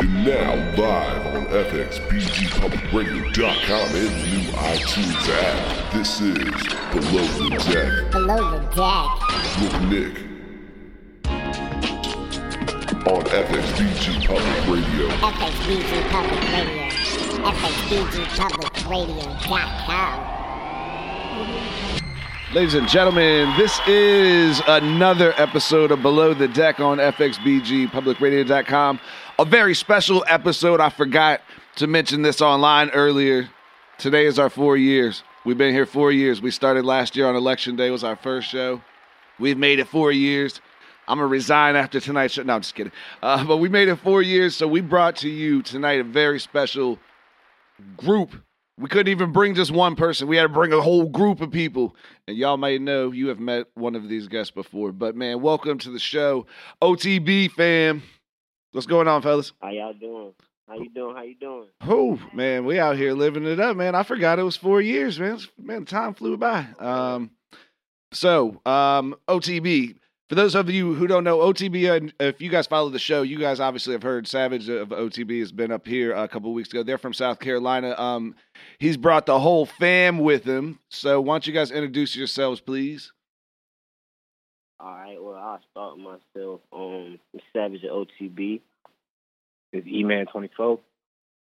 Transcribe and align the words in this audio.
And 0.00 0.24
now 0.24 0.54
live 0.76 1.26
on 1.26 1.46
FXBGPublicRadio.com 1.46 3.96
and 3.96 4.04
the 4.08 4.26
new 4.30 4.42
iTunes 4.52 5.28
app. 5.28 5.92
This 5.92 6.20
is 6.20 6.36
Below 6.92 7.26
the 7.26 7.48
Deck 7.72 8.12
Below 8.12 8.50
the 8.52 8.60
deck. 8.76 9.08
with 9.60 9.76
Nick 9.90 10.14
on 13.06 13.22
FXBG 13.24 14.26
Public 14.26 14.66
Radio. 14.68 15.08
FXBG 15.08 16.10
Public 16.10 16.42
Radio. 16.52 16.88
FXBGPublicRadio.com. 17.50 20.34
Ladies 22.54 22.74
and 22.74 22.88
gentlemen, 22.88 23.52
this 23.58 23.78
is 23.86 24.62
another 24.66 25.34
episode 25.36 25.90
of 25.90 26.00
Below 26.02 26.32
the 26.34 26.48
Deck 26.48 26.80
on 26.80 26.96
FXBGPublicRadio.com. 26.98 29.00
A 29.40 29.44
very 29.44 29.72
special 29.72 30.24
episode. 30.26 30.80
I 30.80 30.88
forgot 30.88 31.42
to 31.76 31.86
mention 31.86 32.22
this 32.22 32.40
online 32.40 32.90
earlier. 32.90 33.48
Today 33.96 34.26
is 34.26 34.36
our 34.36 34.50
four 34.50 34.76
years. 34.76 35.22
We've 35.44 35.56
been 35.56 35.72
here 35.72 35.86
four 35.86 36.10
years. 36.10 36.42
We 36.42 36.50
started 36.50 36.84
last 36.84 37.14
year 37.14 37.28
on 37.28 37.36
Election 37.36 37.76
Day, 37.76 37.90
was 37.90 38.02
our 38.02 38.16
first 38.16 38.48
show. 38.48 38.82
We've 39.38 39.56
made 39.56 39.78
it 39.78 39.86
four 39.86 40.10
years. 40.10 40.60
I'm 41.06 41.18
gonna 41.18 41.28
resign 41.28 41.76
after 41.76 42.00
tonight's 42.00 42.34
show. 42.34 42.42
No, 42.42 42.56
I'm 42.56 42.62
just 42.62 42.74
kidding. 42.74 42.90
Uh, 43.22 43.44
but 43.44 43.58
we 43.58 43.68
made 43.68 43.86
it 43.86 44.00
four 44.00 44.22
years, 44.22 44.56
so 44.56 44.66
we 44.66 44.80
brought 44.80 45.14
to 45.18 45.28
you 45.28 45.62
tonight 45.62 46.00
a 46.00 46.04
very 46.04 46.40
special 46.40 46.98
group. 47.96 48.34
We 48.76 48.88
couldn't 48.88 49.12
even 49.12 49.30
bring 49.30 49.54
just 49.54 49.70
one 49.70 49.94
person. 49.94 50.26
We 50.26 50.36
had 50.36 50.42
to 50.42 50.48
bring 50.48 50.72
a 50.72 50.80
whole 50.80 51.04
group 51.04 51.40
of 51.40 51.52
people. 51.52 51.94
And 52.26 52.36
y'all 52.36 52.56
may 52.56 52.78
know 52.78 53.12
you 53.12 53.28
have 53.28 53.38
met 53.38 53.68
one 53.74 53.94
of 53.94 54.08
these 54.08 54.26
guests 54.26 54.50
before. 54.50 54.90
But 54.90 55.14
man, 55.14 55.40
welcome 55.42 55.78
to 55.78 55.90
the 55.90 55.98
show. 56.00 56.46
OTB 56.82 57.52
fam. 57.52 58.02
What's 58.72 58.86
going 58.86 59.08
on, 59.08 59.22
fellas? 59.22 59.52
How 59.62 59.70
y'all 59.70 59.94
doing? 59.94 60.34
How 60.68 60.74
you 60.76 60.90
doing? 60.90 61.16
How 61.16 61.22
you 61.22 61.34
doing? 61.34 61.68
Oh, 61.80 62.20
man, 62.34 62.66
we 62.66 62.78
out 62.78 62.96
here 62.98 63.14
living 63.14 63.46
it 63.46 63.58
up, 63.58 63.76
man. 63.78 63.94
I 63.94 64.02
forgot 64.02 64.38
it 64.38 64.42
was 64.42 64.56
four 64.56 64.82
years, 64.82 65.18
man. 65.18 65.38
Man, 65.56 65.86
time 65.86 66.12
flew 66.12 66.36
by. 66.36 66.66
Um, 66.78 67.30
so, 68.12 68.60
um, 68.66 69.16
OTB. 69.26 69.96
For 70.28 70.34
those 70.34 70.54
of 70.54 70.68
you 70.68 70.92
who 70.92 71.06
don't 71.06 71.24
know, 71.24 71.38
OTB, 71.38 71.96
and 71.96 72.12
if 72.20 72.42
you 72.42 72.50
guys 72.50 72.66
follow 72.66 72.90
the 72.90 72.98
show, 72.98 73.22
you 73.22 73.38
guys 73.38 73.60
obviously 73.60 73.92
have 73.94 74.02
heard 74.02 74.28
Savage 74.28 74.68
of 74.68 74.90
OTB 74.90 75.38
has 75.40 75.52
been 75.52 75.72
up 75.72 75.86
here 75.86 76.12
a 76.12 76.28
couple 76.28 76.52
weeks 76.52 76.68
ago. 76.68 76.82
They're 76.82 76.98
from 76.98 77.14
South 77.14 77.38
Carolina. 77.40 77.98
Um, 77.98 78.34
he's 78.78 78.98
brought 78.98 79.24
the 79.24 79.40
whole 79.40 79.64
fam 79.64 80.18
with 80.18 80.44
him. 80.44 80.80
So, 80.90 81.22
why 81.22 81.32
don't 81.32 81.46
you 81.46 81.54
guys 81.54 81.70
introduce 81.70 82.14
yourselves, 82.14 82.60
please? 82.60 83.10
All 84.80 84.94
right. 84.94 85.16
Well, 85.20 85.34
I'll 85.34 85.60
start 85.70 85.98
myself. 85.98 86.60
Um, 86.72 87.18
I'm 87.34 87.40
Savage 87.52 87.84
at 87.84 87.90
OTB. 87.90 88.60
It's 89.72 89.86
E-Man 89.86 90.26
24. 90.26 90.78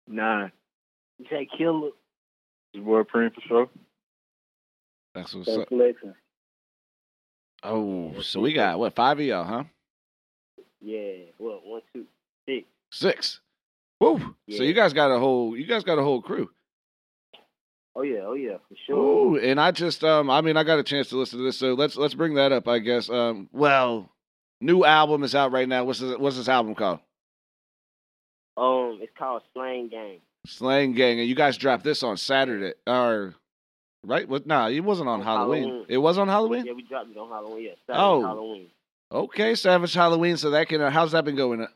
Nine. 0.09 0.53
Jack 1.29 1.49
Killer. 1.57 1.91
It's 2.73 2.83
World 2.83 3.09
Preem 3.13 3.35
for 3.35 3.41
sure. 3.47 3.69
That's 5.15 5.35
what's 5.35 5.49
up. 5.49 5.69
Collection. 5.69 6.15
Oh, 7.63 8.21
so 8.23 8.41
we 8.41 8.53
got 8.53 8.79
what 8.79 8.95
five 8.95 9.19
of 9.19 9.25
y'all, 9.25 9.45
huh? 9.45 9.65
Yeah. 10.81 11.25
What? 11.37 11.67
One, 11.67 11.83
two, 11.93 12.07
six. 12.47 12.67
Six. 12.91 13.41
Woo! 14.01 14.35
So 14.49 14.63
you 14.63 14.73
guys 14.73 14.95
got 14.95 15.15
a 15.15 15.19
whole 15.19 15.55
you 15.55 15.67
guys 15.67 15.85
got 15.85 15.99
a 15.99 16.03
whole 16.03 16.23
crew. 16.23 16.49
Oh 18.01 18.03
yeah. 18.03 18.21
Oh 18.25 18.33
yeah. 18.33 18.57
For 18.69 18.75
sure. 18.87 18.97
Ooh, 18.97 19.39
and 19.39 19.61
I 19.61 19.73
just 19.73 20.03
um 20.05 20.31
I 20.31 20.41
mean 20.41 20.57
I 20.57 20.65
got 20.65 20.79
a 20.79 20.83
chance 20.83 21.11
to 21.11 21.17
listen 21.19 21.39
to 21.39 21.45
this, 21.45 21.59
so 21.59 21.75
let's 21.75 21.97
let's 21.97 22.15
bring 22.15 22.35
that 22.35 22.51
up, 22.51 22.67
I 22.67 22.79
guess. 22.79 23.11
Um 23.11 23.49
well, 23.53 24.09
new 24.63 24.85
album 24.87 25.23
is 25.23 25.35
out 25.35 25.53
right 25.53 25.69
now. 25.69 25.85
What's 25.85 25.99
this, 26.01 26.17
what's 26.19 26.37
this 26.39 26.49
album 26.49 26.75
called? 26.75 27.01
Um, 28.57 28.99
it's 29.03 29.13
called 29.19 29.43
Slang 29.53 29.89
Gang. 29.89 30.21
Slang 30.47 30.93
Gang, 30.93 31.21
and 31.21 31.29
you 31.29 31.35
guys 31.35 31.59
dropped 31.59 31.85
this 31.85 32.03
on 32.03 32.17
Saturday 32.17 32.73
or 32.87 33.35
right? 34.07 34.27
What 34.27 34.47
nah, 34.47 34.69
it 34.69 34.81
wasn't 34.81 35.11
on 35.11 35.21
On 35.21 35.27
Halloween. 35.27 35.63
Halloween. 35.65 35.87
It 35.89 35.99
was 35.99 36.17
on 36.17 36.29
Halloween? 36.29 36.65
Yeah, 36.65 36.73
we 36.73 36.83
dropped 36.83 37.11
it 37.11 37.19
on 37.19 37.29
Halloween. 37.29 37.65
Yeah. 37.65 37.71
Saturday, 37.87 38.03
Oh. 38.03 38.23
Halloween. 38.23 38.67
Okay, 39.13 39.55
Savage 39.57 39.93
Halloween, 39.93 40.37
so 40.39 40.51
that 40.51 40.69
can 40.69 40.81
uh, 40.81 40.89
how's 40.91 41.13
that 41.13 41.25
been 41.25 41.37
going? 41.37 41.67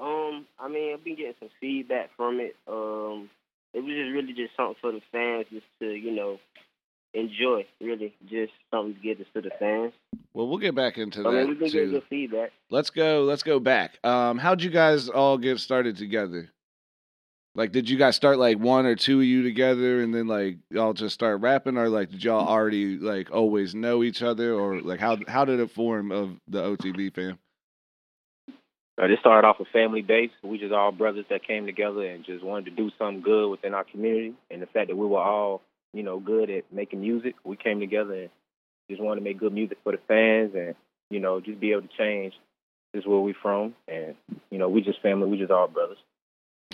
Um, 0.00 0.46
I 0.58 0.68
mean, 0.68 0.94
I've 0.94 1.04
been 1.04 1.14
getting 1.16 1.34
some 1.38 1.50
feedback 1.60 2.10
from 2.16 2.40
it. 2.40 2.56
Um, 2.66 3.28
it 3.74 3.80
was 3.80 3.92
just 3.92 4.12
really 4.12 4.32
just 4.32 4.56
something 4.56 4.76
for 4.80 4.92
the 4.92 5.00
fans, 5.12 5.46
just 5.52 5.66
to 5.80 5.86
you 5.86 6.12
know 6.12 6.38
enjoy. 7.14 7.66
Really, 7.80 8.14
just 8.28 8.52
something 8.70 8.94
to 8.94 9.00
give 9.00 9.20
us 9.20 9.26
to 9.34 9.40
the 9.40 9.50
fans. 9.58 9.92
Well, 10.34 10.48
we'll 10.48 10.58
get 10.58 10.74
back 10.74 10.98
into 10.98 11.20
I 11.20 11.30
mean, 11.30 11.50
that 11.50 11.58
been 11.58 11.70
too. 11.70 11.90
good 11.90 12.02
feedback. 12.08 12.52
Let's 12.70 12.90
go. 12.90 13.24
Let's 13.24 13.42
go 13.42 13.60
back. 13.60 13.98
Um, 14.04 14.38
how'd 14.38 14.62
you 14.62 14.70
guys 14.70 15.08
all 15.08 15.38
get 15.38 15.58
started 15.58 15.96
together? 15.96 16.50
Like, 17.54 17.72
did 17.72 17.90
you 17.90 17.98
guys 17.98 18.14
start 18.14 18.38
like 18.38 18.58
one 18.58 18.86
or 18.86 18.94
two 18.94 19.18
of 19.18 19.26
you 19.26 19.42
together, 19.42 20.00
and 20.00 20.14
then 20.14 20.28
like 20.28 20.58
y'all 20.70 20.92
just 20.92 21.14
start 21.14 21.40
rapping, 21.40 21.76
or 21.76 21.88
like 21.88 22.10
did 22.10 22.22
y'all 22.22 22.46
already 22.46 22.98
like 22.98 23.32
always 23.32 23.74
know 23.74 24.04
each 24.04 24.22
other, 24.22 24.54
or 24.54 24.80
like 24.80 25.00
how 25.00 25.18
how 25.26 25.44
did 25.44 25.58
it 25.58 25.70
form 25.70 26.12
of 26.12 26.36
the 26.46 26.62
OTB 26.62 27.14
fam? 27.14 27.38
Uh, 28.98 29.06
this 29.06 29.20
started 29.20 29.46
off 29.46 29.60
a 29.60 29.64
family 29.66 30.02
base. 30.02 30.30
We 30.42 30.58
just 30.58 30.72
all 30.72 30.90
brothers 30.90 31.26
that 31.30 31.46
came 31.46 31.66
together 31.66 32.04
and 32.04 32.24
just 32.24 32.42
wanted 32.42 32.64
to 32.64 32.70
do 32.72 32.90
something 32.98 33.22
good 33.22 33.48
within 33.48 33.74
our 33.74 33.84
community. 33.84 34.34
And 34.50 34.60
the 34.60 34.66
fact 34.66 34.88
that 34.88 34.96
we 34.96 35.06
were 35.06 35.20
all, 35.20 35.62
you 35.92 36.02
know, 36.02 36.18
good 36.18 36.50
at 36.50 36.64
making 36.72 37.00
music, 37.00 37.36
we 37.44 37.56
came 37.56 37.78
together 37.78 38.14
and 38.14 38.30
just 38.90 39.00
wanted 39.00 39.20
to 39.20 39.24
make 39.24 39.38
good 39.38 39.52
music 39.52 39.78
for 39.84 39.92
the 39.92 39.98
fans 40.08 40.52
and, 40.54 40.74
you 41.10 41.20
know, 41.20 41.40
just 41.40 41.60
be 41.60 41.70
able 41.70 41.82
to 41.82 41.96
change. 41.96 42.34
This 42.92 43.02
is 43.02 43.06
where 43.06 43.20
we 43.20 43.34
from. 43.40 43.74
And, 43.86 44.16
you 44.50 44.58
know, 44.58 44.68
we 44.68 44.80
just 44.80 45.00
family. 45.00 45.28
We 45.28 45.38
just 45.38 45.52
all 45.52 45.68
brothers. 45.68 45.98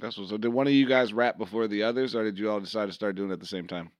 That's 0.00 0.16
what. 0.16 0.28
So 0.28 0.38
did 0.38 0.48
one 0.48 0.66
of 0.66 0.72
you 0.72 0.86
guys 0.86 1.12
rap 1.12 1.36
before 1.36 1.68
the 1.68 1.82
others, 1.82 2.14
or 2.14 2.24
did 2.24 2.38
you 2.38 2.50
all 2.50 2.60
decide 2.60 2.86
to 2.86 2.92
start 2.92 3.16
doing 3.16 3.30
it 3.30 3.34
at 3.34 3.40
the 3.40 3.46
same 3.46 3.66
time? 3.66 3.90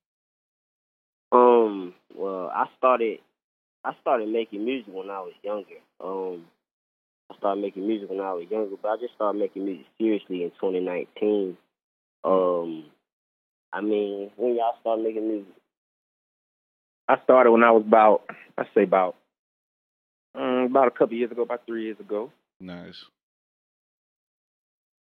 Um, 1.31 1.93
well, 2.15 2.51
I 2.55 2.67
started, 2.79 3.19
I 3.85 3.93
started 4.01 4.29
making 4.29 4.65
music 4.65 4.95
when 4.95 5.11
I 5.11 5.21
was 5.21 5.35
younger. 5.43 5.77
Um, 6.01 6.47
I 7.31 7.37
started 7.39 7.61
making 7.63 7.87
music 7.87 8.11
when 8.11 8.21
I 8.21 8.33
was 8.35 8.45
younger, 8.51 8.77
but 8.81 8.89
I 8.89 8.97
just 8.99 9.15
started 9.15 9.39
making 9.39 9.65
music 9.65 9.87
seriously 9.99 10.43
in 10.43 10.51
2019. 10.51 11.57
Um, 12.25 12.85
I 13.73 13.81
mean, 13.81 14.31
when 14.37 14.55
y'all 14.57 14.75
started 14.81 15.03
making 15.05 15.29
music, 15.29 15.53
I 17.09 17.17
started 17.25 17.51
when 17.51 17.65
I 17.65 17.71
was 17.71 17.83
about, 17.87 18.23
I 18.59 18.65
say 18.75 18.83
about, 18.85 19.17
um, 20.35 20.67
about 20.71 20.89
a 20.89 20.91
couple 20.91 21.17
years 21.17 21.31
ago, 21.31 21.43
about 21.43 21.67
three 21.67 21.85
years 21.85 21.99
ago. 22.01 22.31
Nice. 22.61 23.05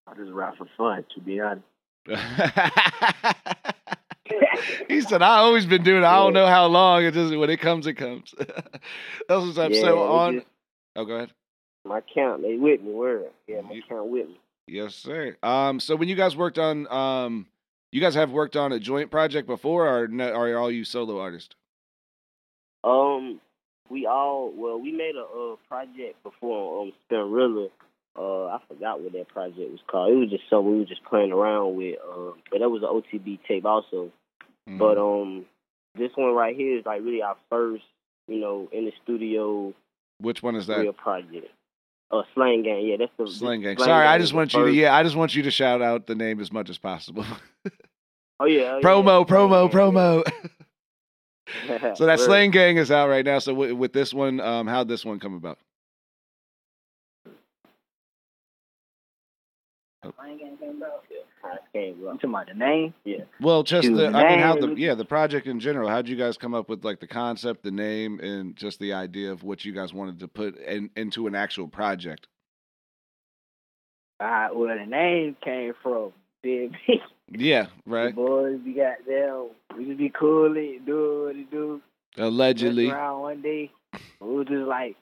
I 0.07 0.13
just 0.15 0.31
rap 0.31 0.57
for 0.57 0.67
fun, 0.77 1.05
to 1.15 1.21
be 1.21 1.39
honest. 1.39 1.65
he 4.87 5.01
said, 5.01 5.21
"I 5.21 5.37
always 5.39 5.65
been 5.65 5.83
doing. 5.83 6.03
it. 6.03 6.05
I 6.05 6.15
don't 6.17 6.31
know 6.33 6.45
how 6.47 6.67
long. 6.67 7.03
It 7.03 7.13
just 7.13 7.35
when 7.35 7.49
it 7.49 7.59
comes, 7.59 7.85
it 7.87 7.95
comes." 7.95 8.33
That's 8.37 8.49
what's 9.27 9.57
up. 9.57 9.71
Yeah, 9.71 9.81
so 9.81 9.99
on. 10.03 10.33
just- 10.35 10.47
Oh, 10.95 11.03
go 11.05 11.15
ahead. 11.15 11.31
My 11.87 12.01
count, 12.13 12.41
they 12.41 12.55
with 12.55 12.81
me. 12.81 12.91
Word, 12.91 13.29
yeah, 13.47 13.61
my 13.61 13.73
You- 13.73 13.83
count 13.83 14.07
with 14.09 14.27
me. 14.27 14.39
Yes, 14.67 14.95
sir. 14.95 15.37
Um, 15.43 15.79
so 15.79 15.95
when 15.95 16.09
you 16.09 16.15
guys 16.15 16.35
worked 16.35 16.59
on, 16.59 16.91
um, 16.91 17.47
you 17.91 18.01
guys 18.01 18.15
have 18.15 18.31
worked 18.31 18.57
on 18.57 18.73
a 18.73 18.79
joint 18.79 19.09
project 19.09 19.47
before, 19.47 19.87
or 19.87 20.07
no, 20.09 20.29
are 20.33 20.57
all 20.57 20.69
you 20.69 20.83
solo 20.83 21.19
artists? 21.19 21.55
Um, 22.83 23.39
we 23.89 24.05
all 24.05 24.51
well, 24.51 24.79
we 24.79 24.91
made 24.91 25.15
a 25.15 25.23
uh, 25.23 25.55
project 25.67 26.21
before 26.23 26.81
on 26.81 26.87
um, 26.87 26.93
Spinrilla. 27.09 27.69
Uh, 28.17 28.47
I 28.47 28.59
forgot 28.67 29.01
what 29.01 29.13
that 29.13 29.27
project 29.27 29.71
was 29.71 29.79
called. 29.87 30.11
It 30.11 30.15
was 30.15 30.29
just 30.29 30.43
something 30.49 30.71
we 30.71 30.79
were 30.79 30.85
just 30.85 31.03
playing 31.05 31.31
around 31.31 31.75
with. 31.77 31.97
Uh, 31.99 32.31
but 32.51 32.59
that 32.59 32.69
was 32.69 32.81
an 32.81 32.89
OTB 32.89 33.39
tape 33.47 33.65
also. 33.65 34.11
Mhm. 34.67 34.79
But 34.79 34.97
um, 34.97 35.45
this 35.95 36.11
one 36.15 36.33
right 36.33 36.55
here 36.55 36.77
is 36.79 36.85
like 36.85 37.01
really 37.03 37.21
our 37.21 37.37
first, 37.49 37.83
you 38.27 38.39
know, 38.39 38.67
in 38.71 38.85
the 38.85 38.91
studio 39.03 39.73
which 40.19 40.41
one 40.41 40.55
is 40.55 40.67
that? 40.67 40.79
real 40.79 40.93
project. 40.93 41.47
Uh, 42.09 42.23
Slang 42.33 42.63
Gang, 42.63 42.85
yeah, 42.87 42.95
that's 42.97 43.11
the 43.17 43.27
Slang 43.27 43.61
Gang. 43.61 43.75
Slang 43.75 43.87
Sorry, 43.87 44.07
I 44.07 44.17
just 44.17 44.33
want 44.33 44.53
you 44.53 44.65
to. 44.65 44.73
Yeah, 44.73 44.95
I 44.95 45.03
just 45.03 45.15
want 45.17 45.35
you 45.35 45.43
to 45.43 45.51
shout 45.51 45.81
out 45.81 46.07
the 46.07 46.15
name 46.15 46.39
as 46.39 46.51
much 46.51 46.69
as 46.69 46.77
possible. 46.77 47.25
Oh 48.39 48.45
yeah, 48.45 48.75
oh, 48.75 48.81
promo, 48.81 49.27
yeah. 49.27 49.35
promo, 49.35 49.71
Slang 49.71 49.91
promo. 49.91 50.23
Gang. 51.67 51.95
so 51.95 52.05
that 52.05 52.19
Word. 52.19 52.25
Slang 52.25 52.51
Gang 52.51 52.77
is 52.77 52.91
out 52.91 53.09
right 53.09 53.25
now. 53.25 53.39
So 53.39 53.53
with, 53.53 53.71
with 53.71 53.93
this 53.93 54.13
one, 54.13 54.39
um, 54.39 54.67
how'd 54.67 54.87
this 54.87 55.03
one 55.03 55.19
come 55.19 55.33
about? 55.33 55.57
Slang 60.03 60.37
Gang 60.37 60.57
came 60.57 60.83
out. 60.83 60.96
Yeah, 61.77 61.85
how 61.85 61.89
it 61.89 61.93
came 61.93 62.01
You 62.01 62.07
about. 62.07 62.13
talking 62.21 62.29
about 62.29 62.47
the 62.47 62.53
name? 62.53 62.93
Yeah. 63.03 63.17
Well, 63.41 63.63
just 63.63 63.87
Dude, 63.87 63.97
the, 63.97 64.07
I 64.07 64.29
mean, 64.29 64.39
how 64.39 64.55
the 64.55 64.73
yeah 64.75 64.95
the 64.95 65.05
project 65.05 65.47
in 65.47 65.59
general. 65.59 65.89
How'd 65.89 66.07
you 66.07 66.15
guys 66.15 66.37
come 66.37 66.53
up 66.53 66.69
with 66.69 66.83
like 66.83 66.99
the 66.99 67.07
concept, 67.07 67.63
the 67.63 67.71
name, 67.71 68.19
and 68.19 68.55
just 68.55 68.79
the 68.79 68.93
idea 68.93 69.31
of 69.31 69.43
what 69.43 69.65
you 69.65 69.73
guys 69.73 69.93
wanted 69.93 70.19
to 70.19 70.27
put 70.27 70.57
in, 70.57 70.89
into 70.95 71.27
an 71.27 71.35
actual 71.35 71.67
project? 71.67 72.27
Uh, 74.19 74.47
well, 74.53 74.75
the 74.77 74.85
name 74.85 75.35
came 75.43 75.73
from 75.83 76.11
Big 76.41 76.71
B. 76.87 77.01
Yeah, 77.31 77.67
The 77.85 77.91
right. 77.91 78.15
boys, 78.15 78.59
we 78.65 78.73
got 78.73 79.05
them. 79.05 79.49
We 79.77 79.85
just 79.85 79.97
be 79.97 80.09
cool, 80.17 80.55
it, 80.55 80.85
do 80.85 81.25
what 81.25 81.35
it 81.35 81.51
do. 81.51 81.81
Allegedly. 82.17 82.89
Around 82.89 83.21
one 83.21 83.41
day. 83.41 83.69
We 84.21 84.27
was 84.35 84.47
just 84.47 84.65
like, 84.65 84.95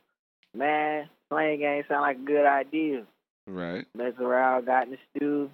man, 0.53 1.07
Slang 1.29 1.59
Gang 1.59 1.83
sound 1.87 2.01
like 2.01 2.17
a 2.17 2.21
good 2.25 2.45
idea. 2.45 3.03
Right. 3.47 3.85
Messed 3.95 4.19
around, 4.19 4.65
got 4.65 4.87
in 4.87 4.91
the 4.93 4.97
stew. 5.15 5.49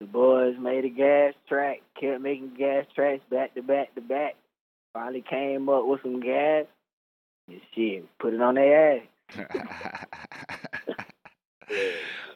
The 0.00 0.06
boys 0.06 0.56
made 0.60 0.84
a 0.84 0.88
gas 0.88 1.34
track, 1.48 1.82
kept 2.00 2.20
making 2.20 2.54
gas 2.58 2.84
tracks 2.94 3.22
back 3.30 3.54
to 3.54 3.62
back 3.62 3.94
to 3.94 4.00
back. 4.00 4.34
Finally 4.92 5.24
came 5.28 5.68
up 5.68 5.86
with 5.86 6.02
some 6.02 6.20
gas. 6.20 6.66
And 7.48 7.60
shit, 7.74 8.06
put 8.18 8.34
it 8.34 8.40
on 8.40 8.54
their 8.54 8.96
ass. 8.96 9.02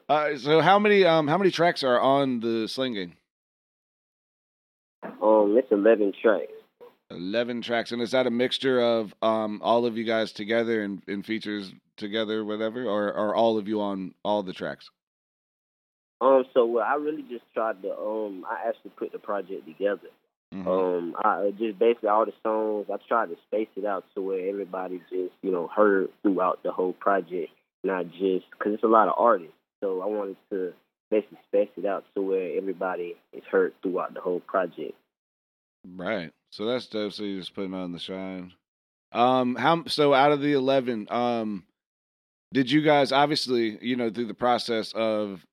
uh, 0.09 0.37
so 0.37 0.61
how 0.61 0.79
many 0.79 1.05
um 1.05 1.29
how 1.29 1.39
many 1.39 1.51
tracks 1.51 1.83
are 1.83 2.01
on 2.01 2.41
the 2.41 2.69
Slang 2.69 2.95
Gang? 2.95 3.17
Um, 5.23 5.57
it's 5.57 5.71
eleven 5.71 6.13
tracks. 6.21 6.53
Eleven 7.11 7.63
tracks, 7.63 7.93
and 7.93 8.03
is 8.03 8.11
that 8.11 8.27
a 8.27 8.31
mixture 8.31 8.81
of 8.81 9.15
um 9.23 9.61
all 9.63 9.87
of 9.87 9.97
you 9.97 10.05
guys 10.05 10.33
together 10.33 10.83
and, 10.83 11.03
and 11.09 11.25
features 11.25 11.73
together, 11.97 12.45
whatever, 12.45 12.85
or 12.85 13.13
are 13.15 13.35
all 13.35 13.59
of 13.59 13.67
you 13.67 13.81
on 13.81 14.15
all 14.25 14.43
the 14.43 14.53
tracks? 14.53 14.91
Um, 16.21 16.45
so 16.53 16.67
well, 16.67 16.85
I 16.85 16.95
really 16.95 17.23
just 17.23 17.45
tried 17.55 17.81
to 17.83 17.97
um, 17.97 18.45
I 18.49 18.69
actually 18.69 18.91
put 18.97 19.13
the 19.13 19.19
project 19.19 19.67
together. 19.67 20.09
Mhm. 20.53 20.67
Um, 20.67 21.17
I 21.23 21.53
just 21.59 21.79
basically 21.79 22.09
all 22.09 22.25
the 22.25 22.33
songs. 22.43 22.87
I 22.93 22.97
tried 23.07 23.27
to 23.27 23.37
space 23.47 23.69
it 23.77 23.85
out 23.85 24.05
to 24.15 24.23
where 24.23 24.49
everybody 24.49 25.01
just 25.11 25.35
you 25.43 25.53
know 25.53 25.69
heard 25.69 26.09
throughout 26.23 26.63
the 26.63 26.73
whole 26.73 26.95
project, 26.95 27.53
not 27.85 28.11
just 28.11 28.51
because 28.51 28.75
it's 28.75 28.83
a 28.83 28.89
lot 28.89 29.09
of 29.09 29.15
artists. 29.17 29.55
So 29.81 30.01
I 30.01 30.07
wanted 30.07 30.37
to 30.51 30.73
basically 31.11 31.39
space 31.49 31.69
it 31.77 31.87
out 31.87 32.05
to 32.15 32.23
where 32.23 32.57
everybody 32.57 33.15
is 33.33 33.45
heard 33.51 33.75
throughout 33.83 34.15
the 34.15 34.21
whole 34.21 34.41
project. 34.41 34.95
Right. 35.87 36.33
So 36.51 36.65
that's 36.65 36.87
dope. 36.87 37.13
So 37.13 37.23
you 37.25 37.39
just 37.39 37.55
put 37.55 37.63
them 37.63 37.75
on 37.75 37.93
the 37.93 37.99
shine. 37.99 38.53
Um, 39.13 39.55
how 39.55 39.85
so? 39.87 40.15
Out 40.15 40.33
of 40.33 40.41
the 40.41 40.53
eleven, 40.55 41.07
um, 41.11 41.65
did 42.53 42.71
you 42.71 42.83
guys 42.83 43.13
obviously 43.13 43.79
you 43.81 43.97
know 43.97 44.11
through 44.11 44.27
the 44.27 44.35
process 44.35 44.93
of 44.93 45.45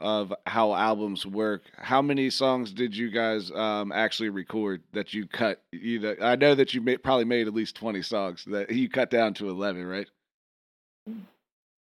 of 0.00 0.32
how 0.46 0.74
albums 0.74 1.24
work? 1.26 1.62
How 1.76 2.02
many 2.02 2.30
songs 2.30 2.72
did 2.72 2.96
you 2.96 3.10
guys 3.10 3.50
um 3.50 3.92
actually 3.92 4.30
record 4.30 4.82
that 4.92 5.14
you 5.14 5.26
cut? 5.26 5.62
You 5.72 6.16
I 6.20 6.36
know 6.36 6.54
that 6.54 6.74
you 6.74 6.80
made, 6.80 7.02
probably 7.02 7.26
made 7.26 7.46
at 7.46 7.54
least 7.54 7.76
twenty 7.76 8.02
songs 8.02 8.44
that 8.46 8.70
you 8.70 8.88
cut 8.88 9.10
down 9.10 9.34
to 9.34 9.48
eleven, 9.48 9.86
right? 9.86 10.08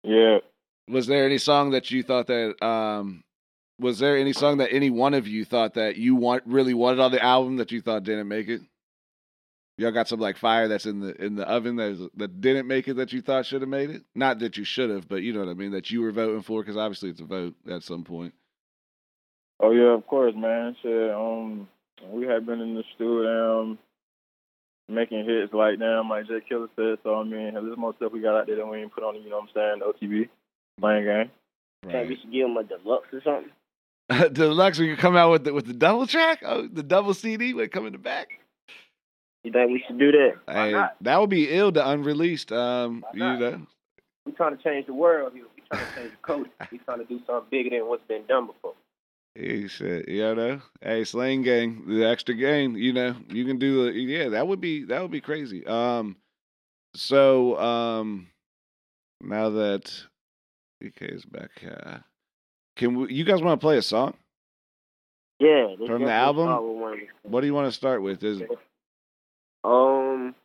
Yeah. 0.03 0.39
Was 0.87 1.07
there 1.07 1.25
any 1.25 1.37
song 1.37 1.71
that 1.71 1.91
you 1.91 2.03
thought 2.03 2.27
that 2.27 2.63
um 2.65 3.23
was 3.79 3.99
there 3.99 4.17
any 4.17 4.33
song 4.33 4.57
that 4.57 4.71
any 4.71 4.89
one 4.89 5.13
of 5.13 5.27
you 5.27 5.43
thought 5.43 5.73
that 5.73 5.97
you 5.97 6.15
want 6.15 6.43
really 6.45 6.73
wanted 6.73 6.99
on 6.99 7.11
the 7.11 7.23
album 7.23 7.57
that 7.57 7.71
you 7.71 7.81
thought 7.81 8.03
didn't 8.03 8.27
make 8.27 8.47
it? 8.47 8.61
Y'all 9.77 9.91
got 9.91 10.07
some 10.07 10.19
like 10.19 10.37
fire 10.37 10.67
that's 10.69 10.85
in 10.85 11.01
the 11.01 11.21
in 11.21 11.35
the 11.35 11.47
oven 11.47 11.75
that 11.75 11.89
is, 11.89 11.99
that 12.15 12.39
didn't 12.39 12.67
make 12.67 12.87
it 12.87 12.95
that 12.95 13.11
you 13.11 13.21
thought 13.21 13.45
should 13.45 13.61
have 13.61 13.69
made 13.69 13.89
it. 13.89 14.03
Not 14.15 14.39
that 14.39 14.55
you 14.55 14.63
should 14.63 14.89
have, 14.89 15.07
but 15.07 15.21
you 15.21 15.33
know 15.33 15.41
what 15.41 15.49
I 15.49 15.53
mean. 15.53 15.71
That 15.71 15.91
you 15.91 16.01
were 16.01 16.11
voting 16.11 16.41
for 16.41 16.61
because 16.61 16.77
obviously 16.77 17.09
it's 17.09 17.19
a 17.19 17.25
vote 17.25 17.55
at 17.69 17.83
some 17.83 18.03
point. 18.03 18.33
Oh 19.59 19.71
yeah, 19.71 19.93
of 19.93 20.07
course, 20.07 20.33
man. 20.35 20.75
Shit, 20.81 21.11
um, 21.11 21.67
we 22.09 22.25
had 22.25 22.45
been 22.45 22.61
in 22.61 22.75
the 22.75 22.83
studio, 22.95 23.61
um, 23.61 23.79
making 24.87 25.25
hits 25.25 25.53
like 25.53 25.77
damn, 25.79 26.09
like 26.09 26.27
Jay 26.27 26.39
Killer 26.47 26.69
said. 26.77 26.99
So 27.03 27.15
I 27.15 27.23
mean, 27.23 27.53
there's 27.53 27.77
more 27.77 27.93
stuff 27.97 28.13
we 28.13 28.21
got 28.21 28.37
out 28.39 28.47
there 28.47 28.55
that 28.55 28.67
we 28.67 28.77
ain't 28.77 28.93
put 28.93 29.03
on. 29.03 29.15
You 29.21 29.29
know 29.29 29.41
what 29.41 29.49
I'm 29.55 29.81
saying? 30.01 30.09
OTB, 30.09 30.29
Slang 30.79 31.03
Gang. 31.03 31.31
Think 31.91 32.09
we 32.09 32.15
should 32.15 32.31
give 32.31 32.47
them 32.47 32.57
a 32.57 32.63
deluxe 32.63 33.07
or 33.13 33.21
something? 33.21 33.51
Deluxe, 34.33 34.79
we 34.79 34.89
could 34.89 34.99
come 34.99 35.15
out 35.15 35.31
with 35.31 35.43
the 35.43 35.53
with 35.53 35.65
the 35.65 35.73
double 35.73 36.07
track, 36.07 36.43
oh, 36.45 36.67
the 36.67 36.83
double 36.83 37.13
CD 37.13 37.53
would 37.53 37.71
come 37.71 37.85
in 37.85 37.93
the 37.93 37.99
back. 37.99 38.39
You 39.45 39.51
think 39.51 39.69
we 39.71 39.83
should 39.85 39.99
do 39.99 40.11
that? 40.11 40.33
Hey, 40.51 40.71
not? 40.71 40.95
that 41.01 41.21
would 41.21 41.29
be 41.29 41.49
ill 41.51 41.71
to 41.71 41.87
unreleased. 41.87 42.51
Um, 42.51 43.05
you 43.13 43.19
know, 43.19 43.61
We 44.25 44.31
trying 44.31 44.57
to 44.57 44.63
change 44.63 44.87
the 44.87 44.93
world 44.95 45.33
here. 45.33 45.45
We 45.55 45.61
trying 45.71 45.85
to 45.85 45.95
change 45.95 46.11
the 46.11 46.17
culture. 46.25 46.49
We 46.71 46.77
trying 46.79 46.97
to 46.97 47.05
do 47.05 47.19
something 47.27 47.47
bigger 47.51 47.69
than 47.69 47.87
what's 47.87 48.03
been 48.07 48.25
done 48.27 48.47
before. 48.47 48.73
He 49.35 49.67
said, 49.67 50.05
you 50.07 50.33
know, 50.33 50.61
hey, 50.81 51.03
Slang 51.03 51.43
Gang, 51.43 51.83
the 51.87 52.05
extra 52.05 52.33
game, 52.33 52.75
you 52.75 52.91
know, 52.91 53.15
you 53.29 53.45
can 53.45 53.59
do 53.59 53.85
the, 53.85 53.99
yeah, 53.99 54.29
that 54.29 54.47
would 54.47 54.61
be, 54.61 54.85
that 54.85 54.99
would 55.01 55.11
be 55.11 55.21
crazy. 55.21 55.63
Um, 55.67 56.15
so, 56.95 57.59
um, 57.59 58.27
now 59.21 59.51
that 59.51 59.93
DK 60.81 61.13
is 61.13 61.25
back, 61.25 61.51
uh, 61.69 61.97
can 62.77 62.95
we, 62.95 63.13
you 63.13 63.25
guys 63.25 63.43
want 63.43 63.59
to 63.59 63.63
play 63.63 63.77
a 63.77 63.81
song? 63.83 64.15
Yeah. 65.39 65.75
From 65.85 66.03
the 66.03 66.11
album? 66.11 66.45
start 66.45 66.63
with 66.63 66.77
one 66.77 66.93
of 66.93 66.99
the- 66.99 67.29
What 67.29 67.41
do 67.41 67.47
you 67.47 67.53
want 67.53 67.67
to 67.67 67.71
start 67.77 68.01
with? 68.01 68.23
Is 68.23 68.41
Um, 69.65 70.35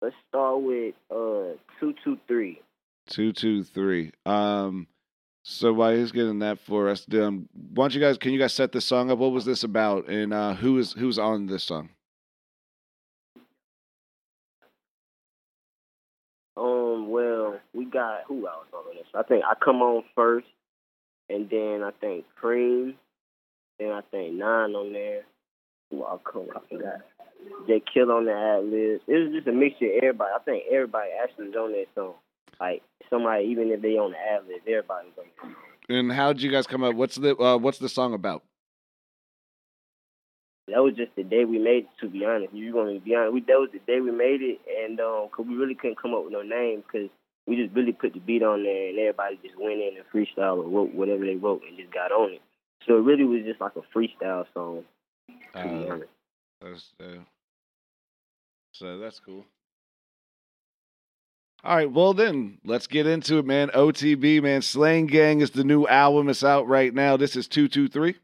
let's 0.00 0.14
start 0.28 0.62
with 0.62 0.94
uh 1.10 1.56
two 1.80 1.94
two 2.04 2.18
three. 2.28 2.60
two, 3.08 3.32
two, 3.32 3.64
three. 3.64 4.12
Um, 4.24 4.86
so 5.42 5.72
while 5.72 5.94
he's 5.96 6.12
getting 6.12 6.38
that 6.38 6.60
for 6.60 6.88
us, 6.88 7.04
um, 7.14 7.48
why 7.74 7.84
don't 7.84 7.94
you 7.94 8.00
guys, 8.00 8.16
can 8.16 8.32
you 8.32 8.38
guys 8.38 8.52
set 8.52 8.70
this 8.70 8.84
song 8.84 9.10
up? 9.10 9.18
What 9.18 9.32
was 9.32 9.44
this 9.44 9.64
about? 9.64 10.08
And, 10.08 10.32
uh, 10.32 10.54
who 10.54 10.78
is, 10.78 10.92
who's 10.92 11.18
on 11.18 11.46
this 11.46 11.64
song? 11.64 11.88
Um, 16.56 17.10
well, 17.10 17.58
we 17.74 17.86
got 17.86 18.20
who 18.28 18.46
else 18.46 18.66
on 18.72 18.94
this? 18.94 19.06
I 19.14 19.24
think 19.24 19.42
I 19.44 19.54
come 19.62 19.82
on 19.82 20.04
first, 20.14 20.46
and 21.28 21.50
then 21.50 21.82
I 21.82 21.90
think 22.00 22.24
Cream, 22.36 22.94
then 23.80 23.90
I 23.90 24.02
think 24.12 24.34
Nine 24.34 24.74
on 24.74 24.92
there. 24.92 25.22
Who 25.90 26.04
I 26.04 26.16
come? 26.30 26.46
I 26.54 26.60
forgot. 26.68 27.00
J 27.66 27.82
Kill 27.92 28.10
on 28.12 28.24
the 28.26 28.32
ad 28.32 28.64
lib. 28.64 29.00
It 29.06 29.24
was 29.24 29.32
just 29.34 29.48
a 29.48 29.52
mixture 29.52 29.86
of 29.86 29.92
everybody. 30.02 30.30
I 30.34 30.38
think 30.40 30.64
everybody 30.70 31.10
actually 31.22 31.48
was 31.48 31.56
on 31.56 31.72
that 31.72 31.86
song. 31.94 32.14
Like 32.60 32.82
somebody, 33.10 33.44
even 33.46 33.70
if 33.70 33.82
they 33.82 33.96
on 33.98 34.12
the 34.12 34.18
ad 34.18 34.42
lib, 34.48 34.60
everybody 34.66 35.08
was 35.08 35.14
on 35.18 35.24
that 35.24 35.42
song. 35.42 35.54
And 35.88 36.12
how 36.12 36.32
did 36.32 36.42
you 36.42 36.50
guys 36.50 36.66
come 36.66 36.82
up? 36.84 36.94
What's 36.94 37.16
the, 37.16 37.36
uh, 37.36 37.56
what's 37.58 37.78
the 37.78 37.88
song 37.88 38.14
about? 38.14 38.42
that 40.68 40.82
was 40.82 40.94
just 40.94 41.14
the 41.16 41.24
day 41.24 41.44
we 41.44 41.58
made 41.58 41.84
it. 41.84 41.88
To 42.00 42.08
be 42.08 42.24
honest, 42.24 42.54
you 42.54 42.74
want 42.74 42.94
to 42.94 43.00
be 43.00 43.14
honest, 43.14 43.34
we, 43.34 43.40
that 43.42 43.58
was 43.58 43.68
the 43.72 43.80
day 43.80 44.00
we 44.00 44.10
made 44.12 44.40
it, 44.40 44.60
and 44.84 45.00
um 45.00 45.28
'cause 45.28 45.44
we 45.46 45.54
really 45.54 45.74
couldn't 45.74 46.00
come 46.00 46.14
up 46.14 46.24
with 46.24 46.32
no 46.32 46.42
name 46.42 46.82
because 46.86 47.10
we 47.46 47.56
just 47.56 47.74
really 47.74 47.92
put 47.92 48.14
the 48.14 48.20
beat 48.20 48.42
on 48.42 48.62
there, 48.62 48.88
and 48.88 48.98
everybody 48.98 49.38
just 49.42 49.58
went 49.58 49.80
in 49.80 49.96
and 49.98 50.06
freestyle 50.14 50.58
or 50.58 50.68
wrote 50.68 50.94
whatever 50.94 51.24
they 51.26 51.34
wrote 51.34 51.62
and 51.68 51.76
just 51.76 51.92
got 51.92 52.12
on 52.12 52.32
it. 52.34 52.40
So 52.86 52.96
it 52.96 53.00
really 53.02 53.24
was 53.24 53.42
just 53.44 53.60
like 53.60 53.72
a 53.76 53.82
freestyle 53.96 54.46
song. 54.54 54.84
To 55.28 55.34
be 55.68 55.88
Uh, 55.88 55.92
honest. 55.92 56.10
That's, 56.62 56.92
uh, 57.00 57.18
so 58.82 58.98
that's 58.98 59.20
cool. 59.20 59.46
All 61.62 61.76
right, 61.76 61.88
well 61.88 62.12
then, 62.12 62.58
let's 62.64 62.88
get 62.88 63.06
into 63.06 63.38
it, 63.38 63.46
man. 63.46 63.68
OTB, 63.68 64.42
man. 64.42 64.60
Slang 64.60 65.06
Gang 65.06 65.40
is 65.40 65.52
the 65.52 65.62
new 65.62 65.86
album. 65.86 66.28
It's 66.28 66.42
out 66.42 66.66
right 66.66 66.92
now. 66.92 67.16
This 67.16 67.36
is 67.36 67.46
223. 67.46 68.16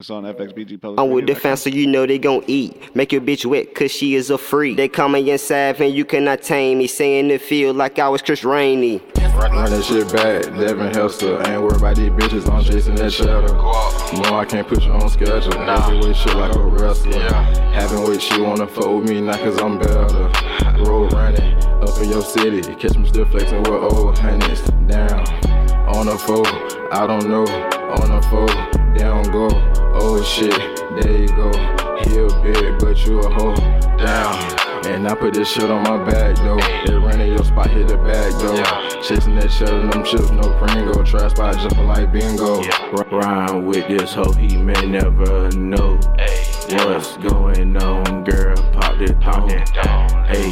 It's 0.00 0.08
on 0.08 0.24
FXBG 0.24 0.80
Public. 0.80 0.98
I'm 0.98 1.10
with 1.10 1.26
the 1.26 1.34
fam, 1.34 1.56
so 1.56 1.68
you 1.68 1.86
know 1.86 2.06
they 2.06 2.18
gon' 2.18 2.42
eat. 2.46 2.96
Make 2.96 3.12
your 3.12 3.20
bitch 3.20 3.44
wet, 3.44 3.74
cause 3.74 3.90
she 3.90 4.14
is 4.14 4.30
a 4.30 4.38
freak. 4.38 4.78
They 4.78 4.88
call 4.88 5.10
me 5.10 5.30
inside, 5.30 5.78
and 5.82 5.94
you 5.94 6.06
cannot 6.06 6.40
tame 6.40 6.78
me. 6.78 6.86
Saying 6.86 7.30
it 7.30 7.42
feel 7.42 7.74
like 7.74 7.98
I 7.98 8.08
was 8.08 8.22
Chris 8.22 8.42
Rainey. 8.42 9.02
Run 9.36 9.70
that 9.70 9.84
shit 9.84 10.12
back, 10.12 10.44
Devin 10.56 10.94
Hester. 10.94 11.42
Ain't 11.48 11.62
worried 11.62 11.76
about 11.76 11.96
these 11.96 12.10
bitches, 12.10 12.50
I'm 12.50 12.62
chasing 12.62 12.94
that 12.96 13.12
shadow. 13.12 13.46
No, 14.22 14.38
I 14.38 14.44
can't 14.44 14.66
put 14.66 14.82
you 14.84 14.92
on 14.92 15.08
schedule. 15.10 15.52
Nah. 15.52 15.90
Way 16.00 16.12
shit 16.12 16.36
like 16.36 16.54
a 16.54 16.60
wrestler. 16.60 17.20
Having 17.72 18.04
with 18.04 18.22
she 18.22 18.40
wanna 18.40 18.66
fuck 18.66 18.86
with 18.86 19.08
me, 19.08 19.20
not 19.20 19.40
cause 19.40 19.60
I'm 19.60 19.78
better. 19.78 20.30
Road 20.84 21.12
running, 21.12 21.54
up 21.82 21.98
in 22.00 22.10
your 22.10 22.22
city. 22.22 22.62
Catch 22.74 22.96
me 22.96 23.08
still 23.08 23.26
flexing 23.26 23.62
with 23.64 23.92
old 23.92 24.18
honeys. 24.18 24.60
Down, 24.86 25.26
on 25.88 26.06
the 26.06 26.16
foe, 26.16 26.44
I 26.92 27.06
don't 27.06 27.28
know. 27.28 27.44
On 27.44 28.10
the 28.10 28.22
foe, 28.28 28.46
down 28.96 29.24
go. 29.32 29.48
Oh 29.94 30.22
shit, 30.22 30.54
there 31.00 31.16
you 31.16 31.28
go. 31.28 31.50
He 32.02 32.18
a 32.18 32.28
big, 32.42 32.78
but 32.78 33.04
you 33.06 33.20
a 33.20 33.30
hoe. 33.30 33.54
Down. 33.96 34.63
And 34.86 35.08
I 35.08 35.14
put 35.14 35.34
this 35.34 35.48
shit 35.50 35.70
on 35.70 35.82
my 35.82 36.02
back 36.04 36.36
though. 36.36 36.58
It 36.58 36.98
ran 37.04 37.20
in 37.20 37.28
your 37.28 37.44
spot, 37.44 37.70
hit 37.70 37.88
the 37.88 37.96
bag 37.96 38.32
though. 38.34 39.00
Chasing 39.02 39.34
that 39.36 39.50
shit 39.50 39.68
and 39.70 39.92
them 39.92 40.04
chips, 40.04 40.30
no 40.30 40.42
Pringo. 40.58 41.02
Try 41.04 41.28
spot 41.28 41.56
jumping 41.58 41.86
like 41.86 42.12
bingo. 42.12 42.62
R- 42.96 43.06
Rhyme 43.10 43.66
with 43.66 43.88
this 43.88 44.12
hoe, 44.14 44.32
he 44.32 44.56
may 44.56 44.86
never 44.86 45.50
know. 45.52 45.98
What's 46.70 47.16
going 47.18 47.76
on, 47.76 48.24
girl? 48.24 48.56
Pop 48.72 48.98
that 48.98 49.68
thong. 49.74 50.24
Hey, 50.26 50.50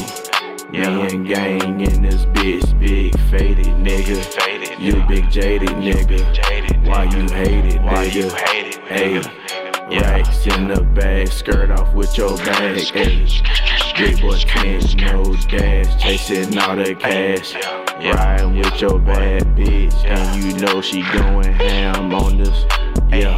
me 0.71 1.07
and 1.15 1.27
gang 1.27 1.81
in 1.81 2.03
this 2.03 2.25
bitch, 2.27 2.79
big 2.79 3.19
faded 3.31 3.67
nigga. 3.67 4.79
You 4.79 5.03
big 5.07 5.31
jaded 5.31 5.69
nigga. 5.71 6.87
Why 6.89 7.05
you 7.05 7.23
hated, 7.29 7.83
why 7.83 8.05
you 8.05 8.29
hate 8.31 8.75
it, 8.75 8.81
nigga? 8.85 9.27
Hey, 9.91 10.01
racks 10.01 10.47
in 10.47 10.69
the 10.69 10.81
bag, 10.81 11.29
skirt 11.29 11.71
off 11.71 11.93
with 11.95 12.17
your 12.17 12.37
bag. 12.39 12.79
Hey, 12.79 13.27
Street 13.95 14.23
boys, 14.23 14.43
tennis, 14.47 14.95
nose 14.95 15.45
gas, 15.45 16.03
chasing 16.03 16.57
all 16.57 16.75
the 16.77 16.95
cash. 16.95 17.55
Riding 18.03 18.57
with 18.57 18.81
your 18.81 18.99
bad 18.99 19.43
bitch, 19.55 19.95
and 20.07 20.43
you 20.43 20.59
know 20.59 20.81
she 20.81 21.03
going 21.13 21.53
ham 21.53 22.15
on 22.15 22.39
this. 22.39 22.65
Yeah. 23.11 23.37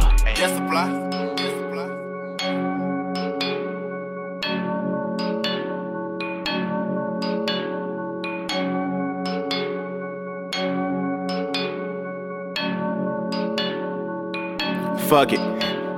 Fuck 15.09 15.33
it. 15.33 15.39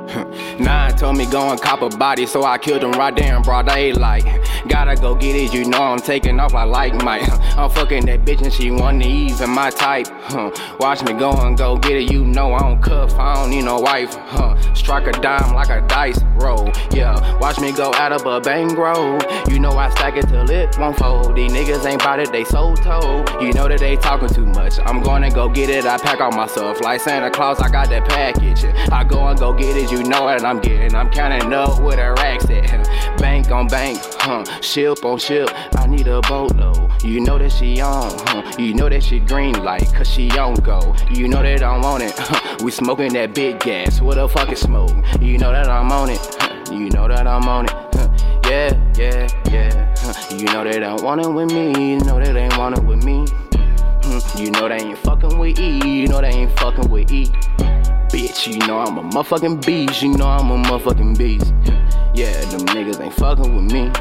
Nine 0.59 0.86
told 0.97 1.17
me 1.17 1.25
go 1.25 1.49
and 1.51 1.61
cop 1.61 1.81
a 1.81 1.89
body, 1.89 2.25
so 2.25 2.43
I 2.43 2.57
killed 2.57 2.83
him 2.83 2.91
right 2.91 3.15
there 3.15 3.35
in 3.35 3.41
broad 3.41 3.67
daylight. 3.67 4.25
Gotta 4.67 4.95
go 4.95 5.15
get 5.15 5.35
it, 5.35 5.53
you 5.53 5.65
know 5.65 5.81
I'm 5.81 5.99
taking 5.99 6.39
off, 6.39 6.53
I 6.53 6.63
like 6.63 6.93
my, 7.03 7.19
I'm 7.57 7.69
fucking 7.69 8.05
that 8.07 8.25
bitch 8.25 8.41
and 8.41 8.51
she 8.53 8.71
want 8.71 9.01
to 9.01 9.09
even 9.09 9.49
my 9.49 9.69
type. 9.69 10.07
Huh. 10.23 10.51
Watch 10.79 11.03
me 11.03 11.13
go 11.13 11.31
and 11.31 11.57
go 11.57 11.77
get 11.77 11.93
it, 11.93 12.11
you 12.11 12.25
know 12.25 12.53
I 12.53 12.59
don't 12.59 12.81
cuff, 12.81 13.13
I 13.15 13.35
don't 13.35 13.49
need 13.49 13.63
no 13.63 13.79
wife. 13.79 14.13
Huh. 14.15 14.55
Strike 14.73 15.07
a 15.07 15.11
dime 15.13 15.53
like 15.53 15.69
a 15.69 15.85
dice 15.87 16.19
roll. 16.35 16.69
Yeah, 16.91 17.37
watch 17.39 17.59
me 17.59 17.71
go 17.71 17.93
out 17.93 18.11
of 18.11 18.25
a 18.25 18.41
bang 18.41 18.67
bankroll. 18.67 19.19
You 19.49 19.59
know 19.59 19.71
I 19.71 19.89
stack 19.91 20.17
it 20.17 20.27
till 20.27 20.49
it 20.49 20.77
won't 20.77 20.97
fold. 20.97 21.35
These 21.35 21.51
niggas 21.51 21.85
ain't 21.85 22.03
bout 22.03 22.19
it, 22.19 22.31
they 22.31 22.43
so 22.43 22.75
told. 22.75 23.29
You 23.41 23.53
know 23.53 23.67
that 23.67 23.79
they 23.79 23.95
talking 23.95 24.29
too 24.29 24.45
much. 24.45 24.79
I'm 24.79 25.01
gonna 25.01 25.29
go 25.29 25.49
get 25.49 25.69
it, 25.69 25.85
I 25.85 25.97
pack 25.97 26.21
all 26.21 26.31
my 26.31 26.47
stuff 26.47 26.81
like 26.81 27.01
Santa 27.01 27.29
Claus. 27.29 27.59
I 27.59 27.69
got 27.69 27.89
that 27.89 28.07
package. 28.07 28.65
I 28.91 29.03
go 29.03 29.27
and 29.27 29.39
go 29.39 29.53
get 29.53 29.77
it, 29.77 29.91
you 29.91 30.03
know 30.03 30.23
what 30.23 30.43
I'm 30.43 30.59
getting. 30.59 30.86
I'm 30.95 31.09
counting 31.09 31.51
up 31.53 31.81
with 31.81 31.99
a 31.99 32.13
racks 32.13 32.49
at. 32.49 33.17
Bank 33.17 33.49
on 33.51 33.67
bank, 33.67 33.99
huh? 34.19 34.43
Ship 34.61 35.03
on 35.03 35.17
ship. 35.17 35.49
I 35.75 35.87
need 35.87 36.07
a 36.07 36.21
boatload. 36.21 37.03
You 37.03 37.19
know 37.21 37.37
that 37.39 37.51
she 37.51 37.81
on, 37.81 38.11
huh? 38.27 38.43
You 38.59 38.73
know 38.75 38.89
that 38.89 39.03
she 39.03 39.19
green 39.19 39.53
light, 39.63 39.91
cause 39.93 40.07
she 40.09 40.29
on 40.37 40.55
go. 40.55 40.95
You 41.11 41.27
know 41.27 41.41
that 41.41 41.63
I 41.63 41.77
want 41.79 42.03
it. 42.03 42.13
Huh? 42.15 42.57
We 42.63 42.71
smoking 42.71 43.13
that 43.13 43.33
big 43.33 43.59
gas. 43.59 43.99
What 44.01 44.15
the 44.15 44.27
fuck 44.29 44.51
is 44.51 44.59
smoke? 44.59 44.91
You 45.19 45.37
know 45.39 45.51
that 45.51 45.67
I'm 45.67 45.91
on 45.91 46.09
it. 46.11 46.19
Huh? 46.39 46.73
You 46.73 46.89
know 46.91 47.07
that 47.07 47.25
I'm 47.27 47.47
on 47.47 47.65
it. 47.65 47.71
Huh? 47.71 48.39
Yeah, 48.45 48.93
yeah, 48.97 49.27
yeah. 49.49 49.95
Huh? 49.97 50.35
You 50.35 50.45
know 50.45 50.63
they 50.63 50.79
don't 50.79 51.01
want 51.03 51.21
it 51.21 51.29
with 51.29 51.51
me. 51.51 51.93
You 51.93 51.99
know 52.01 52.19
they 52.19 52.35
ain't 52.39 52.57
want 52.57 52.77
it 52.77 52.83
with 52.83 53.03
me. 53.03 53.25
Hmm, 54.03 54.37
You 54.37 54.51
know 54.51 54.67
they 54.69 54.77
ain't 54.77 54.97
fucking 54.99 55.37
with 55.39 55.59
E. 55.59 56.01
You 56.01 56.07
know 56.07 56.21
they 56.21 56.29
ain't 56.29 56.59
fucking 56.59 56.89
with 56.89 57.11
E. 57.11 57.31
Bitch, 58.09 58.47
you 58.47 58.59
know 58.65 58.79
I'm 58.79 58.97
a 58.97 59.03
motherfucking 59.03 59.65
beast. 59.65 60.01
You 60.01 60.17
know 60.17 60.27
I'm 60.27 60.49
a 60.49 60.57
motherfucking 60.57 61.17
beast. 61.17 61.53
Yeah, 62.13 62.39
them 62.45 62.61
niggas 62.67 63.01
ain't 63.01 63.13
fucking 63.13 63.53
with 63.53 63.71
me. 63.71 63.91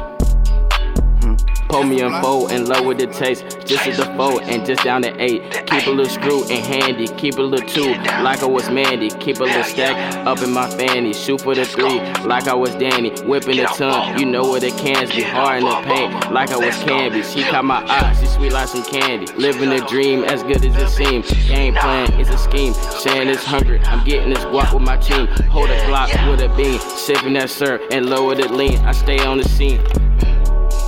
Pull 1.69 1.83
me 1.83 2.01
in 2.01 2.21
four 2.21 2.49
and 2.51 2.67
lower 2.67 2.93
the 2.93 3.07
taste. 3.07 3.43
Just 3.65 3.87
as 3.87 3.97
the 3.97 4.05
four 4.15 4.41
and 4.43 4.65
just 4.65 4.83
down 4.83 5.01
to 5.01 5.21
eight. 5.21 5.41
Keep 5.67 5.87
a 5.87 5.89
little 5.89 6.05
screw 6.05 6.43
in 6.47 6.63
handy. 6.63 7.07
Keep 7.07 7.37
a 7.37 7.41
little 7.41 7.67
two 7.67 7.93
like 8.23 8.41
I 8.41 8.45
was 8.45 8.69
Mandy. 8.69 9.09
Keep 9.09 9.39
a 9.39 9.43
little 9.43 9.63
stack 9.63 10.15
up 10.25 10.41
in 10.41 10.51
my 10.51 10.69
fanny. 10.69 11.13
Shoot 11.13 11.41
for 11.41 11.55
the 11.55 11.65
three 11.65 11.99
like 12.23 12.47
I 12.47 12.53
was 12.53 12.73
Danny. 12.75 13.09
Whipping 13.23 13.57
the 13.57 13.65
tongue. 13.65 14.17
You 14.17 14.25
know 14.25 14.43
what 14.43 14.63
it 14.63 14.77
cans 14.77 15.11
be. 15.13 15.23
Hard 15.23 15.63
in 15.63 15.65
the 15.65 15.81
paint 15.81 16.31
like 16.31 16.51
I 16.51 16.57
was 16.57 16.75
Candy. 16.77 17.21
She 17.23 17.43
caught 17.43 17.65
my 17.65 17.83
eye. 17.85 18.15
She 18.19 18.27
sweet 18.27 18.53
like 18.53 18.69
some 18.69 18.83
candy. 18.83 19.31
Living 19.33 19.71
a 19.71 19.85
dream 19.87 20.23
as 20.23 20.43
good 20.43 20.63
as 20.63 20.75
it 20.75 20.89
seems. 20.89 21.29
Game 21.47 21.75
plan 21.75 22.11
is 22.19 22.29
a 22.29 22.37
scheme. 22.37 22.73
Saying 22.73 23.27
it's 23.27 23.43
hungry. 23.43 23.79
I'm 23.81 24.05
getting 24.05 24.29
this 24.29 24.43
guap 24.45 24.73
with 24.73 24.83
my 24.83 24.97
team. 24.97 25.27
Hold 25.49 25.69
a 25.69 25.77
Glock 25.81 26.31
with 26.31 26.41
a 26.41 26.49
bean. 26.55 26.79
Sipping 26.79 27.33
that 27.33 27.49
syrup 27.49 27.81
and 27.91 28.09
lower 28.09 28.35
the 28.35 28.47
lean. 28.47 28.77
I 28.79 28.93
stay 28.93 29.19
on 29.19 29.37
the 29.37 29.43
scene. 29.43 29.81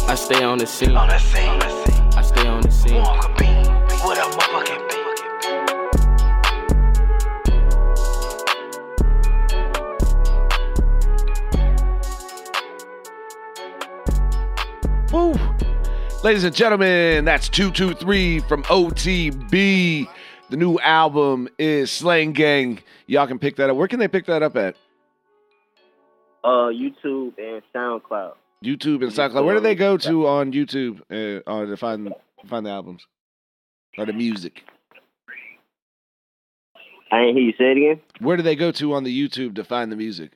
I 0.10 0.16
stay 0.16 0.44
on 0.44 0.58
the 0.58 0.66
scene. 0.66 0.98
On 0.98 1.08
the 1.08 1.20
scene. 1.20 1.62
I 2.18 2.24
stay 2.24 2.48
on 2.48 2.62
the 2.62 2.72
scene. 2.72 2.96
What 2.96 4.18
up, 4.18 4.32
motherfucking 4.32 4.90
Woo. 15.14 15.36
Ladies 16.24 16.44
and 16.44 16.56
gentlemen, 16.56 17.24
that's 17.26 17.48
223 17.48 18.40
from 18.40 18.64
OTB. 18.64 20.10
The 20.50 20.58
new 20.58 20.80
album 20.80 21.50
is 21.60 21.92
Slang 21.92 22.32
Gang. 22.32 22.80
Y'all 23.06 23.28
can 23.28 23.38
pick 23.38 23.58
that 23.58 23.70
up. 23.70 23.78
Where 23.78 23.88
can 23.88 24.00
they 24.00 24.08
pick 24.08 24.26
that 24.26 24.42
up 24.42 24.56
at? 24.56 24.76
Uh, 26.44 26.72
YouTube 26.74 27.38
and 27.38 27.62
SoundCloud. 27.76 28.34
YouTube 28.64 29.04
and 29.04 29.12
SoundCloud. 29.12 29.46
Where 29.46 29.56
do 29.56 29.62
they 29.62 29.76
go 29.76 29.98
to 29.98 30.28
on 30.28 30.52
YouTube 30.52 31.02
uh, 31.10 31.66
to 31.66 31.78
find 31.78 32.14
find 32.48 32.66
the 32.66 32.70
albums 32.70 33.06
or 33.98 34.06
the 34.06 34.14
music? 34.14 34.64
I 37.12 37.22
ain't 37.22 37.38
hear 37.38 37.46
you 37.46 37.54
say 37.58 37.72
it 37.72 37.78
again. 37.78 38.02
Where 38.20 38.38
do 38.38 38.44
they 38.44 38.56
go 38.56 38.72
to 38.74 38.94
on 38.94 39.04
the 39.04 39.28
YouTube 39.28 39.56
to 39.56 39.64
find 39.64 39.92
the 39.92 39.96
music? 39.96 40.32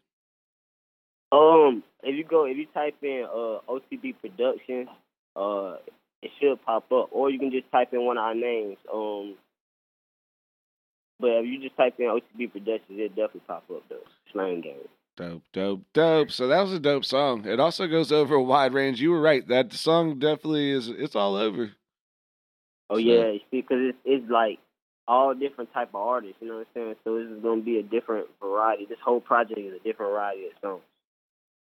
Um, 1.32 1.84
if 2.02 2.16
you 2.16 2.24
go, 2.24 2.46
if 2.46 2.58
you 2.58 2.68
type 2.74 2.96
in 3.02 3.26
uh 3.30 3.60
OTB 3.70 4.16
Productions, 4.22 4.88
uh, 5.36 5.76
it 6.22 6.32
should 6.40 6.64
pop 6.66 6.92
up, 6.92 7.10
or 7.12 7.30
you 7.30 7.40
can 7.40 7.52
just 7.52 7.70
type 7.72 7.90
in 7.92 8.06
one 8.06 8.18
of 8.18 8.24
our 8.24 8.36
names. 8.36 8.78
Um, 8.92 9.36
but 11.20 11.32
if 11.40 11.46
you 11.46 11.62
just 11.62 11.76
type 11.76 11.96
in 12.00 12.06
OTB 12.06 12.52
Productions, 12.52 13.00
it 13.00 13.10
definitely 13.10 13.42
pop 13.48 13.64
up 13.70 13.84
though. 13.90 13.98
Slang 14.32 14.62
Gang. 14.62 14.88
Dope, 15.16 15.44
dope, 15.54 15.82
dope. 15.94 16.32
So 16.32 16.48
that 16.48 16.62
was 16.62 16.74
a 16.74 16.80
dope 16.80 17.06
song. 17.06 17.46
It 17.46 17.60
also 17.60 17.88
goes 17.88 18.12
over 18.12 18.34
a 18.36 18.42
wide 18.42 18.74
range. 18.74 19.00
You 19.00 19.12
were 19.12 19.22
right. 19.22 19.48
That 19.48 19.72
song 19.74 20.18
definitely 20.18 20.72
is. 20.72 20.88
It's 20.90 21.16
all 21.16 21.36
over. 21.36 21.72
Oh 22.90 22.96
So- 22.96 23.00
yeah, 23.00 23.38
because 23.52 23.78
it's 23.80 23.98
it's 24.06 24.30
like 24.32 24.60
all 25.08 25.34
different 25.36 25.72
type 25.74 25.90
of 25.90 25.96
artists. 25.96 26.38
You 26.42 26.48
know 26.48 26.54
what 26.56 26.68
I'm 26.76 26.82
saying? 26.82 26.96
So 27.04 27.20
this 27.20 27.28
is 27.30 27.44
gonna 27.44 27.62
be 27.62 27.78
a 27.78 27.84
different 27.84 28.28
variety. 28.42 28.86
This 28.86 28.98
whole 29.04 29.22
project 29.22 29.60
is 29.60 29.74
a 29.74 29.84
different 29.84 30.12
variety 30.12 30.46
of 30.48 30.52
songs. 30.62 30.82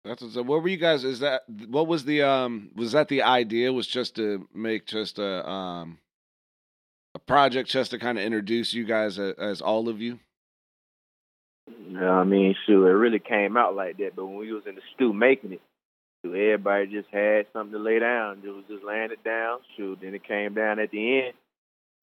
That's 0.05 0.21
what's 0.21 0.37
up. 0.37 0.45
What 0.45 0.63
were 0.63 0.69
you 0.69 0.77
guys? 0.77 1.03
Is 1.03 1.19
that 1.19 1.41
what 1.67 1.87
was 1.87 2.05
the 2.05 2.21
um? 2.23 2.71
Was 2.75 2.93
that 2.93 3.09
the 3.09 3.21
idea? 3.23 3.73
Was 3.73 3.85
just 3.85 4.15
to 4.15 4.47
make 4.53 4.85
just 4.85 5.19
a 5.19 5.47
um 5.47 5.97
a 7.15 7.19
project 7.19 7.69
just 7.69 7.91
to 7.91 7.99
kind 7.99 8.17
of 8.17 8.23
introduce 8.23 8.73
you 8.73 8.85
guys 8.85 9.19
as, 9.19 9.33
as 9.37 9.61
all 9.61 9.89
of 9.89 9.99
you. 9.99 10.19
Yeah, 11.67 12.11
I 12.11 12.23
mean, 12.23 12.55
shoot, 12.65 12.85
it 12.85 12.91
really 12.91 13.19
came 13.19 13.57
out 13.57 13.75
like 13.75 13.97
that. 13.97 14.15
But 14.15 14.25
when 14.25 14.37
we 14.37 14.51
was 14.51 14.63
in 14.67 14.75
the 14.75 14.81
stew 14.95 15.13
making 15.13 15.53
it, 15.53 15.61
shoot, 16.21 16.33
everybody 16.33 16.87
just 16.87 17.09
had 17.11 17.45
something 17.53 17.73
to 17.73 17.79
lay 17.79 17.99
down. 17.99 18.41
It 18.43 18.49
was 18.49 18.65
just 18.69 18.83
laying 18.83 19.11
it 19.11 19.23
down. 19.23 19.59
Shoot, 19.77 19.99
then 20.01 20.15
it 20.15 20.27
came 20.27 20.53
down 20.53 20.79
at 20.79 20.91
the 20.91 21.21
end. 21.25 21.33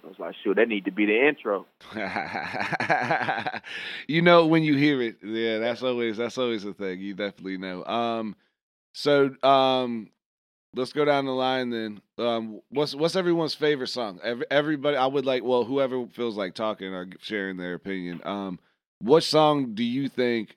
I 0.05 0.07
was 0.07 0.19
like, 0.19 0.35
shoot, 0.45 0.55
that 0.55 0.69
need 0.69 0.85
to 0.85 0.93
be 0.93 1.07
the 1.07 1.29
intro. 1.29 1.67
you 4.07 4.23
know 4.23 4.47
when 4.47 4.63
you 4.63 4.77
hear 4.77 5.03
it. 5.03 5.17
Yeah, 5.25 5.59
that's 5.59 5.83
always 5.83 6.17
that's 6.17 6.39
always 6.39 6.63
the 6.63 6.73
thing. 6.73 7.01
You 7.01 7.15
definitely 7.15 7.59
know. 7.59 7.85
Um, 7.85 8.37
so 8.95 9.31
um, 9.43 10.11
let's 10.75 10.93
go 10.93 11.05
down 11.05 11.27
the 11.27 11.33
line 11.33 11.71
then. 11.71 12.01
Um, 12.17 12.61
what's 12.71 12.95
what's 12.95 13.17
everyone's 13.17 13.55
favorite 13.55 13.89
song? 13.89 14.21
Every, 14.23 14.47
everybody, 14.51 14.97
I 14.97 15.07
would 15.07 15.27
like. 15.27 15.43
Well, 15.43 15.65
whoever 15.65 16.07
feels 16.07 16.37
like 16.37 16.55
talking 16.55 16.95
or 16.95 17.09
sharing 17.21 17.57
their 17.57 17.75
opinion. 17.75 18.21
Um, 18.25 18.61
what 19.01 19.23
song 19.23 19.75
do 19.75 19.85
you 19.85 20.09
think? 20.09 20.57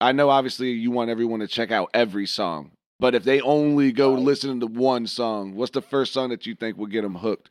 I 0.00 0.12
know 0.12 0.30
obviously 0.30 0.70
you 0.70 0.90
want 0.90 1.10
everyone 1.10 1.40
to 1.40 1.46
check 1.46 1.70
out 1.70 1.90
every 1.92 2.26
song, 2.26 2.72
but 2.98 3.14
if 3.14 3.24
they 3.24 3.40
only 3.40 3.92
go 3.92 4.14
listening 4.14 4.60
to 4.60 4.66
one 4.66 5.06
song, 5.06 5.54
what's 5.54 5.72
the 5.72 5.82
first 5.82 6.12
song 6.12 6.30
that 6.30 6.46
you 6.46 6.54
think 6.54 6.76
will 6.76 6.86
get 6.86 7.02
them 7.02 7.14
hooked? 7.14 7.50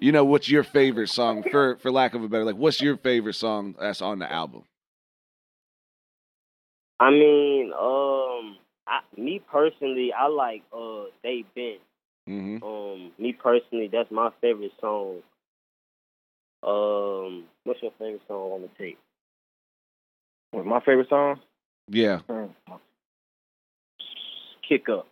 You 0.00 0.12
know, 0.12 0.24
what's 0.24 0.48
your 0.48 0.64
favorite 0.64 1.08
song 1.08 1.42
for 1.50 1.76
for 1.76 1.90
lack 1.90 2.14
of 2.14 2.22
a 2.22 2.28
better 2.28 2.44
like 2.44 2.56
what's 2.56 2.80
your 2.80 2.96
favorite 2.96 3.34
song 3.34 3.74
that's 3.78 4.02
on 4.02 4.18
the 4.18 4.30
album? 4.30 4.64
I 6.98 7.10
mean, 7.10 7.72
um, 7.72 8.56
I, 8.86 9.00
me 9.16 9.40
personally, 9.50 10.12
I 10.12 10.28
like 10.28 10.62
uh 10.72 11.04
They 11.22 11.44
Been. 11.54 11.78
Mm-hmm. 12.28 12.64
Um, 12.64 13.12
me 13.18 13.32
personally, 13.32 13.88
that's 13.92 14.10
my 14.10 14.30
favorite 14.40 14.72
song. 14.80 15.22
Um, 16.62 17.44
what's 17.64 17.80
your 17.80 17.92
favorite 17.98 18.22
song 18.26 18.52
on 18.52 18.62
the 18.62 18.68
tape? 18.76 18.98
What, 20.50 20.66
my 20.66 20.80
favorite 20.80 21.08
song? 21.08 21.40
Yeah, 21.88 22.20
Kick 24.68 24.88
Up. 24.88 25.06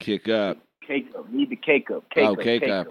kick 0.00 0.28
up. 0.28 0.58
Cake 0.86 1.08
Up. 1.16 1.30
Need 1.30 1.50
the 1.50 1.56
Cake 1.56 1.90
Up. 1.90 2.08
Cake 2.10 2.24
oh, 2.24 2.32
Up. 2.32 2.40
cake, 2.40 2.62
Cake 2.62 2.70
up. 2.70 2.88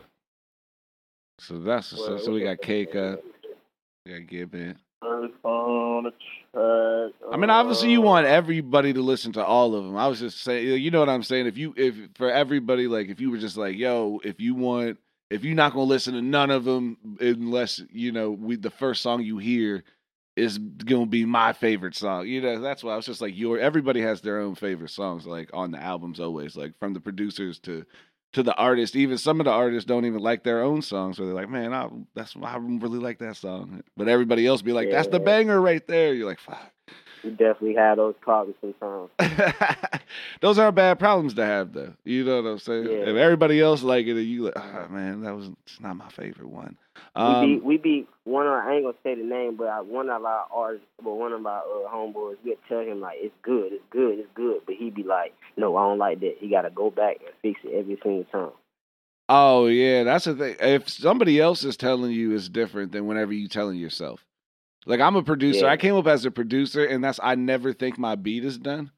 So 1.39 1.60
that's 1.60 1.88
so, 1.88 2.16
Well, 2.16 2.20
so 2.20 2.32
we 2.32 2.44
got 2.44 2.60
cake 2.62 2.96
up. 2.96 3.22
We 4.06 4.13
got 4.13 4.27
Gibbon. 4.27 4.77
Earth 5.04 5.32
on 5.44 6.06
the 6.06 6.12
track. 6.12 7.32
I 7.32 7.38
mean, 7.38 7.51
obviously, 7.51 7.92
you 7.92 8.01
uh, 8.01 8.06
want 8.06 8.25
everybody 8.25 8.94
to 8.94 9.01
listen 9.01 9.32
to 9.34 9.46
all 9.46 9.75
of 9.75 9.86
them. 9.86 9.96
I 9.96 10.08
was 10.08 10.20
just 10.20 10.42
saying, 10.42 10.82
you 10.82 10.89
know 10.89 11.00
what 11.00 11.10
I'm 11.10 11.22
saying? 11.22 11.46
If 11.46 11.58
you, 11.58 11.74
if 11.77 11.96
for 12.16 12.32
everybody, 12.32 12.88
like, 12.88 13.10
if 13.10 13.22
you 13.22 13.30
were 13.30 13.38
just 13.38 13.58
like, 13.58 13.77
yo, 13.77 14.20
if 14.24 14.39
you 14.39 14.56
want, 14.56 14.98
if 15.30 15.44
you're 15.44 15.56
not 15.56 15.74
gonna 15.74 15.84
listen 15.84 16.16
to 16.16 16.22
none 16.24 16.50
of 16.50 16.63
them 16.63 16.98
unless 17.20 17.82
you 17.92 18.12
know, 18.12 18.32
we 18.32 18.56
the 18.56 18.72
first 18.72 19.04
song 19.04 19.22
you 19.22 19.38
hear 19.38 19.84
is 20.38 20.58
gonna 20.60 21.08
be 21.08 21.25
my 21.25 21.51
favorite 21.51 21.96
song. 21.96 22.27
You 22.27 22.41
know, 22.41 22.62
that's 22.62 22.84
why 22.84 22.94
I 22.94 22.96
was 22.96 23.08
just 23.08 23.22
like, 23.22 23.36
your 23.36 23.60
everybody 23.60 24.01
has 24.01 24.22
their 24.22 24.39
own 24.39 24.56
favorite 24.56 24.91
songs, 24.91 25.25
like 25.25 25.50
on 25.51 25.72
the 25.72 25.82
albums 25.82 26.20
always, 26.20 26.56
like 26.56 26.77
from 26.79 26.94
the 26.94 27.00
producers 27.00 27.60
to 27.60 27.86
to 28.34 28.44
the 28.44 28.53
artist. 28.56 28.96
Even 28.96 29.17
some 29.17 29.39
of 29.39 29.46
the 29.46 29.51
artists 29.51 29.88
don't 29.88 30.06
even 30.06 30.20
like 30.20 30.44
their 30.44 30.62
own 30.62 30.82
songs, 30.84 31.17
so 31.17 31.25
they're 31.25 31.34
like, 31.34 31.50
man, 31.50 31.74
I, 31.74 31.89
that's 32.13 32.36
I 32.41 32.58
really 32.58 33.00
like 33.00 33.17
that 33.20 33.36
song. 33.38 33.84
But 33.98 34.08
everybody 34.08 34.46
else 34.46 34.62
be 34.62 34.74
like, 34.74 34.91
that's 34.91 35.08
the 35.08 35.20
banger 35.20 35.60
right 35.60 35.86
there. 35.88 36.13
You're 36.13 36.27
like, 36.27 36.39
fuck. 36.39 36.72
We 37.24 37.32
definitely 37.32 37.76
have 37.76 37.98
those 37.98 38.16
problems 38.22 38.56
sometimes. 38.62 39.10
Those 40.42 40.60
aren't 40.60 40.76
bad 40.76 41.00
problems 41.00 41.34
to 41.36 41.46
have, 41.46 41.74
though. 41.74 41.94
You 42.04 42.24
know 42.24 42.42
what 42.42 42.50
I'm 42.50 42.60
saying? 42.60 42.86
Yeah. 42.86 43.10
If 43.10 43.16
everybody 43.16 43.60
else 43.60 43.84
like 43.84 44.06
it, 44.08 44.12
and 44.12 44.26
you 44.26 44.44
like, 44.44 44.54
oh, 44.56 44.88
man, 44.90 45.22
that 45.22 45.36
was 45.36 45.50
it's 45.66 45.80
not 45.80 45.96
my 45.96 46.10
favorite 46.10 46.50
one. 46.50 46.78
we 47.16 47.22
Um, 47.22 47.42
be 47.42 47.60
we 47.60 47.78
be 47.78 48.08
one 48.24 48.46
of 48.46 48.54
I 48.54 48.76
ain't 48.76 48.84
gonna 48.84 48.96
say 49.04 49.16
the 49.16 49.24
name, 49.24 49.56
but 49.56 49.68
I, 49.68 49.82
one 49.82 50.10
of 50.10 50.24
our 50.24 50.46
artists, 50.52 50.88
but 51.04 51.14
one 51.14 51.34
of 51.34 51.46
our 51.46 51.62
uh, 51.62 51.90
homeboys, 51.90 52.38
we 52.44 52.56
tell 52.70 52.82
him 52.82 53.02
like 53.02 53.18
it's 53.20 53.36
good, 53.42 53.74
it's 53.74 53.84
good, 53.90 54.20
it's 54.20 54.30
good, 54.36 54.62
but 54.66 54.76
he 54.76 54.90
be 54.90 55.04
like, 55.04 55.34
no, 55.56 55.76
I 55.76 55.84
don't 55.88 55.98
like 55.98 56.20
that. 56.22 56.36
He 56.40 56.50
got 56.50 56.62
to 56.64 56.70
go 56.70 56.90
back 56.90 57.18
and 57.20 57.34
fix 57.42 57.60
it 57.64 57.78
every 57.78 58.00
single 58.04 58.26
time. 58.26 58.52
oh 59.30 59.68
yeah, 59.68 60.04
that's 60.04 60.26
the 60.26 60.36
thing. 60.36 60.56
If 60.60 60.90
somebody 60.90 61.40
else 61.40 61.64
is 61.64 61.78
telling 61.78 62.12
you, 62.12 62.34
it's 62.36 62.50
different 62.50 62.92
than 62.92 63.08
whenever 63.08 63.34
you 63.34 63.48
telling 63.48 63.78
yourself. 63.78 64.24
Like 64.88 65.01
I'm 65.01 65.15
a 65.15 65.24
producer. 65.24 65.65
Yeah. 65.65 65.72
I 65.72 65.77
came 65.77 65.96
up 65.96 66.08
as 66.08 66.25
a 66.25 66.32
producer, 66.32 66.86
and 66.86 67.03
that's 67.03 67.20
I 67.22 67.36
never 67.36 67.74
think 67.74 67.98
my 67.98 68.15
beat 68.15 68.46
is 68.46 68.58
done. 68.58 68.91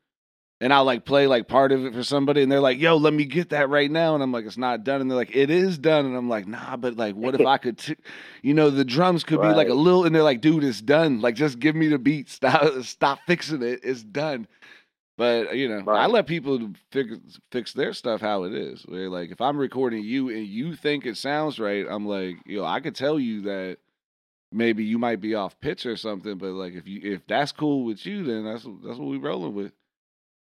And 0.62 0.74
I'll 0.74 0.84
like 0.84 1.06
play 1.06 1.26
like 1.26 1.48
part 1.48 1.72
of 1.72 1.86
it 1.86 1.94
for 1.94 2.04
somebody, 2.04 2.44
and 2.44 2.52
they're 2.52 2.60
like, 2.60 2.80
"Yo, 2.80 2.98
let 2.98 3.14
me 3.14 3.24
get 3.26 3.50
that 3.50 3.70
right 3.70 3.90
now," 3.90 4.14
and 4.14 4.22
I'm 4.22 4.32
like, 4.32 4.46
"It's 4.46 4.58
not 4.58 4.84
done," 4.84 5.00
and 5.02 5.10
they're 5.10 5.18
like, 5.18 5.36
"It 5.36 5.50
is 5.50 5.78
done," 5.78 6.06
and 6.06 6.16
I'm 6.18 6.28
like, 6.28 6.48
"Nah, 6.48 6.76
but 6.76 6.98
like, 6.98 7.16
what 7.16 7.34
if 7.34 7.46
I 7.48 7.58
could, 7.58 7.78
t- 7.78 7.96
you 8.42 8.54
know, 8.54 8.70
the 8.70 8.84
drums 8.84 9.24
could 9.24 9.42
be 9.42 9.48
like 9.48 9.70
a 9.70 9.74
little," 9.74 10.04
and 10.06 10.14
they're 10.14 10.22
like, 10.22 10.42
"Dude, 10.42 10.66
it's 10.66 10.82
done. 10.82 11.22
Like, 11.22 11.36
just 11.36 11.60
give 11.60 11.76
me 11.76 11.88
the 11.88 11.98
beat. 11.98 12.30
Stop, 12.30 12.84
stop 12.84 13.20
fixing 13.26 13.64
it. 13.64 13.80
It's 13.84 14.04
done." 14.04 14.48
But 15.18 15.56
you 15.58 15.68
know, 15.68 15.90
I 15.92 16.08
let 16.08 16.28
people 16.28 16.72
fix 16.92 17.14
fix 17.52 17.74
their 17.74 17.94
stuff 17.94 18.22
how 18.22 18.44
it 18.44 18.54
is. 18.54 18.84
Where 18.84 19.10
like, 19.10 19.32
if 19.32 19.42
I'm 19.42 19.58
recording 19.58 20.04
you 20.04 20.30
and 20.30 20.46
you 20.46 20.76
think 20.76 21.06
it 21.06 21.18
sounds 21.18 21.58
right, 21.60 21.86
I'm 21.90 22.06
like, 22.06 22.36
yo, 22.46 22.64
I 22.64 22.80
could 22.80 22.96
tell 22.96 23.20
you 23.20 23.42
that 23.42 23.80
maybe 24.52 24.84
you 24.84 24.98
might 24.98 25.22
be 25.22 25.36
off 25.36 25.60
pitch 25.60 25.86
or 25.86 25.96
something, 25.96 26.38
but 26.38 26.52
like 26.52 26.74
if 26.74 26.88
you 26.88 27.02
if 27.04 27.26
that's 27.28 27.52
cool 27.52 27.86
with 27.86 28.06
you, 28.06 28.24
then 28.24 28.46
that's 28.46 28.64
that's 28.64 28.98
what 28.98 29.08
we're 29.08 29.20
rolling 29.20 29.56
with. 29.56 29.72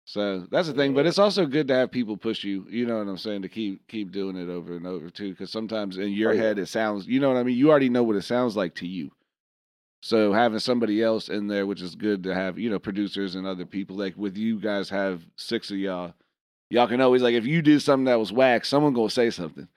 So 0.05 0.41
that's 0.51 0.67
the 0.67 0.75
thing, 0.75 0.95
but 0.95 1.07
it's 1.07 1.19
also 1.19 1.47
good 1.47 1.69
to 1.69 1.75
have 1.75 1.93
people 1.93 2.17
push 2.17 2.43
you. 2.43 2.67
You 2.69 2.85
know 2.87 2.99
what 2.99 3.07
I'm 3.07 3.19
saying 3.19 3.43
to 3.43 3.49
keep 3.49 3.87
keep 3.87 4.11
doing 4.11 4.37
it 4.37 4.49
over 4.49 4.75
and 4.77 4.87
over 4.87 5.09
too, 5.11 5.31
because 5.31 5.51
sometimes 5.51 5.99
in 5.99 6.13
your 6.13 6.33
Oh, 6.33 6.37
head 6.37 6.59
it 6.59 6.67
sounds. 6.67 7.07
You 7.07 7.21
know 7.21 7.29
what 7.29 7.37
I 7.37 7.43
mean? 7.45 7.57
You 7.57 7.71
already 7.71 7.91
know 7.91 8.03
what 8.03 8.17
it 8.17 8.23
sounds 8.23 8.57
like 8.57 8.75
to 8.77 8.87
you. 8.89 9.13
So 10.03 10.33
having 10.33 10.59
somebody 10.59 11.03
else 11.03 11.29
in 11.29 11.47
there, 11.47 11.67
which 11.67 11.83
is 11.83 11.95
good 11.95 12.23
to 12.25 12.35
have, 12.35 12.59
you 12.59 12.71
know, 12.71 12.79
producers 12.79 13.35
and 13.35 13.47
other 13.47 13.67
people 13.67 13.97
like 13.97 14.17
with 14.17 14.37
you 14.37 14.59
guys 14.59 14.89
have 14.89 15.23
six 15.37 15.71
of 15.71 15.77
y'all. 15.77 16.15
Y'all 16.71 16.89
can 16.89 17.01
always 17.01 17.23
like 17.23 17.35
if 17.35 17.47
you 17.47 17.61
did 17.63 17.83
something 17.83 18.07
that 18.07 18.19
was 18.19 18.33
whack, 18.33 18.65
someone 18.65 18.95
gonna 18.95 19.11
say 19.11 19.31
something. 19.31 19.69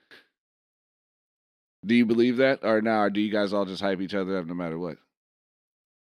Do 1.86 1.96
you 1.96 2.06
believe 2.06 2.38
that, 2.38 2.60
or 2.64 2.82
now, 2.82 3.02
or 3.02 3.10
do 3.10 3.20
you 3.20 3.32
guys 3.32 3.54
all 3.54 3.66
just 3.66 3.82
hype 3.82 4.02
each 4.02 4.14
other 4.14 4.38
up 4.38 4.46
no 4.46 4.54
matter 4.54 4.80
what? 4.80 4.98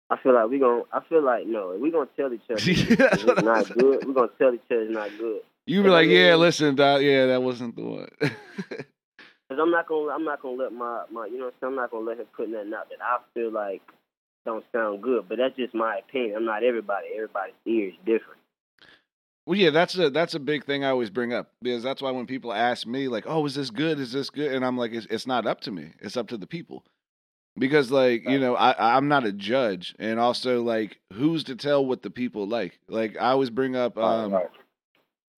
I 0.08 0.16
feel 0.22 0.34
like 0.34 0.48
we 0.48 0.58
gonna. 0.60 0.82
I 0.92 1.00
feel 1.08 1.22
like 1.24 1.46
no, 1.46 1.76
we 1.80 1.90
gonna 1.90 2.08
tell 2.16 2.32
each 2.32 2.42
other 2.50 2.60
Yeah, 2.70 3.08
it's 3.12 3.42
not 3.42 3.66
saying. 3.66 3.78
good. 3.78 4.04
We 4.06 4.14
gonna 4.14 4.28
tell 4.38 4.54
each 4.54 4.60
other 4.70 4.82
it's 4.82 4.92
not 4.92 5.10
good. 5.18 5.40
You 5.66 5.82
be 5.82 5.88
like, 5.88 6.08
yeah, 6.08 6.36
listen, 6.36 6.76
Doc, 6.76 7.00
yeah, 7.02 7.26
that 7.26 7.42
wasn't 7.42 7.74
the 7.74 7.84
one. 7.84 8.08
Cause 8.20 9.58
I'm 9.60 9.70
not 9.70 9.88
gonna. 9.88 10.12
I'm 10.12 10.24
not 10.24 10.40
gonna 10.42 10.56
let 10.62 10.72
my 10.72 11.04
my. 11.10 11.26
You 11.26 11.38
know, 11.38 11.44
what 11.46 11.54
I'm 11.54 11.60
saying? 11.60 11.70
I'm 11.72 11.76
not 11.76 11.90
gonna 11.90 12.04
let 12.04 12.18
him 12.18 12.26
put 12.36 12.48
nothing 12.48 12.72
out 12.72 12.88
that 12.90 12.98
I 13.02 13.18
feel 13.34 13.50
like 13.50 13.82
don't 14.44 14.64
sound 14.72 15.02
good. 15.02 15.28
But 15.28 15.38
that's 15.38 15.56
just 15.56 15.74
my 15.74 15.98
opinion. 15.98 16.36
I'm 16.36 16.44
not 16.44 16.62
everybody. 16.62 17.08
Everybody's 17.14 17.54
ear 17.64 17.88
is 17.88 17.94
different. 18.04 18.40
Well, 19.46 19.56
yeah, 19.58 19.70
that's 19.70 19.96
a 19.96 20.10
that's 20.10 20.34
a 20.34 20.40
big 20.40 20.64
thing 20.64 20.84
I 20.84 20.90
always 20.90 21.10
bring 21.10 21.32
up 21.32 21.52
because 21.62 21.82
that's 21.82 22.02
why 22.02 22.10
when 22.10 22.26
people 22.26 22.52
ask 22.52 22.86
me 22.86 23.08
like, 23.08 23.24
oh, 23.26 23.46
is 23.46 23.54
this 23.54 23.70
good? 23.70 23.98
Is 24.00 24.12
this 24.12 24.28
good? 24.28 24.52
And 24.52 24.64
I'm 24.64 24.76
like, 24.76 24.92
it's, 24.92 25.06
it's 25.08 25.26
not 25.26 25.46
up 25.46 25.60
to 25.62 25.70
me. 25.70 25.92
It's 26.00 26.16
up 26.16 26.28
to 26.28 26.36
the 26.36 26.46
people. 26.46 26.84
Because 27.58 27.90
like 27.90 28.28
you 28.28 28.38
know, 28.38 28.54
I 28.54 28.96
I'm 28.96 29.08
not 29.08 29.24
a 29.24 29.32
judge, 29.32 29.94
and 29.98 30.20
also 30.20 30.62
like, 30.62 30.98
who's 31.14 31.44
to 31.44 31.56
tell 31.56 31.86
what 31.86 32.02
the 32.02 32.10
people 32.10 32.46
like? 32.46 32.78
Like 32.88 33.16
I 33.16 33.30
always 33.30 33.48
bring 33.48 33.74
up, 33.74 33.96
um, 33.96 34.32
Right. 34.34 34.46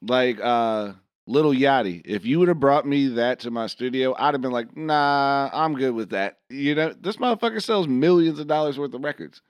like 0.03 0.41
uh, 0.43 0.95
Little 1.27 1.53
Yachty. 1.53 2.03
If 2.05 2.25
you 2.25 2.41
would 2.41 2.49
have 2.49 2.59
brought 2.59 2.87
me 2.87 3.07
that 3.09 3.39
to 3.41 3.53
my 3.53 3.69
studio, 3.69 4.17
I'd 4.19 4.35
have 4.35 4.41
been 4.41 4.51
like, 4.51 4.77
nah, 4.77 5.49
I'm 5.53 5.75
good 5.75 5.95
with 5.95 6.11
that. 6.11 6.39
You 6.49 6.75
know, 6.75 6.93
this 6.93 7.19
motherfucker 7.19 7.63
sells 7.63 7.87
millions 7.87 8.41
of 8.41 8.49
dollars 8.49 8.79
worth 8.81 8.95
of 8.95 9.05
records. 9.05 9.41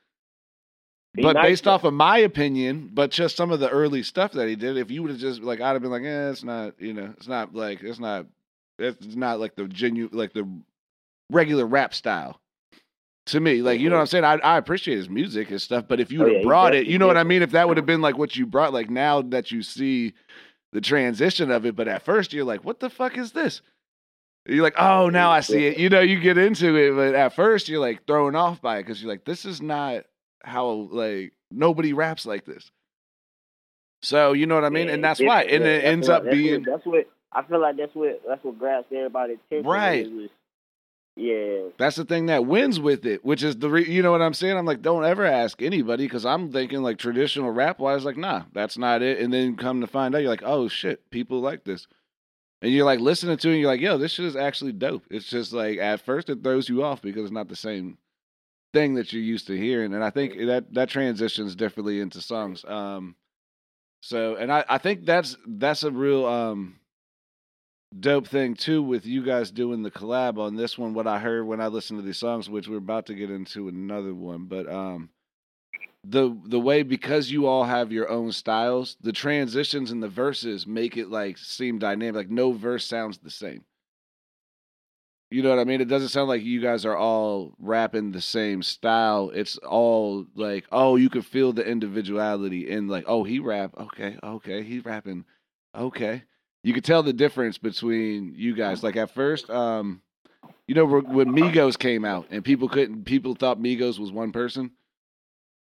Be 1.18 1.22
but 1.22 1.34
nice, 1.34 1.44
based 1.50 1.68
off 1.68 1.84
of 1.84 1.94
my 1.94 2.18
opinion, 2.18 2.90
but 2.94 3.10
just 3.10 3.36
some 3.36 3.50
of 3.52 3.60
the 3.60 3.68
early 3.70 4.02
stuff 4.04 4.32
that 4.32 4.48
he 4.48 4.56
did, 4.56 4.76
if 4.78 4.90
you 4.90 5.02
would 5.02 5.10
have 5.12 5.20
just 5.20 5.42
like, 5.42 5.60
I'd 5.60 5.72
have 5.72 5.82
been 5.82 5.90
like, 5.90 6.04
eh, 6.04 6.30
it's 6.30 6.44
not, 6.44 6.80
you 6.80 6.94
know, 6.94 7.12
it's 7.16 7.28
not 7.28 7.54
like, 7.54 7.82
it's 7.82 8.00
not, 8.00 8.26
it's 8.78 9.16
not 9.16 9.40
like 9.40 9.56
the 9.56 9.66
genuine, 9.68 10.16
like 10.16 10.32
the 10.32 10.48
regular 11.30 11.66
rap 11.66 11.94
style. 11.94 12.40
To 13.26 13.40
me, 13.40 13.60
like 13.62 13.80
you 13.80 13.90
know 13.90 13.96
what 13.96 14.02
I'm 14.02 14.06
saying, 14.06 14.24
I 14.24 14.34
I 14.36 14.56
appreciate 14.56 14.96
his 14.96 15.10
music 15.10 15.50
and 15.50 15.60
stuff, 15.60 15.84
but 15.88 16.00
if 16.00 16.10
you 16.10 16.20
Oh, 16.20 16.24
would 16.24 16.32
have 16.32 16.42
yeah, 16.42 16.46
brought 16.46 16.74
it, 16.74 16.86
you 16.86 16.98
know 16.98 17.06
what. 17.06 17.18
I 17.18 17.24
mean. 17.24 17.42
If 17.42 17.50
that 17.50 17.68
would 17.68 17.76
have 17.76 17.84
been 17.86 18.00
like 18.00 18.16
what 18.16 18.36
you 18.36 18.46
brought, 18.46 18.72
like 18.72 18.88
now 18.88 19.20
that 19.20 19.50
you 19.52 19.62
see 19.62 20.14
the 20.72 20.80
transition 20.80 21.50
of 21.50 21.66
it, 21.66 21.76
but 21.76 21.88
at 21.88 22.02
first 22.04 22.32
you're 22.32 22.46
like, 22.46 22.64
what 22.64 22.80
the 22.80 22.88
fuck 22.88 23.18
is 23.18 23.32
this? 23.32 23.60
You're 24.46 24.62
like, 24.62 24.76
oh, 24.78 25.10
now 25.10 25.30
I 25.30 25.40
see 25.40 25.66
it. 25.66 25.78
You 25.78 25.90
know, 25.90 26.00
you 26.00 26.20
get 26.20 26.38
into 26.38 26.74
it, 26.76 26.94
but 26.94 27.14
at 27.14 27.34
first 27.34 27.68
you're 27.68 27.80
like 27.80 28.06
thrown 28.06 28.34
off 28.34 28.62
by 28.62 28.78
it 28.78 28.84
because 28.84 29.02
you're 29.02 29.10
like, 29.12 29.26
this 29.26 29.44
is 29.44 29.60
not 29.60 30.04
how 30.42 30.68
like 30.90 31.32
nobody 31.50 31.92
raps 31.92 32.26
like 32.26 32.44
this. 32.44 32.70
So 34.02 34.32
you 34.32 34.46
know 34.46 34.54
what 34.54 34.64
I 34.64 34.68
mean, 34.70 34.88
Yeah, 34.88 34.94
and 34.94 35.04
that's 35.04 35.20
why, 35.20 35.42
and 35.42 35.64
it 35.64 35.84
ends 35.84 36.08
what- 36.08 36.14
up 36.18 36.24
that's 36.24 36.36
being 36.36 36.60
What, 36.60 36.70
that's 36.70 36.86
what 36.86 37.06
I 37.32 37.42
feel 37.42 37.60
like. 37.60 37.76
That's 37.76 37.94
what 37.94 38.22
that's 38.26 38.44
what 38.44 38.58
grabs 38.58 38.86
everybody's 38.92 39.38
attention. 39.50 39.70
Right. 39.70 40.10
Was- 40.10 40.30
yeah. 41.16 41.70
That's 41.78 41.96
the 41.96 42.04
thing 42.04 42.26
that 42.26 42.46
wins 42.46 42.78
with 42.78 43.04
it, 43.04 43.24
which 43.24 43.42
is 43.42 43.56
the 43.56 43.68
re- 43.68 43.90
you 43.90 44.02
know 44.02 44.12
what 44.12 44.22
I'm 44.22 44.34
saying. 44.34 44.56
I'm 44.56 44.64
like, 44.66 44.82
don't 44.82 45.04
ever 45.04 45.24
ask 45.24 45.60
anybody 45.60 46.04
because 46.04 46.24
I'm 46.24 46.52
thinking 46.52 46.80
like 46.80 46.96
traditional 46.98 47.50
rap 47.50 47.80
wise, 47.80 48.04
like, 48.04 48.16
nah, 48.16 48.42
that's 48.52 48.78
not 48.78 49.02
it. 49.02 49.18
And 49.18 49.32
then 49.32 49.56
come 49.56 49.80
to 49.80 49.88
find 49.88 50.14
out, 50.14 50.18
you're 50.20 50.30
like, 50.30 50.44
oh 50.44 50.68
shit, 50.68 51.10
people 51.10 51.40
like 51.40 51.64
this, 51.64 51.88
and 52.62 52.72
you're 52.72 52.84
like 52.84 53.00
listening 53.00 53.36
to 53.36 53.48
it, 53.48 53.52
and 53.54 53.60
you're 53.60 53.68
like, 53.70 53.80
yo, 53.80 53.98
this 53.98 54.12
shit 54.12 54.26
is 54.26 54.36
actually 54.36 54.70
dope. 54.70 55.02
It's 55.10 55.26
just 55.28 55.52
like 55.52 55.78
at 55.78 56.00
first 56.02 56.30
it 56.30 56.44
throws 56.44 56.68
you 56.68 56.84
off 56.84 57.02
because 57.02 57.24
it's 57.24 57.32
not 57.32 57.48
the 57.48 57.56
same 57.56 57.98
thing 58.72 58.94
that 58.94 59.12
you're 59.12 59.22
used 59.22 59.46
to 59.48 59.56
hearing, 59.56 59.94
and 59.94 60.04
I 60.04 60.10
think 60.10 60.36
that 60.46 60.72
that 60.74 60.88
transitions 60.88 61.56
differently 61.56 62.00
into 62.00 62.20
songs. 62.20 62.64
Um, 62.64 63.16
so, 64.00 64.36
and 64.36 64.52
I 64.52 64.64
I 64.68 64.78
think 64.78 65.04
that's 65.04 65.36
that's 65.46 65.82
a 65.82 65.90
real 65.90 66.26
um 66.26 66.78
dope 67.98 68.26
thing 68.26 68.54
too 68.54 68.82
with 68.82 69.06
you 69.06 69.24
guys 69.24 69.50
doing 69.50 69.82
the 69.82 69.90
collab 69.90 70.38
on 70.38 70.56
this 70.56 70.76
one 70.76 70.92
what 70.92 71.06
i 71.06 71.18
heard 71.18 71.46
when 71.46 71.60
i 71.60 71.68
listened 71.68 71.98
to 71.98 72.04
these 72.04 72.18
songs 72.18 72.48
which 72.50 72.68
we're 72.68 72.76
about 72.76 73.06
to 73.06 73.14
get 73.14 73.30
into 73.30 73.66
another 73.68 74.14
one 74.14 74.44
but 74.44 74.70
um 74.70 75.08
the 76.04 76.38
the 76.44 76.60
way 76.60 76.82
because 76.82 77.30
you 77.30 77.46
all 77.46 77.64
have 77.64 77.90
your 77.90 78.08
own 78.10 78.30
styles 78.30 78.96
the 79.00 79.12
transitions 79.12 79.90
and 79.90 80.02
the 80.02 80.08
verses 80.08 80.66
make 80.66 80.98
it 80.98 81.08
like 81.08 81.38
seem 81.38 81.78
dynamic 81.78 82.14
like 82.14 82.30
no 82.30 82.52
verse 82.52 82.84
sounds 82.84 83.18
the 83.18 83.30
same 83.30 83.64
you 85.30 85.42
know 85.42 85.50
what 85.50 85.58
i 85.58 85.64
mean 85.64 85.80
it 85.80 85.88
doesn't 85.88 86.08
sound 86.08 86.28
like 86.28 86.42
you 86.42 86.60
guys 86.60 86.84
are 86.84 86.96
all 86.96 87.54
rapping 87.58 88.12
the 88.12 88.20
same 88.20 88.62
style 88.62 89.30
it's 89.34 89.56
all 89.58 90.26
like 90.34 90.64
oh 90.72 90.96
you 90.96 91.10
can 91.10 91.22
feel 91.22 91.52
the 91.52 91.66
individuality 91.66 92.68
in 92.68 92.88
like 92.88 93.04
oh 93.06 93.24
he 93.24 93.38
rap 93.38 93.72
okay 93.78 94.16
okay 94.22 94.62
he 94.62 94.80
rapping 94.80 95.24
okay 95.74 96.22
you 96.62 96.74
could 96.74 96.84
tell 96.84 97.02
the 97.02 97.12
difference 97.12 97.58
between 97.58 98.34
you 98.36 98.54
guys. 98.54 98.82
Like 98.82 98.96
at 98.96 99.10
first, 99.10 99.48
um, 99.50 100.02
you 100.66 100.74
know, 100.74 100.84
when 100.84 101.28
Migos 101.28 101.78
came 101.78 102.04
out 102.04 102.26
and 102.30 102.44
people 102.44 102.68
couldn't, 102.68 103.04
people 103.04 103.34
thought 103.34 103.58
Migos 103.58 103.98
was 103.98 104.12
one 104.12 104.32
person. 104.32 104.72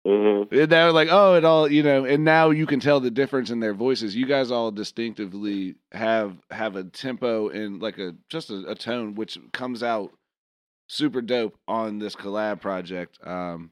Mm-hmm. 0.06 0.54
And 0.54 0.70
were 0.70 0.92
like, 0.92 1.08
oh, 1.10 1.34
it 1.34 1.44
all, 1.46 1.70
you 1.70 1.82
know, 1.82 2.04
and 2.04 2.24
now 2.24 2.50
you 2.50 2.66
can 2.66 2.78
tell 2.78 3.00
the 3.00 3.10
difference 3.10 3.48
in 3.48 3.60
their 3.60 3.72
voices. 3.72 4.14
You 4.14 4.26
guys 4.26 4.50
all 4.50 4.70
distinctively 4.70 5.76
have 5.92 6.36
have 6.50 6.76
a 6.76 6.84
tempo 6.84 7.48
and 7.48 7.80
like 7.80 7.98
a 7.98 8.14
just 8.28 8.50
a, 8.50 8.64
a 8.68 8.74
tone 8.74 9.14
which 9.14 9.38
comes 9.52 9.82
out 9.82 10.12
super 10.88 11.22
dope 11.22 11.58
on 11.66 11.98
this 11.98 12.14
collab 12.14 12.60
project. 12.60 13.18
Um, 13.26 13.70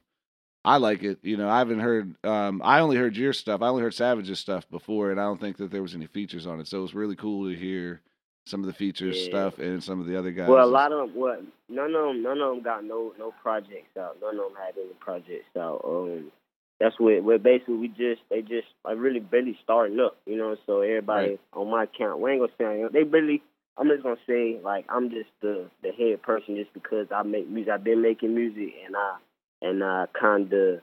I 0.65 0.77
like 0.77 1.03
it. 1.03 1.19
You 1.21 1.37
know, 1.37 1.49
I 1.49 1.59
haven't 1.59 1.81
heard. 1.81 2.15
Um, 2.25 2.61
I 2.63 2.79
only 2.79 2.97
heard 2.97 3.15
your 3.15 3.33
stuff. 3.33 3.61
I 3.61 3.67
only 3.67 3.83
heard 3.83 3.93
Savage's 3.93 4.39
stuff 4.39 4.67
before, 4.71 5.11
and 5.11 5.19
I 5.19 5.25
don't 5.25 5.39
think 5.39 5.57
that 5.57 5.69
there 5.69 5.81
was 5.81 5.93
any 5.93 6.07
features 6.07 6.47
on 6.47 6.59
it. 6.59 6.67
So 6.67 6.79
it 6.79 6.83
was 6.83 6.95
really 6.95 7.15
cool 7.15 7.49
to 7.49 7.55
hear 7.55 8.01
some 8.45 8.59
of 8.61 8.67
the 8.67 8.73
features 8.73 9.17
Yeah. 9.21 9.29
stuff 9.29 9.59
and 9.59 9.83
some 9.83 9.99
of 9.99 10.05
the 10.05 10.17
other 10.17 10.31
guys. 10.31 10.49
Well, 10.49 10.65
a 10.65 10.69
lot 10.69 10.91
of 10.91 11.07
them. 11.11 11.19
Well, 11.19 11.41
none 11.69 11.95
of 11.95 12.05
them. 12.07 12.23
None 12.23 12.41
of 12.41 12.55
them 12.55 12.63
got 12.63 12.83
no 12.83 13.13
no 13.17 13.33
projects 13.41 13.95
out. 13.97 14.17
None 14.21 14.37
of 14.37 14.45
them 14.51 14.55
had 14.63 14.77
any 14.77 14.93
projects 14.99 15.55
out. 15.57 15.81
Um, 15.85 16.31
that's 16.79 16.99
what. 16.99 17.23
Where 17.23 17.39
basically 17.39 17.75
we 17.75 17.87
just 17.87 18.21
they 18.29 18.41
just 18.41 18.67
like 18.83 18.97
really 18.97 19.19
barely 19.21 19.57
starting 19.63 19.99
up. 19.99 20.17
You 20.25 20.35
know, 20.37 20.55
so 20.65 20.81
everybody 20.81 21.29
Right. 21.29 21.39
on 21.53 21.69
my 21.69 21.83
account, 21.83 22.19
we 22.19 22.31
ain't 22.31 22.41
gonna 22.41 22.51
say 22.57 22.89
they 22.91 23.03
barely. 23.03 23.41
I'm 23.77 23.87
just 23.87 24.03
gonna 24.03 24.17
say 24.27 24.59
like 24.61 24.85
I'm 24.89 25.09
just 25.09 25.29
the 25.41 25.69
the 25.81 25.91
head 25.91 26.21
person 26.21 26.55
just 26.57 26.73
because 26.73 27.07
I 27.11 27.23
make 27.23 27.47
music. 27.49 27.71
I've 27.73 27.83
been 27.83 28.01
making 28.01 28.35
music 28.35 28.73
and 28.85 28.95
I 28.95 29.17
and 29.61 29.83
I 29.83 30.07
kind 30.19 30.51
of 30.51 30.81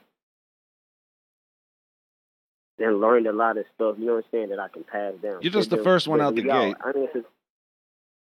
then 2.79 2.99
learned 3.01 3.27
a 3.27 3.33
lot 3.33 3.59
of 3.59 3.67
stuff. 3.75 3.97
You 3.99 4.07
know 4.07 4.15
what 4.15 4.25
I'm 4.25 4.31
saying 4.33 4.49
that 4.51 4.59
I 4.59 4.69
can 4.69 4.85
pass 4.85 5.13
down. 5.23 5.41
You're 5.43 5.53
just 5.53 5.71
the 5.71 5.77
first 5.77 6.09
one 6.09 6.21
out 6.21 6.35
the 6.35 6.43
gate. 6.43 6.77
I 6.83 6.93
mean, 6.93 7.09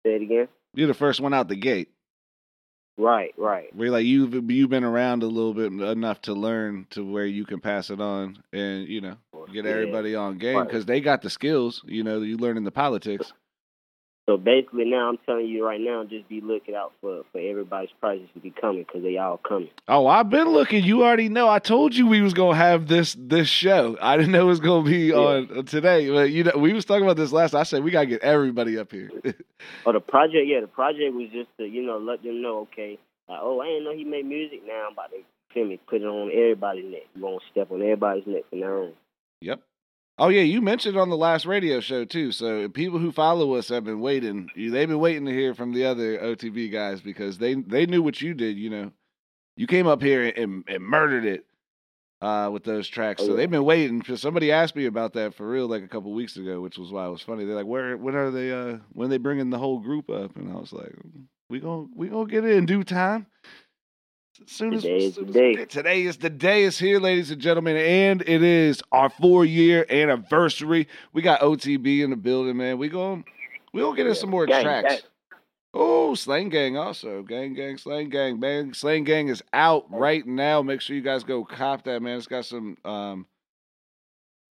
say 0.07 0.15
it 0.15 0.23
again. 0.23 0.49
You're 0.75 0.87
the 0.87 0.95
first 0.95 1.21
one 1.21 1.35
out 1.35 1.49
the 1.49 1.57
gate. 1.57 1.89
Right, 2.99 3.35
right. 3.37 3.75
Where 3.75 3.91
like 3.91 4.07
you've 4.07 4.51
you've 4.51 4.71
been 4.71 4.85
around 4.85 5.23
a 5.23 5.27
little 5.27 5.53
bit 5.53 5.71
enough 5.71 6.23
to 6.23 6.33
learn 6.33 6.87
to 6.91 7.05
where 7.05 7.27
you 7.27 7.45
can 7.45 7.61
pass 7.61 7.91
it 7.91 8.01
on 8.01 8.43
and 8.53 8.89
you 8.89 9.03
know 9.03 9.17
get 9.53 9.67
everybody 9.67 10.15
on 10.15 10.39
game 10.39 10.65
because 10.65 10.87
they 10.87 11.01
got 11.01 11.21
the 11.21 11.29
skills. 11.29 11.83
You 11.85 12.05
know, 12.05 12.23
you 12.23 12.39
learning 12.39 12.65
the 12.65 12.71
politics. 12.71 13.35
So 14.27 14.37
basically, 14.37 14.87
now 14.87 15.09
I'm 15.09 15.19
telling 15.25 15.47
you 15.47 15.65
right 15.65 15.81
now, 15.81 16.03
just 16.03 16.29
be 16.29 16.41
looking 16.41 16.75
out 16.75 16.93
for 17.01 17.23
for 17.31 17.41
everybody's 17.41 17.91
projects 18.01 18.31
to 18.35 18.41
be 18.41 18.51
coming 18.51 18.83
because 18.83 19.03
they 19.03 19.17
all 19.19 19.39
coming. 19.39 19.71
Oh, 19.87 20.09
I've 20.09 20.29
been 20.31 20.49
looking. 20.49 20.83
You 20.83 21.05
already 21.05 21.29
know. 21.29 21.49
I 21.49 21.61
told 21.61 21.95
you 21.95 22.09
we 22.09 22.21
was 22.21 22.35
gonna 22.35 22.57
have 22.57 22.89
this 22.89 23.17
this 23.17 23.47
show. 23.47 23.97
I 24.03 24.17
didn't 24.17 24.33
know 24.33 24.43
it 24.43 24.45
was 24.47 24.59
gonna 24.59 24.89
be 24.89 25.13
on 25.13 25.49
uh, 25.57 25.63
today, 25.63 26.11
but 26.11 26.31
you 26.33 26.43
know 26.43 26.57
we 26.57 26.73
was 26.73 26.85
talking 26.85 27.05
about 27.05 27.17
this 27.17 27.31
last. 27.31 27.55
I 27.55 27.63
said 27.63 27.85
we 27.85 27.93
gotta 27.93 28.07
get 28.07 28.23
everybody 28.23 28.79
up 28.79 28.91
here. 28.91 29.11
Oh, 29.87 29.93
the 29.93 30.01
project, 30.01 30.47
yeah, 30.47 30.61
the 30.61 30.67
project 30.67 31.15
was 31.15 31.29
just 31.33 31.49
to 31.59 31.65
you 31.65 31.83
know 31.83 31.97
let 31.97 32.23
them 32.23 32.43
know, 32.43 32.69
okay, 32.71 32.99
like 33.27 33.39
oh, 33.41 33.61
I 33.61 33.67
didn't 33.67 33.85
know 33.85 33.97
he 33.97 34.05
made 34.05 34.27
music. 34.27 34.61
Now 34.67 34.87
I'm 34.87 34.93
about 34.93 35.11
to 35.11 35.17
feel 35.55 35.65
me, 35.65 35.81
put 35.89 36.03
it 36.03 36.05
on 36.05 36.31
everybody's 36.31 36.85
neck. 36.85 37.07
You 37.15 37.23
gonna 37.23 37.39
step 37.51 37.71
on 37.71 37.81
everybody's 37.81 38.27
neck 38.27 38.43
from 38.51 38.61
now 38.61 38.67
on. 38.67 38.93
Yep. 39.41 39.61
Oh 40.19 40.29
yeah, 40.29 40.43
you 40.43 40.63
mentioned 40.63 40.97
on 40.97 41.11
the 41.11 41.17
last 41.17 41.45
radio 41.45 41.81
show 41.81 42.05
too. 42.05 42.33
So 42.33 42.69
people 42.69 42.99
who 42.99 43.13
follow 43.13 43.55
us 43.55 43.69
have 43.69 43.85
been 43.85 44.01
waiting. 44.01 44.49
They've 44.57 44.89
been 44.89 44.99
waiting 44.99 45.27
to 45.27 45.33
hear 45.33 45.55
from 45.55 45.73
the 45.73 45.85
other 45.85 46.19
OTB 46.19 46.73
guys 46.73 47.01
because 47.01 47.39
they 47.39 47.55
they 47.55 47.85
knew 47.87 48.03
what 48.03 48.21
you 48.23 48.33
did. 48.33 48.57
You 48.57 48.71
know, 48.71 48.93
you 49.57 49.67
came 49.67 49.87
up 49.87 50.03
here 50.03 50.25
and, 50.25 50.65
and 50.69 50.83
murdered 50.83 51.27
it 51.27 51.45
uh, 52.23 52.49
with 52.51 52.65
those 52.65 52.89
tracks. 52.89 53.21
Oh, 53.23 53.27
So 53.27 53.37
they've 53.37 53.51
been 53.51 53.65
waiting. 53.65 53.99
Because 53.99 54.23
somebody 54.23 54.51
asked 54.51 54.75
me 54.75 54.87
about 54.87 55.13
that 55.15 55.35
for 55.35 55.47
real 55.47 55.67
like 55.67 55.83
a 55.83 55.89
couple 55.89 56.13
weeks 56.15 56.37
ago, 56.39 56.61
which 56.63 56.79
was 56.79 56.91
why 56.91 57.07
it 57.07 57.11
was 57.11 57.23
funny. 57.23 57.45
They're 57.45 57.55
like, 57.55 57.67
"Where? 57.67 57.97
When 57.97 58.15
are 58.15 58.31
they? 58.31 58.53
Uh, 58.53 58.79
when 58.93 59.11
they 59.11 59.19
bringing 59.19 59.51
the 59.51 59.59
whole 59.59 59.81
group 59.81 60.09
up?" 60.09 60.35
And 60.37 60.51
I 60.51 60.57
was 60.57 60.73
like, 60.73 60.95
"We 61.51 61.61
gonna 61.61 61.89
we 61.95 62.09
gonna 62.09 62.27
get 62.27 62.45
it 62.45 62.57
in 62.57 62.65
due 62.65 62.85
time." 62.85 63.27
As 64.45 64.51
soon 64.53 64.75
as, 64.75 64.83
Today 64.83 64.97
is 65.05 65.15
soon 65.15 65.27
the 65.27 65.33
day. 65.33 65.55
get- 65.55 65.71
today 65.71 66.03
is 66.03 66.17
the 66.19 66.31
day 66.31 66.63
is 66.65 66.79
here, 66.79 66.99
ladies 67.01 67.31
and 67.31 67.41
gentlemen, 67.41 67.77
and 67.77 68.23
it 68.23 68.43
is 68.43 68.83
our 68.93 69.09
four 69.09 69.45
year 69.45 69.87
anniversary. 69.91 70.89
We 71.13 71.23
got 71.23 71.41
OTB 71.41 72.03
in 72.03 72.11
the 72.11 72.17
building, 72.17 72.57
man. 72.57 72.79
We 72.79 72.89
going 72.89 73.25
we 73.73 73.81
gonna 73.83 73.97
get 73.97 74.07
in 74.07 74.15
some 74.15 74.31
more 74.31 74.47
Gang, 74.47 74.63
tracks. 74.63 74.95
gang. 74.95 75.01
Oh, 75.75 76.15
Slang 76.15 76.49
Gang 76.49 76.77
also. 76.79 77.23
Gang 77.23 77.53
Gang, 77.55 77.77
Slang 77.77 78.09
Gang, 78.09 78.41
man. 78.41 78.73
Slang 78.73 79.05
Gang 79.05 79.29
is 79.29 79.43
out 79.53 79.85
right 79.91 80.27
now. 80.27 80.63
Make 80.63 80.81
sure 80.81 80.97
you 80.97 81.03
guys 81.03 81.23
go 81.25 81.45
cop 81.45 81.85
that, 81.85 82.01
man. 82.01 82.17
It's 82.17 82.27
got 82.27 82.45
some 82.47 82.77
um 82.85 83.27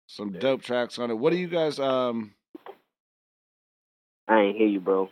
some 0.07 0.31
dope 0.31 0.61
tracks 0.61 0.97
on 0.97 1.11
it. 1.11 1.17
What 1.17 1.31
do 1.31 1.37
you 1.37 1.47
guys 1.47 1.77
um 1.79 2.33
I 4.27 4.41
ain't 4.41 4.57
hear 4.57 4.67
you, 4.67 4.79
bro. 4.79 5.09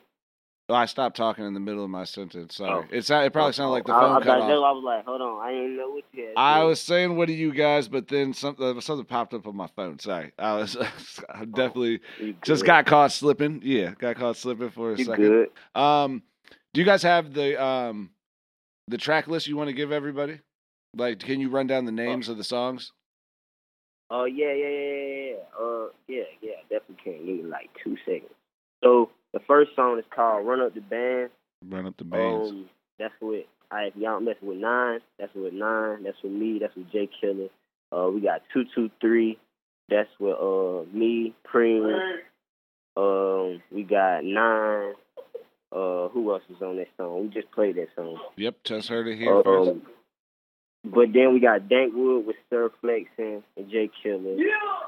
Oh, 0.69 0.73
I 0.73 0.85
stopped 0.85 1.15
talking 1.15 1.45
in 1.45 1.53
the 1.53 1.59
middle 1.59 1.83
of 1.83 1.89
my 1.89 2.03
sentence. 2.03 2.55
Sorry. 2.55 2.87
It's 2.91 3.09
it 3.09 3.33
probably 3.33 3.53
sounded 3.53 3.71
like 3.71 3.85
the 3.85 3.93
phone 3.93 4.17
I, 4.17 4.25
cut 4.25 4.41
I, 4.41 4.41
off. 4.41 4.49
I 4.49 4.71
was 4.71 4.83
like, 4.83 5.05
hold 5.05 5.21
on, 5.21 5.41
I 5.45 5.51
didn't 5.51 5.77
know 5.77 5.89
what 5.89 6.03
you 6.13 6.25
had. 6.25 6.33
I 6.35 6.63
was 6.63 6.79
saying 6.79 7.15
what 7.15 7.27
do 7.27 7.33
you 7.33 7.53
guys, 7.53 7.87
but 7.87 8.07
then 8.07 8.33
something 8.33 8.79
something 8.81 9.05
popped 9.05 9.33
up 9.33 9.47
on 9.47 9.55
my 9.55 9.67
phone. 9.75 9.99
Sorry, 9.99 10.31
I 10.37 10.55
was 10.55 10.77
I 11.29 11.45
definitely 11.45 12.01
You 12.19 12.35
just 12.43 12.65
got 12.65 12.85
caught 12.85 13.11
slipping. 13.11 13.61
Yeah, 13.63 13.93
got 13.97 14.17
caught 14.17 14.37
slipping 14.37 14.71
for 14.71 14.93
a 14.93 14.97
You 14.97 15.05
second. 15.05 15.23
good? 15.23 15.81
Um, 15.81 16.23
do 16.73 16.81
you 16.81 16.85
guys 16.85 17.03
have 17.03 17.33
the 17.33 17.61
um 17.61 18.11
the 18.87 18.97
track 18.97 19.27
list 19.27 19.47
you 19.47 19.57
want 19.57 19.69
to 19.69 19.73
give 19.73 19.91
everybody? 19.91 20.39
Like, 20.95 21.19
can 21.19 21.39
you 21.39 21.49
run 21.49 21.67
down 21.67 21.85
the 21.85 21.91
names 21.91 22.29
of 22.29 22.37
the 22.37 22.43
songs? 22.43 22.91
Oh 24.09 24.25
yeah, 24.25 24.53
yeah, 24.53 24.69
yeah, 24.69 24.93
yeah, 24.93 25.31
yeah. 25.31 25.35
Uh, 25.59 25.87
yeah, 26.07 26.23
yeah, 26.41 26.51
definitely 26.69 26.95
can. 27.03 27.25
Give 27.25 27.43
me 27.45 27.49
like 27.49 27.69
two 27.83 27.97
seconds. 28.05 28.31
So 28.83 29.09
the 29.33 29.39
first 29.47 29.71
song 29.75 29.99
is 29.99 30.05
called 30.13 30.45
"Run 30.45 30.61
Up 30.61 30.73
the 30.73 30.81
Band." 30.81 31.29
Run 31.67 31.85
up 31.85 31.97
the 31.97 32.03
Band. 32.03 32.41
Um, 32.43 32.69
that's 32.99 33.13
with 33.21 33.45
I 33.71 33.83
if 33.83 33.95
y'all 33.95 34.19
messing 34.19 34.47
with 34.47 34.57
nine. 34.57 34.99
That's 35.19 35.33
with 35.35 35.53
nine. 35.53 36.03
That's 36.03 36.17
with 36.23 36.31
me. 36.31 36.59
That's 36.59 36.75
with 36.75 36.91
Jay 36.91 37.09
Killer. 37.19 37.49
Uh, 37.91 38.09
we 38.09 38.21
got 38.21 38.41
two 38.53 38.65
two 38.75 38.89
three. 39.01 39.37
That's 39.89 40.09
with 40.19 40.37
uh 40.37 40.83
me, 40.95 41.33
Preem. 41.45 42.19
Um, 42.95 43.61
we 43.71 43.83
got 43.83 44.23
nine. 44.23 44.93
Uh, 45.71 46.07
who 46.09 46.31
else 46.31 46.43
is 46.49 46.61
on 46.61 46.77
that 46.77 46.87
song? 46.97 47.23
We 47.23 47.27
just 47.29 47.51
played 47.51 47.75
that 47.75 47.89
song. 47.95 48.17
yep, 48.37 48.55
just 48.63 48.87
heard 48.87 49.07
it 49.07 49.17
here 49.17 49.41
first. 49.43 49.71
Um, 49.71 49.81
but 50.85 51.07
then 51.13 51.33
we 51.33 51.41
got 51.41 51.67
Dankwood 51.67 52.25
with 52.25 52.37
Sir 52.49 52.71
Flexin 52.81 53.43
and 53.57 53.69
Jay 53.69 53.89
Killer. 54.01 54.37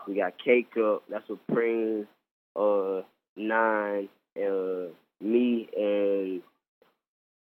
We 0.08 0.16
got 0.16 0.34
Cake 0.44 0.72
Up. 0.78 1.04
That's 1.10 1.28
with 1.28 1.40
Preem, 1.52 2.08
uh, 2.56 3.02
Nine, 3.36 4.10
uh, 4.40 4.94
me, 5.24 5.70
and 5.76 6.42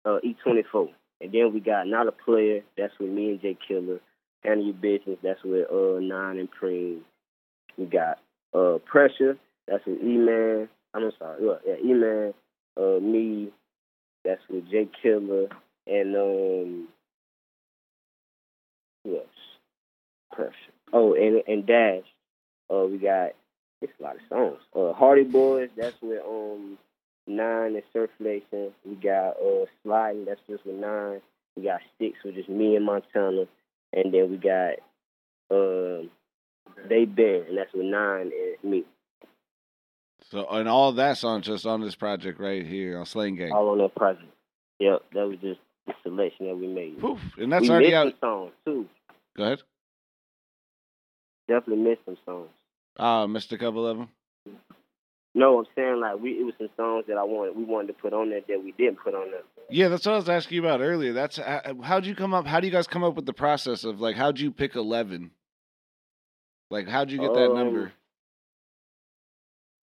uh, 0.05 0.19
E24. 0.25 0.89
And 1.21 1.33
then 1.33 1.53
we 1.53 1.61
got 1.61 1.87
Not 1.87 2.09
a 2.09 2.13
Player. 2.13 2.63
That's 2.77 2.93
with 2.99 3.11
me 3.11 3.31
and 3.31 3.41
Jay 3.41 3.57
Killer. 3.67 4.01
Handle 4.43 4.67
Your 4.67 4.75
Business. 4.75 5.19
That's 5.23 5.43
with 5.45 5.71
uh, 5.71 6.01
Nine 6.01 6.39
and 6.39 6.49
Preem. 6.51 7.01
We 7.77 7.87
got 7.87 8.19
uh, 8.55 8.79
Pressure. 8.79 9.37
That's 9.69 9.85
with 9.87 10.01
E-Man. 10.03 10.69
I'm 10.95 11.11
sorry. 11.19 11.45
Yeah, 11.45 11.55
yeah, 11.67 11.91
E-Man, 11.91 12.35
uh, 12.77 13.01
me. 13.01 13.51
That's 14.25 14.41
with 14.49 14.71
Jay 14.71 14.89
Killer. 15.03 15.49
And, 15.87 16.17
um, 16.17 16.89
else? 19.07 19.25
Pressure. 20.33 20.53
Oh, 20.93 21.15
and 21.15 21.43
and 21.47 21.67
Dash. 21.67 22.05
Uh, 22.73 22.87
we 22.87 22.99
got 22.99 23.31
it's 23.83 23.93
a 24.01 24.03
lot 24.03 24.17
of 24.17 24.21
songs. 24.29 24.59
Uh, 24.75 24.93
Hardy 24.93 25.25
Boys. 25.25 25.71
That's 25.77 25.97
with 26.03 26.23
um 26.27 26.79
Nine 27.27 27.75
and 27.75 27.83
Circulation. 27.93 28.73
We 28.85 28.97
got 28.97 29.37
uh 29.41 29.67
Sliding. 29.83 30.25
That's 30.25 30.41
just 30.49 30.65
with 30.67 30.77
Nine. 30.77 31.21
We 31.57 31.65
got 31.65 31.81
Sticks, 31.97 32.19
which 32.25 32.37
is 32.37 32.49
me 32.49 32.77
and 32.77 32.85
Montana, 32.85 33.47
and 33.93 34.13
then 34.13 34.31
we 34.31 34.37
got 34.37 34.75
um 35.51 36.11
They 36.89 37.05
Bear, 37.05 37.45
and 37.45 37.59
that's 37.59 37.73
with 37.73 37.87
Nine 37.87 38.31
and 38.63 38.71
me. 38.71 38.85
So, 40.31 40.47
and 40.49 40.69
all 40.69 40.93
that's 40.93 41.25
on 41.25 41.43
just 41.43 41.67
on 41.67 41.81
this 41.81 41.95
project 41.97 42.39
right 42.39 42.65
here 42.65 42.99
on 42.99 43.07
Slang 43.07 43.37
Gang. 43.37 43.53
All 43.53 43.71
on 43.71 43.79
that 43.79 43.95
project. 43.95 44.29
Yep, 44.79 45.03
that 45.15 45.27
was 45.27 45.39
just 45.41 45.61
the 45.87 45.95
selection 46.03 46.47
that 46.47 46.57
we 46.57 46.67
made. 46.67 47.01
Poof, 47.01 47.21
and 47.37 47.53
that's 47.53 47.63
we 47.63 47.71
already 47.71 47.95
out. 47.95 48.05
some 48.05 48.15
songs 48.21 48.53
too. 48.65 48.87
Go 49.37 49.45
ahead. 49.45 49.63
Definitely 51.49 51.85
missed 51.85 52.03
some 52.05 52.17
songs. 52.25 52.49
Ah, 53.03 53.27
missed 53.27 53.51
a 53.53 53.59
couple 53.59 53.87
of 53.87 53.97
them. 53.97 54.09
No, 55.35 55.59
I'm 55.59 55.65
saying 55.75 56.01
like 56.01 56.21
we 56.21 56.33
it 56.33 56.45
was 56.45 56.55
some 56.59 56.69
songs 56.77 57.05
that 57.09 57.17
I 57.17 57.23
wanted 57.23 57.57
we 57.57 57.65
wanted 57.65 57.87
to 57.89 57.93
put 57.95 58.13
on 58.13 58.29
there 58.31 58.41
that 58.47 58.63
we 58.63 58.73
didn't 58.73 58.99
put 59.03 59.15
on 59.15 59.31
there. 59.31 59.41
Yeah, 59.71 59.89
that's 59.89 60.05
what 60.05 60.13
I 60.13 60.17
was 60.17 60.29
asking 60.29 60.57
you 60.57 60.61
about 60.67 60.81
earlier. 60.81 61.13
That's 61.13 61.39
uh, 61.39 61.73
how'd 61.83 62.05
you 62.05 62.15
come 62.15 62.35
up? 62.35 62.47
How 62.47 62.61
do 62.61 62.67
you 62.67 62.73
guys 62.73 62.87
come 62.87 63.05
up 63.05 63.15
with 63.15 63.27
the 63.27 63.33
process 63.33 63.85
of 63.85 64.01
like 64.01 64.17
how'd 64.17 64.39
you 64.39 64.51
pick 64.51 64.75
eleven? 64.77 65.31
Like 66.71 66.89
how'd 66.89 67.11
you 67.11 67.19
get 67.19 67.33
that 67.33 67.51
Um, 67.51 67.57
number? 67.57 67.93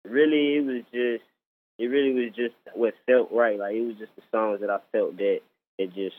Really, 0.05 0.57
it 0.57 0.65
was 0.65 0.83
just 0.93 1.23
it 1.79 1.87
really 1.87 2.13
was 2.13 2.35
just 2.35 2.55
what 2.75 2.93
felt 3.05 3.31
right. 3.31 3.57
Like 3.57 3.73
it 3.75 3.81
was 3.81 3.95
just 3.97 4.15
the 4.15 4.23
songs 4.31 4.61
that 4.61 4.69
I 4.69 4.79
felt 4.91 5.17
that 5.17 5.39
it 5.79 5.93
just 5.95 6.15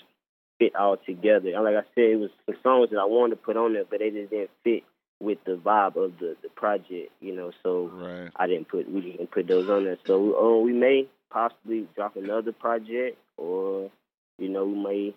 fit 0.59 0.75
all 0.75 0.97
together. 0.97 1.51
And 1.55 1.65
like 1.65 1.77
I 1.77 1.85
said, 1.95 2.11
it 2.11 2.19
was 2.19 2.31
the 2.47 2.55
songs 2.63 2.91
that 2.91 2.99
I 2.99 3.05
wanted 3.05 3.37
to 3.37 3.43
put 3.43 3.57
on 3.57 3.75
there, 3.75 3.85
but 3.89 4.01
they 4.01 4.11
just 4.11 4.31
didn't 4.31 4.51
fit 4.65 4.85
with 5.21 5.39
the 5.45 5.57
vibe 5.57 5.97
of 5.97 6.19
the 6.19 6.37
the 6.43 6.49
project. 6.51 7.11
You 7.21 7.35
know, 7.35 7.51
so 7.63 7.89
Right. 7.93 8.31
I 8.37 8.47
didn't 8.47 8.69
put 8.69 8.91
we 8.91 9.01
didn't 9.01 9.31
put 9.31 9.47
those 9.47 9.69
on 9.69 9.85
there. 9.85 9.99
So 10.07 10.15
uh, 10.59 10.63
we 10.63 10.73
may 10.73 11.07
possibly 11.31 11.87
drop 11.95 12.17
another 12.17 12.53
project, 12.53 13.19
or 13.37 13.91
you 14.39 14.49
know 14.49 14.65
we 14.67 14.75
may 14.83 15.15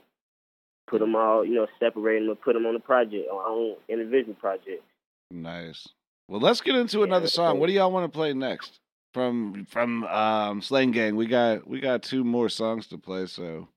put 0.87 0.99
them 0.99 1.15
all 1.15 1.45
you 1.45 1.55
know 1.55 1.67
separate 1.79 2.19
them 2.19 2.29
and 2.29 2.41
put 2.41 2.53
them 2.53 2.65
on 2.65 2.73
the 2.73 2.79
project 2.79 3.29
on 3.29 3.37
our 3.37 3.47
own 3.47 3.75
individual 3.87 4.33
project. 4.35 4.83
Nice. 5.29 5.87
Well, 6.27 6.39
let's 6.41 6.61
get 6.61 6.75
into 6.75 7.03
another 7.03 7.27
song. 7.27 7.59
What 7.59 7.67
do 7.67 7.73
y'all 7.73 7.91
want 7.91 8.11
to 8.11 8.15
play 8.17 8.33
next? 8.33 8.79
From 9.13 9.65
from 9.69 10.05
um 10.05 10.61
Slang 10.61 10.91
Gang, 10.91 11.15
we 11.17 11.27
got 11.27 11.67
we 11.67 11.79
got 11.81 12.01
two 12.03 12.23
more 12.23 12.47
songs 12.49 12.87
to 12.87 12.97
play, 12.97 13.25
so 13.25 13.67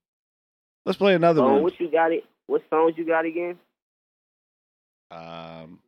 let's 0.87 0.97
play 0.99 1.15
another 1.15 1.43
Um, 1.43 1.53
one. 1.55 1.63
what 1.65 1.81
you 1.81 1.91
got 1.91 2.13
it? 2.13 2.25
What 2.47 2.63
songs 2.71 2.95
you 2.97 3.05
got 3.05 3.25
again? 3.25 3.59
Um, 5.11 5.79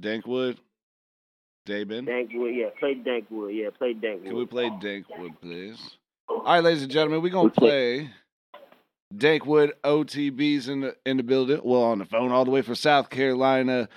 Dankwood, 0.00 0.56
Daybin. 1.66 2.06
Dankwood, 2.06 2.56
yeah, 2.56 2.68
play 2.78 2.94
Dankwood, 2.94 3.54
yeah, 3.54 3.70
play 3.76 3.94
Dankwood. 3.94 4.24
Can 4.24 4.36
we 4.36 4.46
play 4.46 4.70
Dankwood, 4.70 5.40
please? 5.40 5.96
Oh. 6.28 6.40
All 6.40 6.54
right, 6.54 6.64
ladies 6.64 6.82
and 6.82 6.92
gentlemen, 6.92 7.22
we're 7.22 7.30
gonna 7.30 7.50
play 7.50 8.10
Dankwood 9.14 9.72
OTB's 9.84 10.68
in 10.68 10.80
the 10.80 10.96
in 11.06 11.16
the 11.16 11.22
building. 11.22 11.60
Well, 11.62 11.82
on 11.82 11.98
the 11.98 12.04
phone, 12.04 12.32
all 12.32 12.44
the 12.44 12.50
way 12.50 12.62
from 12.62 12.74
South 12.74 13.10
Carolina. 13.10 13.88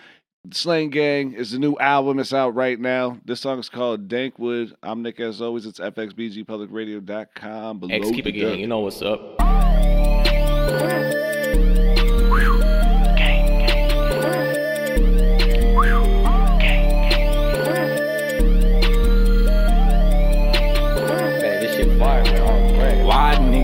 Slang 0.50 0.90
Gang 0.90 1.34
is 1.34 1.52
the 1.52 1.60
new 1.60 1.78
album. 1.78 2.18
It's 2.18 2.34
out 2.34 2.56
right 2.56 2.80
now. 2.80 3.20
This 3.26 3.42
song 3.42 3.60
is 3.60 3.70
called 3.70 4.08
Dankwood. 4.08 4.74
I'm 4.82 5.04
Nick, 5.04 5.20
as 5.20 5.40
always. 5.40 5.68
It's 5.68 5.80
fxbgpublicradio.com. 5.80 7.80
Below 7.80 7.96
X 7.96 8.10
keep 8.10 8.26
it 8.26 8.32
gang, 8.32 8.60
you 8.60 8.66
know 8.66 8.80
what's 8.80 9.04
up. 9.04 9.40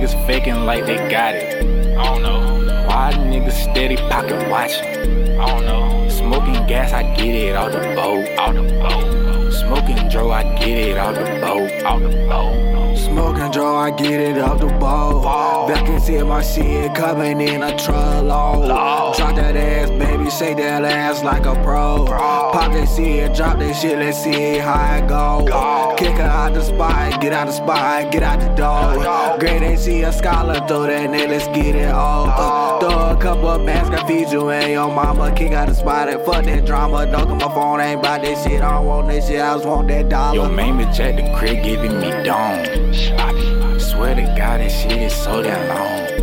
Niggas 0.07 0.25
faking 0.25 0.65
like 0.65 0.85
they 0.85 0.97
got 1.09 1.35
it? 1.35 1.65
I 1.97 2.03
don't 2.03 2.21
know. 2.21 2.87
Why 2.87 3.11
niggas 3.13 3.71
steady 3.71 3.97
pocket 4.09 4.49
watching? 4.49 5.39
I 5.39 5.45
don't 5.47 5.65
know. 5.65 6.09
Smoking 6.09 6.65
gas, 6.67 6.93
I 6.93 7.03
get 7.15 7.35
it 7.35 7.55
out 7.55 7.71
the 7.71 7.79
boat. 7.95 8.27
Out 8.37 8.55
the 8.55 8.63
boat. 8.63 9.51
Smoking 9.51 10.09
dro, 10.09 10.31
I 10.31 10.43
get 10.57 10.89
it 10.89 10.97
out 10.97 11.15
the 11.15 11.39
boat. 11.41 11.71
Out 11.83 12.01
the 12.01 12.09
boat. 12.27 12.97
Smoking 12.97 13.51
draw, 13.51 13.79
I 13.79 13.91
get 13.91 14.19
it 14.19 14.37
off 14.37 14.59
the 14.59 14.67
ball. 14.67 15.67
Back 15.67 15.87
and 15.87 16.01
see 16.01 16.21
my 16.23 16.41
shit 16.41 16.93
coming 16.93 17.41
in 17.41 17.63
a 17.63 17.71
trello. 17.71 19.15
Drop 19.15 19.35
that 19.35 19.55
ass, 19.55 19.89
baby, 19.91 20.29
shake 20.29 20.57
that 20.57 20.83
ass 20.83 21.23
like 21.23 21.45
a 21.45 21.55
pro. 21.63 22.05
Pop 22.05 22.71
that 22.73 22.87
shit, 22.95 23.33
drop 23.33 23.59
that 23.59 23.73
shit, 23.73 23.97
let's 23.97 24.21
see 24.21 24.57
how 24.57 24.97
it 24.97 25.07
go. 25.07 25.76
Kick 25.97 26.17
her 26.17 26.23
out 26.23 26.53
the 26.53 26.61
spot, 26.61 27.19
get 27.19 27.33
out 27.33 27.47
the 27.47 27.53
spot, 27.53 28.11
get 28.11 28.21
out 28.21 28.39
the 28.39 28.49
door. 28.49 29.39
Great 29.39 29.63
ain't 29.63 30.03
a 30.03 30.13
scholar, 30.13 30.55
throw 30.67 30.85
that 30.85 31.09
net, 31.09 31.27
let's 31.27 31.47
get 31.47 31.75
it 31.75 31.89
all. 31.89 32.27
Uh, 32.27 32.79
throw 32.79 33.17
a 33.17 33.19
couple 33.19 33.49
of 33.49 33.65
bands, 33.65 33.89
can 33.89 34.07
feed 34.07 34.31
you 34.31 34.51
and 34.51 34.71
your 34.71 34.93
mama. 34.93 35.33
Kick 35.35 35.53
out 35.53 35.67
the 35.67 35.73
spot 35.73 36.07
and 36.07 36.21
fuck 36.23 36.45
that 36.45 36.65
drama. 36.65 37.07
Don't 37.07 37.27
come 37.27 37.39
my 37.39 37.47
phone, 37.47 37.79
ain't 37.79 37.99
about 37.99 38.21
that 38.21 38.43
shit. 38.43 38.61
I 38.61 38.75
don't 38.75 38.85
want 38.85 39.07
that 39.07 39.23
shit, 39.23 39.41
I 39.41 39.55
just 39.55 39.65
want 39.65 39.87
that 39.87 40.07
dollar. 40.07 40.35
Yo, 40.35 40.49
bitch 40.49 40.99
at 40.99 41.15
the 41.15 41.35
crib 41.35 41.63
giving 41.63 41.99
me 41.99 42.11
dome. 42.23 43.79
Swear 43.79 44.13
to 44.13 44.21
God, 44.37 44.59
that 44.61 44.69
shit 44.69 45.01
is 45.01 45.15
so 45.15 45.41
damn 45.41 45.67
long. 45.67 46.17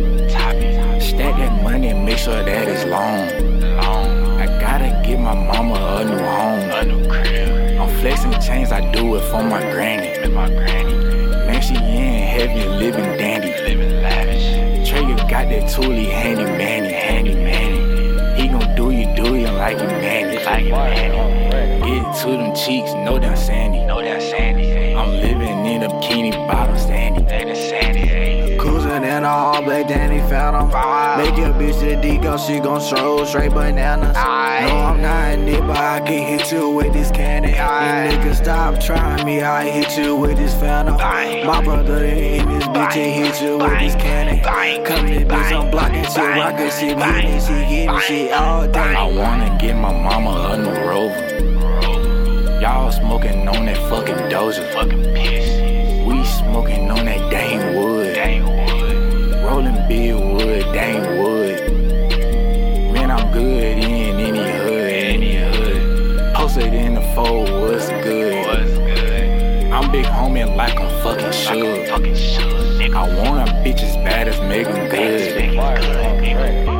Stack 1.01 1.35
that 1.35 1.63
money 1.63 1.93
make 1.93 2.17
sure 2.17 2.43
that 2.43 2.67
it's 2.69 2.85
long. 2.85 3.27
Long. 3.75 4.39
I 4.39 4.45
gotta 4.59 5.01
get 5.05 5.19
my 5.19 5.33
mama 5.33 5.73
a 5.73 6.05
new 6.05 6.17
home. 6.17 6.71
A 6.71 6.85
new 6.85 7.09
crib. 7.09 7.24
Chains, 8.45 8.71
I 8.71 8.79
do 8.91 9.15
it 9.15 9.21
for 9.31 9.41
my 9.41 9.59
granny. 9.71 10.29
My 10.29 10.47
granny. 10.47 10.93
Man, 10.93 11.61
she 11.63 11.73
in 11.73 11.81
heavy, 11.81 12.69
living 12.69 13.17
dandy. 13.17 13.47
Living 13.47 14.03
lavish. 14.03 14.87
Trey, 14.87 15.01
you 15.01 15.15
got 15.15 15.49
that 15.49 15.63
toolie 15.63 16.11
handy 16.11 16.43
manny, 16.43 16.93
handy 16.93 17.33
manny. 17.33 18.39
He 18.39 18.47
gon' 18.47 18.75
do 18.75 18.91
you, 18.91 19.07
do 19.15 19.35
you 19.35 19.47
like 19.47 19.79
you 19.79 19.87
manny, 19.87 20.37
like 20.45 20.65
you 20.65 20.71
manny. 20.73 21.79
Get 21.79 22.21
to 22.21 22.27
them 22.27 22.55
cheeks, 22.55 22.93
no 22.93 23.17
damn 23.17 23.35
sandy, 23.35 23.83
no 23.83 23.99
damn 23.99 24.21
sandy. 24.21 24.93
I'm 24.93 25.09
living 25.09 25.65
in 25.65 25.81
a 25.81 25.89
bikini 25.89 26.31
bottom 26.47 26.77
sandy, 26.77 27.27
sandy. 27.27 27.84
Cruising 29.15 29.23
in 29.23 29.23
a 29.23 29.27
all 29.27 29.61
black 29.63 29.87
Danny 29.87 30.19
Phantom. 30.29 30.67
Make 31.17 31.37
your 31.37 31.53
bitch 31.53 31.79
to 31.79 31.85
the 31.85 31.95
deco, 31.95 32.37
she 32.37 32.59
gon' 32.59 32.81
show 32.81 33.23
straight 33.25 33.51
bananas. 33.51 34.13
No, 34.15 34.21
I'm 34.21 35.01
not 35.01 35.33
in 35.33 35.47
it, 35.47 35.61
but 35.61 35.77
I 35.77 36.01
can 36.01 36.27
hit 36.27 36.51
you 36.51 36.69
with 36.69 36.93
this 36.93 37.11
candy. 37.11 37.49
You 37.49 37.55
niggas 37.55 38.37
stop 38.37 38.79
trying 38.79 39.25
me, 39.25 39.41
I 39.41 39.69
hit 39.69 39.97
you 39.97 40.15
with 40.15 40.37
this 40.37 40.53
Phantom. 40.55 40.97
My 40.97 41.61
brother 41.63 42.03
in 42.03 42.47
this 42.47 42.67
bitch 42.67 42.95
and 42.97 43.25
hit 43.25 43.41
you 43.41 43.57
with 43.57 43.79
this 43.79 43.95
candy. 43.95 44.41
Come 44.85 45.07
to 45.07 45.25
bitch, 45.25 45.51
I'm 45.51 45.71
blocking 45.71 46.03
shit, 46.03 46.17
rockin' 46.17 46.71
shit, 46.71 46.97
getting 46.97 47.39
shit, 47.39 47.69
getting 47.69 47.99
shit 48.01 48.31
all 48.33 48.67
day. 48.67 48.79
I 48.79 49.05
wanna 49.05 49.57
get 49.59 49.75
my 49.75 49.93
mama 49.93 50.51
a 50.53 50.57
new 50.57 50.75
rover. 50.87 51.31
Y'all 52.61 52.91
smoking 52.91 53.47
on 53.47 53.65
that 53.65 53.77
fucking 53.89 54.29
dozer. 54.31 54.71
Fucking 54.73 55.03
piss. 55.13 55.49
We 56.07 56.23
smoking 56.25 56.89
on 56.89 57.05
that 57.05 57.29
dang 57.29 57.35
wood. 57.35 57.35
Dang 57.35 57.74
wood. 57.74 57.74
Rolling 57.74 57.74
big 59.87 60.15
wood, 60.15 60.63
dang 60.73 61.21
wood. 61.21 61.71
Man, 62.93 63.11
I'm 63.11 63.31
good 63.31 63.77
in 63.77 64.19
any 64.19 64.39
hood. 64.39 64.93
Any 64.93 65.35
hood. 65.35 66.33
Posted 66.33 66.73
in 66.73 66.95
the 66.95 67.01
fold, 67.13 67.49
what's 67.49 67.89
good? 67.89 68.45
What's 68.45 68.77
good? 68.77 69.71
I'm 69.71 69.91
big 69.91 70.05
homie 70.05 70.45
like 70.55 70.79
I'm 70.79 70.89
fucking. 71.03 71.31
Fucking 71.87 72.15
sure. 72.15 72.55
I 72.95 73.09
want 73.17 73.49
a 73.49 73.51
bitch 73.53 73.81
as 73.81 73.95
bad 73.97 74.27
as 74.27 74.39
Meagan 74.41 74.89
Good. 74.89 76.74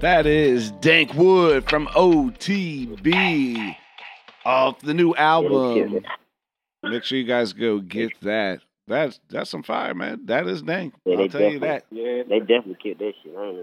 That 0.00 0.24
is 0.24 0.70
Dank 0.72 1.12
Wood 1.12 1.68
from 1.68 1.86
OTB 1.88 3.76
off 4.46 4.78
the 4.80 4.94
new 4.94 5.14
album. 5.14 6.02
Make 6.82 7.04
sure 7.04 7.18
you 7.18 7.24
guys 7.26 7.52
go 7.52 7.80
get 7.80 8.18
that. 8.22 8.60
That's 8.86 9.20
that's 9.28 9.50
some 9.50 9.62
fire, 9.62 9.92
man. 9.92 10.20
That 10.24 10.46
is 10.46 10.62
dank. 10.62 10.94
Yeah, 11.04 11.18
I'll 11.18 11.28
tell 11.28 11.42
you 11.42 11.58
that. 11.60 11.84
Yeah, 11.90 12.22
They 12.26 12.40
definitely 12.40 12.76
killed 12.82 12.98
that 12.98 13.12
shit. 13.22 13.36
I 13.36 13.44
ain't 13.46 13.58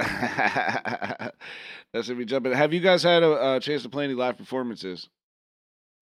gonna 0.00 1.20
lie. 1.20 1.30
That's 1.92 2.08
if 2.08 2.16
we 2.16 2.24
jump 2.24 2.46
in. 2.46 2.52
Have 2.52 2.72
you 2.72 2.80
guys 2.80 3.02
had 3.02 3.22
a, 3.22 3.56
a 3.56 3.60
chance 3.60 3.82
to 3.82 3.90
play 3.90 4.04
any 4.04 4.14
live 4.14 4.38
performances? 4.38 5.10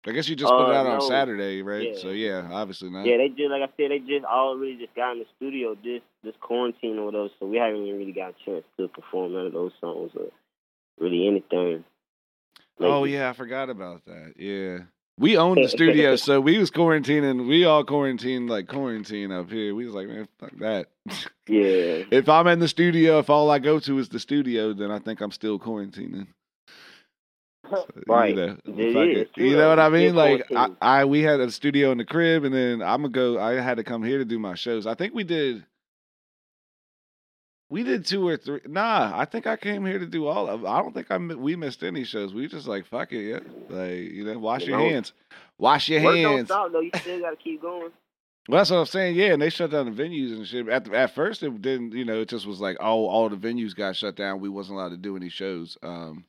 I 0.07 0.13
guess 0.13 0.29
you 0.29 0.37
just 0.37 0.51
put 0.51 0.71
it 0.71 0.75
Uh, 0.75 0.79
out 0.79 0.87
on. 0.87 1.01
Saturday, 1.03 1.61
right? 1.63 1.93
Yeah. 1.93 1.99
So 2.01 2.09
yeah, 2.11 2.49
obviously 2.51 2.89
not. 2.91 3.05
Yeah, 3.05 3.19
they 3.19 3.29
just 3.29 3.51
like 3.51 3.63
I 3.63 3.67
said, 3.77 3.91
they 3.91 3.99
just 3.99 4.25
all 4.25 4.57
really 4.57 4.77
just 4.77 4.95
got 4.95 5.13
in 5.13 5.19
the 5.19 5.27
studio 5.37 5.77
this 5.83 6.01
this 6.23 6.35
quarantine 6.41 6.99
or 6.99 7.13
those, 7.13 7.31
so 7.39 7.47
we 7.47 7.59
haven't 7.59 7.85
even 7.85 7.99
really 7.99 8.13
got 8.13 8.31
a 8.41 8.45
chance 8.45 8.65
to 8.79 8.89
perform 8.89 9.33
none 9.35 9.47
of 9.47 9.53
those 9.53 9.73
songs 9.81 10.11
or 10.17 10.29
really 10.99 11.27
anything. 11.27 11.85
Oh 12.79 13.05
yeah, 13.05 13.29
I 13.29 13.33
forgot 13.35 13.69
about 13.69 14.05
that. 14.07 14.35
Yeah. 14.39 14.85
We 15.19 15.37
own 15.37 15.61
the 15.61 15.69
studio, 15.79 16.17
so 16.17 16.41
we 16.41 16.57
was 16.57 16.71
quarantining. 16.71 17.47
We 17.47 17.67
all 17.67 17.85
quarantined 17.85 18.49
like 18.49 18.69
quarantine 18.69 19.31
up 19.31 19.51
here. 19.51 19.75
We 19.75 19.85
was 19.85 19.95
like, 19.95 20.09
man, 20.09 20.27
fuck 20.39 20.53
that. 20.61 20.87
Yeah. 21.47 22.05
if 22.11 22.27
I'm 22.27 22.47
in 22.47 22.59
the 22.59 22.69
studio, 22.69 23.19
if 23.19 23.29
all 23.29 23.51
I 23.51 23.59
go 23.59 23.79
to 23.81 23.99
is 23.99 24.09
the 24.09 24.19
studio, 24.19 24.73
then 24.73 24.91
I 24.91 24.99
think 24.99 25.21
I'm 25.21 25.31
still 25.31 25.59
quarantining. 25.59 26.29
Right. 28.07 28.35
You 28.37 28.47
know, 28.47 28.57
It 28.67 28.97
it. 29.19 29.31
You 29.37 29.57
know 29.57 29.69
what 29.69 29.79
I 29.79 29.89
mean? 29.89 30.15
Like 30.15 30.47
I. 30.55 30.69
I, 30.81 31.05
we 31.05 31.23
had 31.23 31.41
a 31.41 31.51
studio 31.51 31.93
in 31.93 31.99
the 31.99 32.05
crib, 32.05 32.45
and 32.45 32.55
then 32.55 32.83
I'm 32.83 33.03
gonna 33.03 33.09
go. 33.11 33.39
I 33.41 33.55
had 33.55 33.77
to 33.77 33.85
come 33.85 34.03
here 34.03 34.19
to 34.19 34.25
do 34.25 34.39
my 34.39 34.55
shows. 34.55 34.87
I 34.87 34.95
think 34.95 35.15
we 35.15 35.25
did. 35.25 35.65
We 37.69 37.85
did 37.85 38.05
two 38.05 38.27
or 38.27 38.37
three. 38.37 38.61
Nah, 38.67 39.13
I 39.15 39.25
think 39.27 39.47
I 39.47 39.57
came 39.57 39.87
here 39.87 39.99
to 40.01 40.07
do 40.07 40.27
all 40.27 40.49
of. 40.49 40.65
I 40.65 40.81
don't 40.83 40.93
think 40.93 41.09
I 41.11 41.17
we 41.19 41.55
missed 41.55 41.85
any 41.85 42.03
shows. 42.05 42.35
We 42.35 42.49
just 42.49 42.67
like 42.67 42.87
fuck 42.87 43.13
it, 43.13 43.23
yeah. 43.29 43.39
Like 43.69 44.11
you 44.11 44.25
know, 44.25 44.39
wash 44.41 44.63
You 44.63 44.71
your 44.71 44.79
know, 44.79 44.89
hands, 44.91 45.13
wash 45.59 45.89
your 45.89 46.03
Work 46.03 46.15
don't 46.17 46.37
hands. 46.37 46.49
stop 46.49 46.73
though. 46.73 46.81
You 46.81 46.91
still 46.97 47.21
gotta 47.21 47.37
keep 47.37 47.63
going. 47.63 47.91
Well, 48.49 48.59
that's 48.59 48.71
what 48.71 48.79
I'm 48.79 48.87
saying. 48.87 49.15
Yeah, 49.15 49.35
and 49.35 49.43
they 49.43 49.51
shut 49.51 49.71
down 49.71 49.95
the 49.95 50.03
venues 50.03 50.33
and 50.35 50.45
shit. 50.47 50.69
At 50.69 50.87
the, 50.87 50.97
at 50.97 51.15
first, 51.15 51.45
it 51.45 51.63
didn't. 51.63 51.93
You 51.93 52.05
know, 52.05 52.21
it 52.23 52.29
just 52.29 52.47
was 52.47 52.61
like, 52.61 52.77
oh, 52.81 53.07
all 53.07 53.29
the 53.29 53.37
venues 53.37 53.77
got 53.77 53.95
shut 53.95 54.17
down. 54.17 54.41
We 54.41 54.49
wasn't 54.49 54.79
allowed 54.79 54.89
to 54.89 54.97
do 54.97 55.15
any 55.15 55.29
shows. 55.29 55.79
Um, 55.83 56.25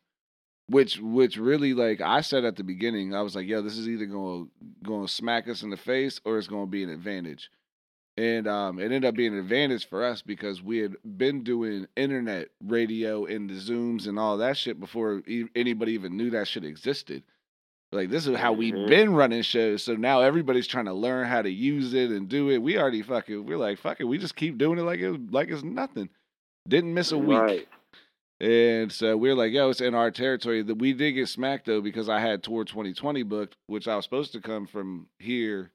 which 0.71 0.99
which 0.99 1.37
really 1.37 1.73
like 1.73 2.01
I 2.01 2.21
said 2.21 2.45
at 2.45 2.55
the 2.55 2.63
beginning, 2.63 3.13
I 3.13 3.21
was 3.21 3.35
like, 3.35 3.47
yo, 3.47 3.61
this 3.61 3.77
is 3.77 3.87
either 3.87 4.05
going 4.05 4.45
to 4.45 4.51
going 4.83 5.05
to 5.05 5.11
smack 5.11 5.47
us 5.47 5.63
in 5.63 5.69
the 5.69 5.77
face 5.77 6.19
or 6.25 6.37
it's 6.37 6.47
going 6.47 6.65
to 6.65 6.71
be 6.71 6.83
an 6.83 6.89
advantage. 6.89 7.51
And 8.17 8.45
um, 8.47 8.77
it 8.77 8.85
ended 8.85 9.05
up 9.05 9.15
being 9.15 9.33
an 9.33 9.39
advantage 9.39 9.87
for 9.87 10.03
us 10.03 10.21
because 10.21 10.61
we 10.61 10.79
had 10.79 10.95
been 11.17 11.43
doing 11.43 11.87
internet 11.95 12.49
radio 12.65 13.25
and 13.25 13.49
the 13.49 13.53
Zooms 13.53 14.05
and 14.07 14.19
all 14.19 14.37
that 14.37 14.57
shit 14.57 14.79
before 14.79 15.23
e- 15.27 15.45
anybody 15.55 15.93
even 15.93 16.17
knew 16.17 16.29
that 16.31 16.47
shit 16.47 16.65
existed. 16.65 17.23
Like 17.93 18.09
this 18.09 18.27
is 18.27 18.37
how 18.37 18.53
we've 18.53 18.73
Mhm. 18.73 18.87
been 18.89 19.13
running 19.13 19.41
shows. 19.41 19.83
So 19.83 19.95
now 19.95 20.21
everybody's 20.21 20.67
trying 20.67 20.85
to 20.85 20.93
learn 20.93 21.25
how 21.27 21.41
to 21.41 21.49
use 21.49 21.93
it 21.93 22.09
and 22.11 22.27
do 22.29 22.49
it. 22.49 22.59
We 22.61 22.77
already 22.77 23.01
fucking 23.01 23.45
we're 23.45 23.57
like 23.57 23.79
fuck 23.79 23.99
it. 23.99 24.05
We 24.05 24.17
just 24.17 24.35
keep 24.35 24.57
doing 24.57 24.77
it 24.77 24.83
like 24.83 24.99
it 24.99 25.31
like 25.31 25.49
it's 25.49 25.63
nothing. 25.63 26.09
Didn't 26.67 26.93
miss 26.93 27.11
a 27.11 27.17
week. 27.17 27.39
Right. 27.39 27.67
And 28.41 28.91
so 28.91 29.15
we're 29.15 29.35
like, 29.35 29.51
yo, 29.51 29.69
it's 29.69 29.81
in 29.81 29.93
our 29.93 30.09
territory. 30.09 30.63
That 30.63 30.79
we 30.79 30.93
did 30.93 31.11
get 31.11 31.29
smacked 31.29 31.67
though 31.67 31.79
because 31.79 32.09
I 32.09 32.19
had 32.19 32.41
tour 32.41 32.65
2020 32.65 33.21
booked, 33.21 33.55
which 33.67 33.87
I 33.87 33.95
was 33.95 34.03
supposed 34.03 34.31
to 34.31 34.41
come 34.41 34.65
from 34.65 35.05
here, 35.19 35.71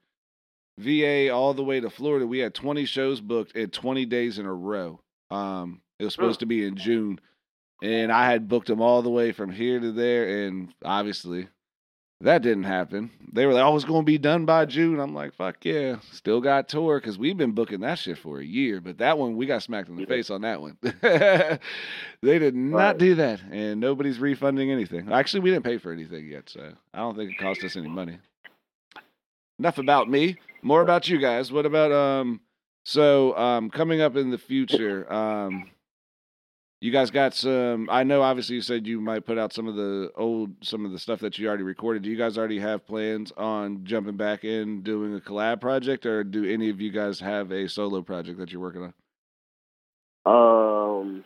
VA 0.76 1.30
all 1.32 1.54
the 1.54 1.62
way 1.62 1.78
to 1.78 1.88
Florida. 1.88 2.26
We 2.26 2.40
had 2.40 2.54
20 2.54 2.84
shows 2.84 3.20
booked 3.20 3.52
in 3.54 3.70
20 3.70 4.04
days 4.06 4.40
in 4.40 4.46
a 4.46 4.52
row. 4.52 4.98
Um, 5.30 5.80
it 6.00 6.04
was 6.04 6.12
supposed 6.12 6.40
to 6.40 6.46
be 6.46 6.66
in 6.66 6.74
June, 6.76 7.20
and 7.82 8.10
I 8.10 8.28
had 8.28 8.48
booked 8.48 8.66
them 8.66 8.80
all 8.80 9.00
the 9.00 9.10
way 9.10 9.30
from 9.30 9.52
here 9.52 9.78
to 9.78 9.92
there, 9.92 10.46
and 10.46 10.74
obviously 10.84 11.48
that 12.22 12.42
didn't 12.42 12.64
happen. 12.64 13.10
They 13.32 13.44
were 13.46 13.52
like, 13.52 13.64
"Oh, 13.64 13.76
it's 13.76 13.84
going 13.84 14.02
to 14.02 14.06
be 14.06 14.18
done 14.18 14.46
by 14.46 14.64
June." 14.64 14.98
I'm 15.00 15.14
like, 15.14 15.34
"Fuck 15.34 15.64
yeah!" 15.64 15.96
Still 16.12 16.40
got 16.40 16.68
tour 16.68 16.98
because 16.98 17.18
we've 17.18 17.36
been 17.36 17.52
booking 17.52 17.80
that 17.80 17.98
shit 17.98 18.18
for 18.18 18.40
a 18.40 18.44
year, 18.44 18.80
but 18.80 18.98
that 18.98 19.18
one 19.18 19.36
we 19.36 19.46
got 19.46 19.62
smacked 19.62 19.88
in 19.88 19.96
the 19.96 20.06
face 20.06 20.30
on 20.30 20.40
that 20.42 20.60
one. 20.60 20.78
they 21.02 21.58
did 22.38 22.54
not 22.54 22.76
Right. 22.78 22.98
do 22.98 23.14
that, 23.16 23.40
and 23.50 23.80
nobody's 23.80 24.18
refunding 24.18 24.70
anything. 24.70 25.12
Actually, 25.12 25.40
we 25.40 25.50
didn't 25.50 25.64
pay 25.64 25.78
for 25.78 25.92
anything 25.92 26.26
yet, 26.26 26.48
so 26.48 26.72
I 26.94 26.98
don't 26.98 27.16
think 27.16 27.32
it 27.32 27.38
cost 27.38 27.62
us 27.64 27.76
any 27.76 27.88
money. 27.88 28.18
Enough 29.58 29.78
about 29.78 30.08
me. 30.10 30.36
More 30.62 30.82
about 30.82 31.08
you 31.08 31.18
guys. 31.18 31.52
What 31.52 31.66
about 31.66 31.92
um? 31.92 32.40
So 32.84 33.36
um, 33.36 33.68
coming 33.70 34.00
up 34.00 34.16
in 34.16 34.30
the 34.30 34.38
future, 34.38 35.12
um, 35.12 35.70
you 36.80 36.92
guys 36.92 37.10
got 37.10 37.34
some. 37.34 37.88
I 37.90 38.02
know, 38.02 38.22
obviously, 38.22 38.56
you 38.56 38.62
said 38.62 38.86
you 38.86 39.00
might 39.00 39.24
put 39.24 39.38
out 39.38 39.52
some 39.52 39.66
of 39.66 39.76
the 39.76 40.10
old, 40.16 40.52
some 40.62 40.84
of 40.84 40.92
the 40.92 40.98
stuff 40.98 41.20
that 41.20 41.38
you 41.38 41.48
already 41.48 41.62
recorded. 41.62 42.02
Do 42.02 42.10
you 42.10 42.16
guys 42.16 42.36
already 42.36 42.58
have 42.58 42.86
plans 42.86 43.32
on 43.36 43.84
jumping 43.84 44.16
back 44.16 44.44
in 44.44 44.82
doing 44.82 45.14
a 45.14 45.20
collab 45.20 45.60
project, 45.60 46.04
or 46.04 46.22
do 46.22 46.44
any 46.44 46.68
of 46.68 46.80
you 46.80 46.90
guys 46.90 47.20
have 47.20 47.50
a 47.50 47.68
solo 47.68 48.02
project 48.02 48.38
that 48.38 48.52
you're 48.52 48.60
working 48.60 48.82
on? 48.82 48.94
Um, 50.26 51.24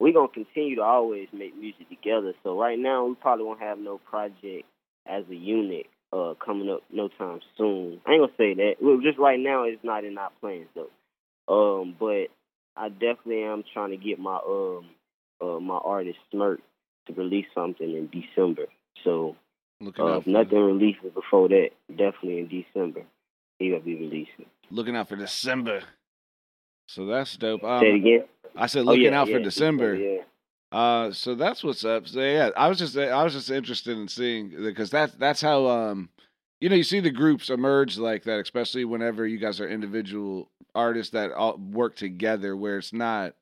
we're 0.00 0.12
gonna 0.12 0.28
continue 0.28 0.76
to 0.76 0.82
always 0.82 1.28
make 1.32 1.56
music 1.56 1.88
together. 1.88 2.34
So 2.42 2.58
right 2.58 2.78
now, 2.78 3.06
we 3.06 3.14
probably 3.14 3.44
won't 3.44 3.60
have 3.60 3.78
no 3.78 3.98
project 3.98 4.64
as 5.06 5.24
a 5.30 5.34
unit 5.34 5.86
uh 6.12 6.34
coming 6.44 6.70
up 6.70 6.82
no 6.92 7.08
time 7.08 7.40
soon. 7.56 8.00
I 8.04 8.12
ain't 8.12 8.22
gonna 8.22 8.32
say 8.36 8.54
that. 8.54 8.74
Well, 8.80 8.98
just 9.00 9.18
right 9.18 9.38
now, 9.38 9.62
it's 9.62 9.84
not 9.84 10.04
in 10.04 10.18
our 10.18 10.30
plans 10.40 10.68
though. 10.74 10.90
Um, 11.48 11.96
but 11.98 12.28
I 12.76 12.88
definitely 12.88 13.42
am 13.44 13.64
trying 13.72 13.90
to 13.90 13.96
get 13.96 14.18
my 14.18 14.36
um 14.36 14.86
uh 15.40 15.60
my 15.60 15.76
artist 15.76 16.18
Smirk 16.30 16.60
to 17.06 17.12
release 17.14 17.46
something 17.54 17.88
in 17.90 18.08
December. 18.10 18.66
So 19.04 19.36
Looking 19.80 20.04
uh, 20.04 20.08
out 20.10 20.18
if 20.18 20.24
for 20.24 20.30
nothing 20.30 20.58
releases 20.60 21.12
before 21.12 21.48
that, 21.48 21.70
definitely 21.90 22.38
in 22.38 22.48
December, 22.48 23.02
he 23.58 23.70
gonna 23.70 23.80
be 23.82 23.96
releasing. 23.96 24.46
looking 24.70 24.96
out 24.96 25.08
for 25.08 25.16
December. 25.16 25.82
So 26.88 27.06
that's 27.06 27.36
dope. 27.36 27.62
Say 27.62 27.66
it 27.66 27.70
Um, 27.90 27.94
again. 27.96 28.24
I 28.56 28.66
said 28.66 28.80
Oh, 28.80 28.84
looking 28.92 29.04
yeah, 29.04 29.20
out 29.20 29.28
for 29.28 29.38
yeah, 29.38 29.44
December. 29.44 29.94
Yeah. 29.96 30.20
Uh, 30.70 31.12
so 31.12 31.34
that's 31.34 31.62
what's 31.64 31.84
up. 31.84 32.06
So 32.08 32.20
yeah, 32.20 32.50
I 32.56 32.68
was 32.68 32.78
just 32.78 32.96
I 32.96 33.22
was 33.24 33.32
just 33.32 33.50
interested 33.50 33.96
in 33.98 34.08
seeing 34.08 34.50
because 34.50 34.90
that's 34.90 35.14
that's 35.14 35.40
how 35.40 35.66
um 35.66 36.08
you 36.62 36.68
know 36.68 36.76
you 36.76 36.84
see 36.84 37.00
the 37.00 37.10
groups 37.10 37.50
emerge 37.50 37.98
like 37.98 38.22
that, 38.22 38.38
especially 38.38 38.84
whenever 38.84 39.26
you 39.26 39.36
guys 39.38 39.60
are 39.60 39.68
individual 39.68 40.48
artists 40.76 41.10
that 41.12 41.32
all 41.32 41.56
work 41.56 41.96
together, 41.96 42.56
where 42.56 42.78
it's 42.78 42.92
not 42.92 43.34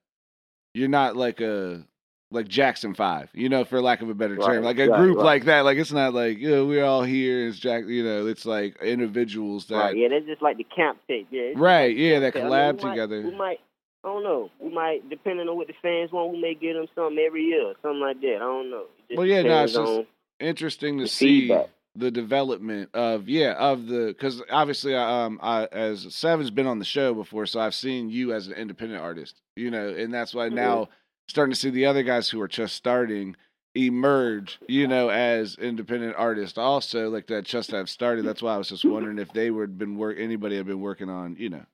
you're 0.72 0.88
not 0.88 1.16
like 1.16 1.40
a 1.42 1.84
like 2.30 2.48
Jackson 2.48 2.94
Five, 2.94 3.28
you 3.34 3.50
know, 3.50 3.64
for 3.64 3.82
lack 3.82 4.00
of 4.00 4.08
a 4.08 4.14
better 4.14 4.36
term, 4.36 4.46
Right, 4.46 4.62
like 4.62 4.78
a 4.78 4.88
right, 4.88 4.98
group 4.98 5.18
right. 5.18 5.24
like 5.26 5.44
that. 5.44 5.66
Like 5.66 5.76
it's 5.76 5.92
not 5.92 6.14
like 6.14 6.38
you 6.38 6.50
know, 6.50 6.64
we're 6.64 6.84
all 6.84 7.02
here. 7.02 7.46
It's 7.46 7.58
Jack, 7.58 7.84
you 7.86 8.02
know, 8.02 8.26
it's 8.26 8.46
like 8.46 8.80
individuals 8.82 9.66
that 9.66 9.76
Right, 9.76 9.96
yeah, 9.98 10.08
that's 10.08 10.24
just 10.24 10.40
like 10.40 10.56
the 10.56 10.64
camp 10.64 10.98
tape. 11.06 11.28
Yeah, 11.30 11.52
Right, 11.56 11.90
like 11.90 11.98
yeah, 11.98 12.20
that 12.20 12.32
tape. 12.32 12.44
I 12.44 12.46
mean, 12.46 12.52
collab 12.54 12.76
we 12.78 12.82
might- 12.84 12.90
together. 12.90 13.22
We 13.22 13.36
might, 13.36 13.60
I 14.02 14.08
don't 14.08 14.22
know. 14.22 14.50
We 14.60 14.72
might, 14.72 15.10
depending 15.10 15.46
on 15.46 15.56
what 15.58 15.66
the 15.66 15.74
fans 15.82 16.10
want, 16.10 16.32
we 16.32 16.40
may 16.40 16.54
get 16.54 16.72
them 16.72 16.86
something 16.94 17.18
every 17.18 17.42
year, 17.44 17.74
something 17.82 18.00
like 18.00 18.18
that. 18.22 18.36
I 18.36 18.38
don't 18.38 18.70
know. 18.70 18.84
Well, 19.14 19.26
yeah, 19.26 19.42
no, 19.42 19.64
it's 19.64 19.74
just 19.74 20.02
interesting 20.40 20.98
to 21.00 21.06
see 21.06 21.48
feedback. 21.48 21.68
The 21.96 22.10
development 22.10 22.88
of 22.94 23.28
yeah 23.28 23.52
of 23.52 23.86
the 23.86 24.06
because 24.08 24.42
obviously 24.50 24.94
I, 24.94 25.24
um 25.24 25.40
I 25.42 25.64
as 25.66 26.14
Seven's 26.14 26.50
been 26.50 26.66
on 26.66 26.78
the 26.78 26.84
show 26.84 27.14
before, 27.14 27.46
so 27.46 27.60
I've 27.60 27.74
seen 27.74 28.10
you 28.10 28.32
as 28.32 28.46
an 28.46 28.54
independent 28.54 29.02
artist, 29.02 29.40
you 29.56 29.70
know, 29.70 29.88
and 29.88 30.12
that's 30.14 30.34
why 30.34 30.46
Mm-hmm. 30.46 30.56
now 30.56 30.88
starting 31.28 31.52
to 31.52 31.58
see 31.58 31.70
the 31.70 31.86
other 31.86 32.02
guys 32.02 32.28
who 32.28 32.40
are 32.40 32.48
just 32.48 32.74
starting 32.76 33.36
emerge, 33.76 34.58
you 34.68 34.88
know, 34.88 35.10
as 35.10 35.56
independent 35.56 36.14
artists 36.16 36.58
also 36.58 37.08
like 37.08 37.26
that 37.28 37.44
just 37.44 37.70
have 37.70 37.88
started. 37.88 38.24
That's 38.24 38.42
why 38.42 38.54
I 38.54 38.58
was 38.58 38.68
just 38.68 38.84
wondering 38.84 39.18
if 39.18 39.32
they 39.32 39.50
would 39.50 39.78
been 39.78 39.96
work 39.96 40.16
anybody 40.18 40.56
had 40.56 40.66
been 40.66 40.80
working 40.80 41.08
on, 41.08 41.36
you 41.38 41.50
know, 41.50 41.64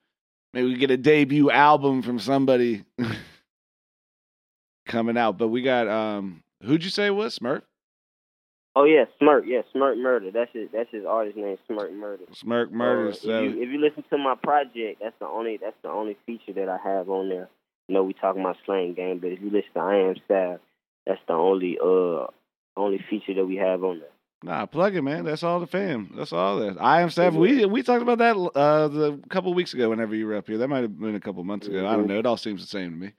maybe 0.52 0.68
we 0.68 0.76
get 0.76 0.90
a 0.90 0.96
debut 0.96 1.50
album 1.50 2.02
from 2.02 2.18
somebody 2.18 2.84
coming 4.86 5.16
out. 5.16 5.38
But 5.38 5.48
we 5.48 5.62
got 5.62 5.88
um 5.88 6.42
who'd 6.62 6.84
you 6.84 6.90
say 6.90 7.06
it 7.06 7.10
was 7.14 7.38
Smurf? 7.38 7.62
Oh 8.78 8.84
yeah, 8.84 9.06
Smirk. 9.18 9.44
Yeah, 9.46 9.62
Smirk 9.72 9.96
Murder. 9.96 10.30
That's 10.30 10.50
his. 10.52 10.68
That's 10.70 10.90
his 10.92 11.06
artist 11.06 11.36
name, 11.36 11.56
Smirk 11.66 11.92
Murder. 11.94 12.24
Smirk 12.34 12.70
Murder. 12.70 13.08
Uh, 13.08 13.14
so 13.14 13.30
if, 13.30 13.54
you, 13.56 13.62
if 13.62 13.68
you 13.70 13.80
listen 13.80 14.04
to 14.10 14.18
my 14.18 14.34
project, 14.40 15.00
that's 15.02 15.14
the 15.18 15.26
only. 15.26 15.56
That's 15.56 15.76
the 15.82 15.88
only 15.88 16.16
feature 16.26 16.52
that 16.52 16.68
I 16.68 16.76
have 16.86 17.08
on 17.08 17.30
there. 17.30 17.48
You 17.88 17.94
know, 17.94 18.04
we 18.04 18.12
talking 18.12 18.42
about 18.42 18.58
Slang 18.66 18.92
Gang, 18.94 19.18
but 19.18 19.28
if 19.32 19.40
you 19.40 19.46
listen 19.46 19.70
to 19.74 19.80
I 19.80 19.96
Am 20.10 20.16
Sad, 20.28 20.60
that's 21.06 21.20
the 21.26 21.32
only 21.32 21.78
uh 21.82 22.26
only 22.76 23.02
feature 23.08 23.32
that 23.34 23.46
we 23.46 23.56
have 23.56 23.82
on 23.82 24.00
there. 24.00 24.08
Nah, 24.42 24.66
plug 24.66 24.94
it, 24.94 25.00
man. 25.00 25.24
That's 25.24 25.42
all 25.42 25.58
the 25.60 25.66
fam. 25.66 26.12
That's 26.14 26.34
all 26.34 26.58
that. 26.58 26.76
I 26.78 27.00
am 27.00 27.08
seven. 27.08 27.40
We 27.40 27.64
we 27.64 27.82
talked 27.82 28.02
about 28.02 28.18
that 28.18 28.36
uh 28.36 28.88
the 28.88 29.18
couple 29.30 29.54
weeks 29.54 29.72
ago. 29.72 29.88
Whenever 29.88 30.14
you 30.14 30.26
were 30.26 30.36
up 30.36 30.46
here, 30.46 30.58
that 30.58 30.68
might 30.68 30.82
have 30.82 31.00
been 31.00 31.14
a 31.14 31.20
couple 31.20 31.42
months 31.44 31.66
ago. 31.66 31.86
I 31.86 31.96
don't 31.96 32.04
Mhm. 32.04 32.08
know. 32.08 32.18
It 32.18 32.26
all 32.26 32.36
seems 32.36 32.60
the 32.60 32.66
same 32.68 32.90
to 32.90 32.96
me. 32.98 33.12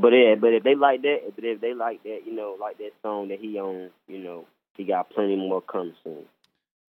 But 0.00 0.12
yeah, 0.12 0.34
but 0.36 0.54
if 0.54 0.62
they 0.62 0.74
like 0.74 1.02
that, 1.02 1.32
but 1.34 1.44
if 1.44 1.60
they 1.60 1.74
like 1.74 2.02
that, 2.04 2.20
you 2.24 2.34
know, 2.34 2.56
like 2.58 2.78
that 2.78 2.92
song 3.02 3.28
that 3.28 3.38
he 3.38 3.58
on, 3.58 3.90
you 4.08 4.18
know, 4.18 4.46
he 4.76 4.84
got 4.84 5.10
plenty 5.10 5.36
more 5.36 5.60
coming 5.60 5.94
soon. 6.02 6.24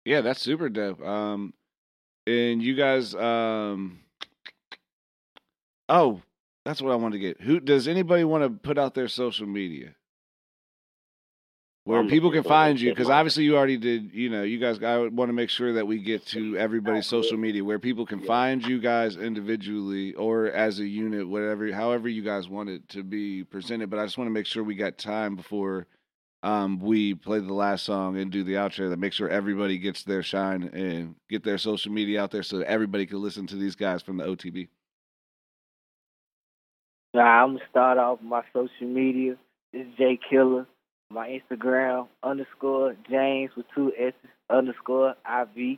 Yeah, 0.05 0.21
that's 0.21 0.41
super 0.41 0.69
dope. 0.69 1.01
Um, 1.01 1.53
and 2.25 2.61
you 2.61 2.75
guys, 2.75 3.13
um, 3.15 3.99
oh, 5.89 6.21
that's 6.65 6.81
what 6.81 6.91
I 6.93 6.95
wanted 6.95 7.13
to 7.13 7.19
get. 7.19 7.41
Who 7.41 7.59
does 7.59 7.87
anybody 7.87 8.23
want 8.23 8.43
to 8.43 8.49
put 8.49 8.77
out 8.77 8.93
their 8.93 9.07
social 9.07 9.47
media? 9.47 9.95
Where 11.85 11.99
I'm 11.99 12.07
people 12.07 12.31
can 12.31 12.43
find 12.43 12.79
you, 12.79 12.91
because 12.91 13.09
obviously 13.09 13.43
you 13.43 13.57
already 13.57 13.75
did. 13.75 14.13
You 14.13 14.29
know, 14.29 14.43
you 14.43 14.57
guys. 14.57 14.81
I 14.81 14.99
want 14.99 15.27
to 15.27 15.33
make 15.33 15.49
sure 15.49 15.73
that 15.73 15.85
we 15.85 15.99
get 15.99 16.25
to 16.27 16.57
everybody's 16.57 17.07
social 17.07 17.37
media, 17.37 17.61
where 17.63 17.77
people 17.77 18.05
can 18.05 18.21
find 18.21 18.65
you 18.65 18.79
guys 18.79 19.17
individually 19.17 20.13
or 20.13 20.45
as 20.45 20.79
a 20.79 20.85
unit, 20.85 21.27
whatever, 21.27 21.73
however 21.73 22.07
you 22.07 22.23
guys 22.23 22.47
want 22.47 22.69
it 22.69 22.87
to 22.89 23.03
be 23.03 23.43
presented. 23.43 23.89
But 23.89 23.99
I 23.99 24.05
just 24.05 24.17
want 24.17 24.29
to 24.29 24.33
make 24.33 24.45
sure 24.45 24.63
we 24.63 24.75
got 24.75 24.97
time 24.97 25.35
before 25.35 25.87
um, 26.43 26.79
we 26.79 27.15
play 27.15 27.39
the 27.39 27.53
last 27.53 27.83
song 27.83 28.17
and 28.17 28.29
do 28.29 28.43
the 28.43 28.53
outro 28.53 28.89
to 28.89 28.97
make 28.97 29.13
sure 29.13 29.29
everybody 29.29 29.77
gets 29.77 30.03
their 30.03 30.21
shine 30.21 30.63
and 30.73 31.15
get 31.29 31.43
their 31.43 31.57
social 31.57 31.91
media 31.91 32.21
out 32.21 32.31
there 32.31 32.43
so 32.43 32.59
everybody 32.61 33.05
can 33.05 33.21
listen 33.21 33.47
to 33.47 33.55
these 33.55 33.75
guys 33.75 34.01
from 34.01 34.17
the 34.17 34.25
OTB. 34.25 34.67
Nah, 37.13 37.21
I'm 37.21 37.55
gonna 37.55 37.65
start 37.69 37.97
off 37.97 38.19
my 38.21 38.41
social 38.51 38.87
media. 38.87 39.37
It's 39.71 39.97
jay 39.97 40.19
Killer. 40.29 40.67
My 41.13 41.39
Instagram 41.51 42.07
underscore 42.23 42.95
James 43.07 43.51
with 43.55 43.67
two 43.75 43.93
S's 43.95 44.15
underscore 44.49 45.11
IV. 45.11 45.77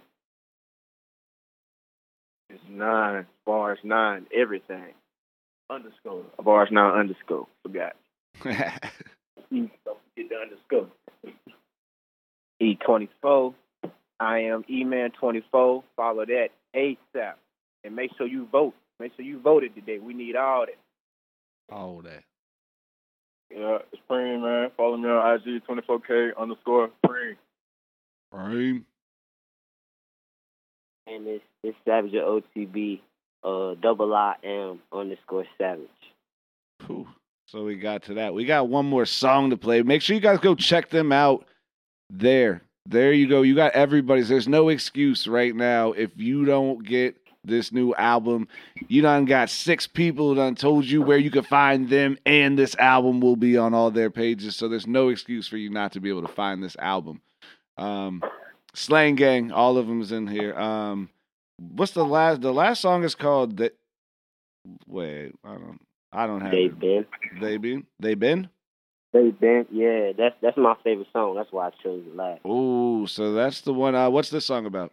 It's 2.49 2.63
nine, 2.69 3.25
bars 3.45 3.79
nine, 3.83 4.27
everything. 4.33 4.93
Underscore. 5.69 6.23
Bars 6.41 6.69
nine 6.71 6.97
underscore. 6.97 7.47
Forgot. 7.63 7.97
Don't 8.43 9.71
forget 10.15 10.29
the 10.29 10.35
underscore. 10.41 10.87
E24. 12.61 13.53
I 14.21 14.39
am 14.39 14.63
E-Man24. 14.69 15.83
Follow 15.97 16.25
that 16.25 16.49
ASAP. 16.73 17.33
And 17.83 17.93
make 17.93 18.11
sure 18.17 18.25
you 18.25 18.47
vote. 18.49 18.73
Make 19.01 19.13
sure 19.17 19.25
you 19.25 19.39
voted 19.39 19.75
today. 19.75 19.99
We 19.99 20.13
need 20.13 20.37
all 20.37 20.65
that. 20.65 21.75
All 21.75 22.01
that. 22.03 22.23
Yeah, 23.51 23.77
it's 23.91 24.01
Preem, 24.09 24.41
man. 24.41 24.71
Follow 24.75 24.97
me 24.97 25.07
on 25.07 25.35
IG, 25.35 25.63
24K 25.65 26.37
underscore 26.37 26.89
Preem. 27.05 27.35
Right. 28.31 28.81
And 31.07 31.27
it's 31.27 31.43
it's 31.63 31.77
Savage 31.85 32.13
at 32.15 32.23
OTB, 32.23 32.99
uh, 33.43 33.75
double 33.81 34.13
I 34.13 34.35
M 34.43 34.81
underscore 34.91 35.45
Savage. 35.57 35.87
Whew. 36.85 37.07
So 37.47 37.63
we 37.63 37.75
got 37.75 38.03
to 38.03 38.15
that. 38.15 38.33
We 38.33 38.45
got 38.45 38.69
one 38.69 38.87
more 38.87 39.05
song 39.05 39.51
to 39.51 39.57
play. 39.57 39.81
Make 39.83 40.01
sure 40.01 40.15
you 40.15 40.21
guys 40.21 40.39
go 40.39 40.55
check 40.55 40.89
them 40.89 41.11
out 41.11 41.45
there. 42.09 42.61
There 42.87 43.13
you 43.13 43.27
go. 43.27 43.43
You 43.43 43.55
got 43.55 43.73
everybody's. 43.73 44.29
There's 44.29 44.47
no 44.47 44.69
excuse 44.69 45.27
right 45.27 45.55
now 45.55 45.91
if 45.91 46.11
you 46.15 46.45
don't 46.45 46.83
get 46.85 47.15
this 47.47 47.71
new 47.71 47.93
album. 47.95 48.47
You 48.87 49.01
done 49.01 49.25
got 49.25 49.49
six 49.49 49.87
people 49.87 50.35
done 50.35 50.55
told 50.55 50.85
you 50.85 51.01
where 51.01 51.17
you 51.17 51.31
can 51.31 51.43
find 51.43 51.89
them, 51.89 52.17
and 52.25 52.57
this 52.57 52.75
album 52.77 53.21
will 53.21 53.35
be 53.35 53.57
on 53.57 53.73
all 53.73 53.91
their 53.91 54.09
pages. 54.09 54.55
So 54.55 54.67
there's 54.67 54.87
no 54.87 55.09
excuse 55.09 55.47
for 55.47 55.57
you 55.57 55.69
not 55.69 55.93
to 55.93 55.99
be 55.99 56.09
able 56.09 56.23
to 56.23 56.33
find 56.33 56.63
this 56.63 56.75
album. 56.79 57.21
Um, 57.77 58.23
Slang 58.73 59.15
Gang, 59.15 59.51
all 59.51 59.77
of 59.77 59.87
them 59.87 60.01
is 60.01 60.11
in 60.11 60.27
here. 60.27 60.57
Um, 60.57 61.09
what's 61.57 61.93
the 61.93 62.05
last? 62.05 62.41
The 62.41 62.53
last 62.53 62.81
song 62.81 63.03
is 63.03 63.15
called. 63.15 63.57
The, 63.57 63.71
wait, 64.87 65.33
I 65.43 65.53
don't. 65.53 65.79
I 66.11 66.27
don't 66.27 66.41
have. 66.41 66.51
They 66.51 66.65
it. 66.65 66.79
been. 66.79 67.05
They 67.41 67.57
been. 67.57 67.85
They 67.99 68.15
been. 68.15 68.49
They 69.13 69.29
been. 69.29 69.65
Yeah, 69.71 70.11
that's 70.17 70.35
that's 70.41 70.57
my 70.57 70.75
favorite 70.83 71.07
song. 71.13 71.35
That's 71.35 71.51
why 71.51 71.67
I 71.67 71.69
chose 71.83 72.03
it 72.05 72.15
last. 72.15 72.41
Oh, 72.45 73.05
so 73.05 73.33
that's 73.33 73.61
the 73.61 73.73
one. 73.73 73.95
Uh, 73.95 74.09
what's 74.09 74.29
this 74.29 74.45
song 74.45 74.65
about? 74.65 74.91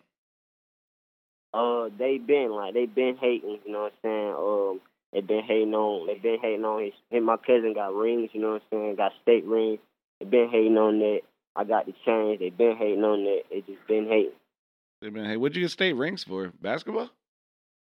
Uh, 1.55 1.89
they 1.99 2.19
been 2.19 2.51
like 2.53 2.75
they 2.75 2.87
been 2.87 3.17
hating. 3.21 3.59
You 3.67 3.73
know 3.73 3.83
what 3.83 3.93
I'm 4.05 4.09
saying? 4.09 4.35
Um, 4.39 4.81
they 5.13 5.21
been 5.21 5.45
hating 5.45 5.75
on. 5.75 6.07
They 6.07 6.15
been 6.15 6.39
hating 6.41 6.65
on 6.65 6.83
his. 6.85 6.93
Him, 7.11 7.25
my 7.25 7.37
cousin 7.37 7.75
got 7.75 7.95
rings. 7.95 8.31
You 8.33 8.41
know 8.41 8.53
what 8.55 8.63
I'm 8.73 8.79
saying? 8.79 8.97
Got 8.97 9.13
state 9.23 9.45
rings. 9.45 9.79
They 10.21 10.27
been 10.27 10.49
hating 10.51 10.79
on 10.79 10.99
that. 11.01 11.21
I 11.55 11.65
got 11.65 11.85
the 11.87 11.93
chains. 12.07 12.39
They 12.41 12.49
been 12.51 12.77
hating 12.77 13.05
on 13.05 13.25
that. 13.25 13.43
They 13.51 13.61
just 13.61 13.87
been 13.87 14.07
hating. 14.09 14.33
They 15.03 15.11
been. 15.11 15.25
Hey, 15.27 15.37
what'd 15.37 15.55
you 15.57 15.63
get 15.65 15.71
state 15.71 15.93
rings 15.95 16.25
for? 16.25 16.53
Basketball, 16.63 17.11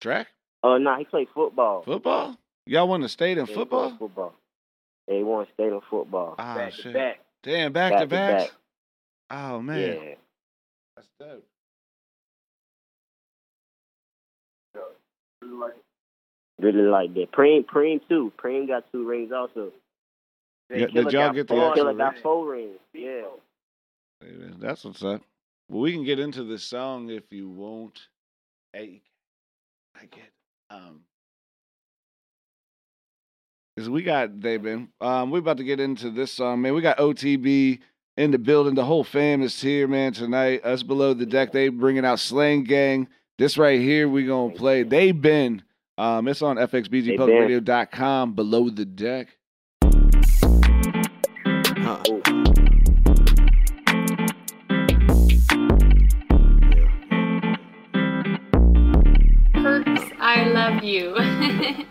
track, 0.01 0.29
Uh, 0.65 0.79
nah, 0.79 0.99
he 0.99 1.05
played 1.05 1.29
football. 1.33 1.83
football. 1.83 2.37
Y'all 2.67 2.89
won 2.89 3.01
the 3.03 3.09
state 3.09 3.39
in 3.39 3.45
Yeah, 3.47 3.47
he 3.47 3.55
football. 3.55 3.97
Football. 3.99 4.35
They 5.07 5.23
won 5.23 5.47
state 5.55 5.73
in 5.73 5.81
football. 5.89 6.35
Ah, 6.39 6.55
back 6.57 6.73
shit. 6.73 6.85
to 6.87 6.93
back. 6.93 7.21
Damn, 7.43 7.73
back, 7.73 7.93
Back 7.93 8.01
to 8.01 8.07
to 8.07 8.11
back. 8.11 8.39
back. 8.41 8.51
Oh 9.31 9.61
man, 9.63 9.79
Yeah. 9.97 10.15
that's 10.97 11.09
dope. 11.21 11.45
Really 16.61 16.83
like 16.83 17.15
that. 17.15 17.33
Preem, 17.33 17.65
Preem 17.65 18.01
too. 18.09 18.33
Preem 18.43 18.69
got 18.69 18.85
two 18.93 19.07
rings 19.07 19.33
also. 19.33 19.73
Yeah, 20.69 20.87
did 20.87 21.13
y'all 21.13 21.33
get 21.33 21.49
the 21.49 21.55
four, 21.55 21.75
Killer 21.75 21.95
got 21.95 22.19
four 22.19 22.53
rings. 22.53 22.79
Yeah. 22.93 23.23
That's 24.59 24.85
what's 24.85 25.03
up. 25.03 25.23
Well, 25.69 25.81
we 25.81 25.93
can 25.93 26.05
get 26.05 26.19
into 26.19 26.45
this 26.45 26.63
song 26.63 27.11
if 27.11 27.25
you 27.31 27.49
won't. 27.49 27.99
Hey, 28.73 29.01
I 29.97 30.07
get 30.07 30.31
um. 30.71 31.01
Cause 33.77 33.89
we 33.89 34.03
got 34.03 34.41
they 34.41 34.59
been 34.59 34.89
um 35.01 35.31
we 35.31 35.39
about 35.39 35.57
to 35.57 35.65
get 35.65 35.81
into 35.81 36.11
this 36.11 36.33
song 36.33 36.61
man 36.61 36.75
we 36.75 36.83
got 36.83 36.99
OTB 36.99 37.79
in 38.19 38.31
the 38.31 38.39
building 38.39 38.75
the 38.75 38.85
whole 38.85 39.05
fam 39.05 39.41
is 39.41 39.59
here 39.59 39.89
man 39.89 40.13
tonight 40.13 40.63
us 40.65 40.83
below 40.83 41.15
the 41.15 41.25
deck 41.25 41.51
they 41.53 41.69
bringing 41.69 42.05
out 42.05 42.21
Slang 42.21 42.65
Gang 42.65 43.09
this 43.41 43.57
right 43.57 43.81
here 43.81 44.07
we 44.07 44.27
gonna 44.27 44.53
play 44.53 44.83
they 44.83 45.13
been 45.13 45.63
um 45.97 46.29
it's 46.29 46.43
on 46.43 46.57
fxbgpublicradio.com 46.57 48.35
below 48.35 48.69
the 48.69 48.85
deck 48.85 49.39
Perks, 59.55 60.03
I 60.19 60.45
love 60.45 60.85
you. 60.85 61.17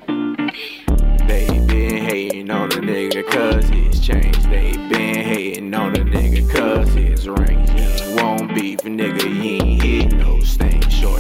They 1.27 1.45
been 1.67 1.97
hating 1.97 2.49
on 2.49 2.69
the 2.69 2.77
nigga 2.77 3.23
cause 3.29 3.69
his 3.69 3.99
changed. 3.99 4.49
They 4.49 4.71
been 4.89 5.23
hating 5.23 5.71
on 5.75 5.93
the 5.93 5.99
nigga 5.99 6.51
cause 6.51 6.91
his 6.95 7.29
ring. 7.29 7.67
He 7.67 8.15
won't 8.15 8.55
beef, 8.55 8.79
nigga, 8.79 9.21
he 9.21 9.57
ain't 9.57 9.83
hit 9.83 10.13
no 10.13 10.38
stain. 10.38 10.38
Short 10.38 10.38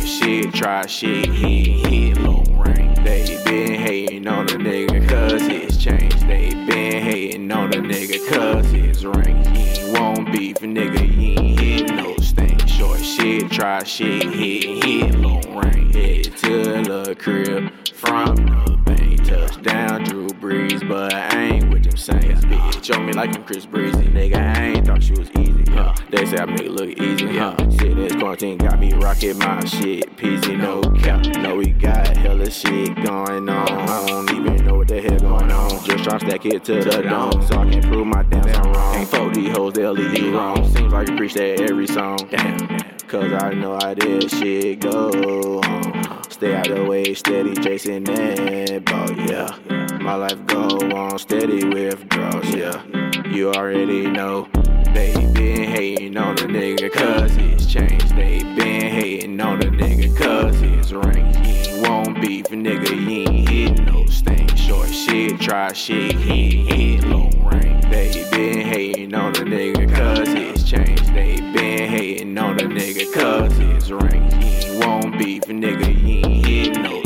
shit, 0.09 0.53
try 0.53 0.85
shit, 0.87 1.29
he 1.29 1.69
ain't 1.69 1.87
hit 1.87 2.17
low 2.21 2.43
ring. 2.63 2.93
They 3.03 3.41
been 3.45 3.79
hating 3.79 4.27
on 4.27 4.47
the 4.47 4.53
nigga 4.53 5.07
cause 5.07 5.41
his 5.41 5.77
changed. 5.77 6.27
They 6.27 6.49
been 6.49 7.01
hating 7.03 7.51
on 7.51 7.69
the 7.69 7.77
nigga 7.77 8.27
cause 8.29 8.65
his 8.71 9.05
ring. 9.05 9.45
He 9.55 9.93
won't 9.93 10.31
beef, 10.31 10.57
nigga, 10.57 10.99
he 10.99 11.37
ain't 11.37 11.59
hit 11.59 11.95
no 11.95 12.17
stain. 12.17 12.57
Short 12.65 12.99
shit, 12.99 13.51
try 13.51 13.83
shit, 13.83 14.23
he 14.33 14.67
ain't 14.67 14.83
hit 14.83 15.15
low 15.15 15.41
ring. 15.61 15.93
Head 15.93 16.37
to 16.37 16.81
the 16.81 17.15
crib 17.19 17.71
from 17.93 18.35
the 18.35 18.77
bank. 18.85 19.23
Touchdown, 19.25 20.03
Drew 20.05 20.27
Brees, 20.27 20.87
but 20.87 21.13
I 21.13 21.39
ain't 21.39 21.69
with 21.69 21.78
Saints. 21.99 22.45
Bitch, 22.45 22.83
show 22.85 22.99
me 23.01 23.11
like 23.11 23.35
I'm 23.35 23.43
Chris 23.43 23.65
Breezy. 23.65 24.05
Nigga, 24.05 24.37
I 24.37 24.67
ain't 24.67 24.87
thought 24.87 25.03
she 25.03 25.11
was 25.13 25.29
easy. 25.31 25.65
Huh? 25.69 25.93
They 26.09 26.25
say 26.25 26.37
I 26.37 26.45
make 26.45 26.61
it 26.61 26.71
look 26.71 26.89
easy. 26.97 27.37
Huh? 27.37 27.55
Shit, 27.71 27.95
this 27.95 28.13
quarantine 28.13 28.57
got 28.57 28.79
me 28.79 28.93
rocking 28.93 29.37
my 29.37 29.63
shit. 29.65 30.15
Peasy, 30.15 30.57
no 30.57 30.81
cap. 31.01 31.25
No, 31.37 31.55
we 31.55 31.71
got 31.71 32.15
hella 32.15 32.49
shit 32.49 32.95
going 33.03 33.49
on. 33.49 33.69
I 33.69 34.07
don't 34.07 34.31
even 34.31 34.65
know 34.65 34.75
what 34.75 34.87
the 34.87 35.01
hell 35.01 35.19
going 35.19 35.51
on. 35.51 35.69
Just 35.83 36.05
try 36.05 36.17
stack 36.19 36.45
it 36.45 36.63
to 36.63 36.81
the 36.81 37.01
dome 37.03 37.41
so 37.45 37.59
I 37.59 37.69
can 37.69 37.81
prove 37.83 38.07
my 38.07 38.23
damn 38.23 38.45
I'm 38.45 38.71
wrong. 38.71 38.95
Ain't 38.95 39.09
fuck 39.09 39.33
these 39.33 39.55
hoes, 39.55 39.73
they'll 39.73 39.91
leave 39.91 40.17
you 40.17 40.37
wrong. 40.37 40.63
Seems 40.73 40.93
like 40.93 41.09
you 41.09 41.17
preach 41.17 41.33
that 41.33 41.59
every 41.59 41.87
song. 41.87 42.17
Damn. 42.31 42.79
Cause 43.07 43.33
I 43.33 43.53
know 43.53 43.73
how 43.73 43.93
this 43.93 44.31
shit 44.31 44.79
go 44.79 45.59
on. 45.61 46.23
Stay 46.29 46.55
out 46.55 46.69
of 46.69 46.77
the 46.77 46.85
way, 46.85 47.13
steady 47.13 47.55
chasing 47.55 48.05
that 48.05 48.85
ball, 48.85 49.11
yeah. 49.11 49.78
My 49.99 50.15
life 50.15 50.45
go 50.45 50.65
on 50.95 51.19
steady 51.19 51.65
withdrawals, 51.65 52.49
yeah. 52.55 52.81
You 53.27 53.51
already 53.51 54.09
know. 54.09 54.47
They 54.93 55.13
been 55.33 55.69
hating 55.69 56.15
on 56.15 56.35
the 56.35 56.43
nigga 56.43 56.91
cause 56.91 57.35
it's 57.35 57.65
changed. 57.65 58.15
They 58.15 58.39
been 58.39 58.89
hating 58.89 59.39
on 59.41 59.59
the 59.59 59.65
nigga 59.65 60.17
cause 60.17 60.61
it's 60.61 60.93
ring. 60.93 61.33
He 61.43 61.81
won't 61.81 62.21
beef, 62.21 62.45
nigga, 62.45 62.87
he 62.87 63.23
ain't 63.23 63.49
hit 63.49 63.85
no 63.85 64.05
stain. 64.05 64.47
Short 64.55 64.87
shit, 64.89 65.39
try 65.41 65.73
shit, 65.73 66.13
he 66.13 66.69
ain't 66.69 67.01
hit 67.01 67.03
low 67.03 67.29
ring. 67.41 67.81
They 67.91 68.25
been 68.31 68.61
hating 68.61 69.13
on 69.13 69.33
the 69.33 69.41
nigga 69.41 69.93
cause 69.93 70.29
it's 70.29 70.63
changed. 70.63 71.13
They 71.13 71.35
been 71.53 71.89
hating 71.89 72.37
on 72.37 72.55
the 72.55 72.63
nigga 72.63 73.13
cause 73.13 73.59
it's 73.59 73.91
ring. 73.91 74.31
He 74.41 74.79
won't 74.79 75.19
beef, 75.19 75.43
nigga, 75.43 75.85
he 75.85 76.19
ain't 76.19 76.45
hit 76.45 76.81
no 76.81 76.98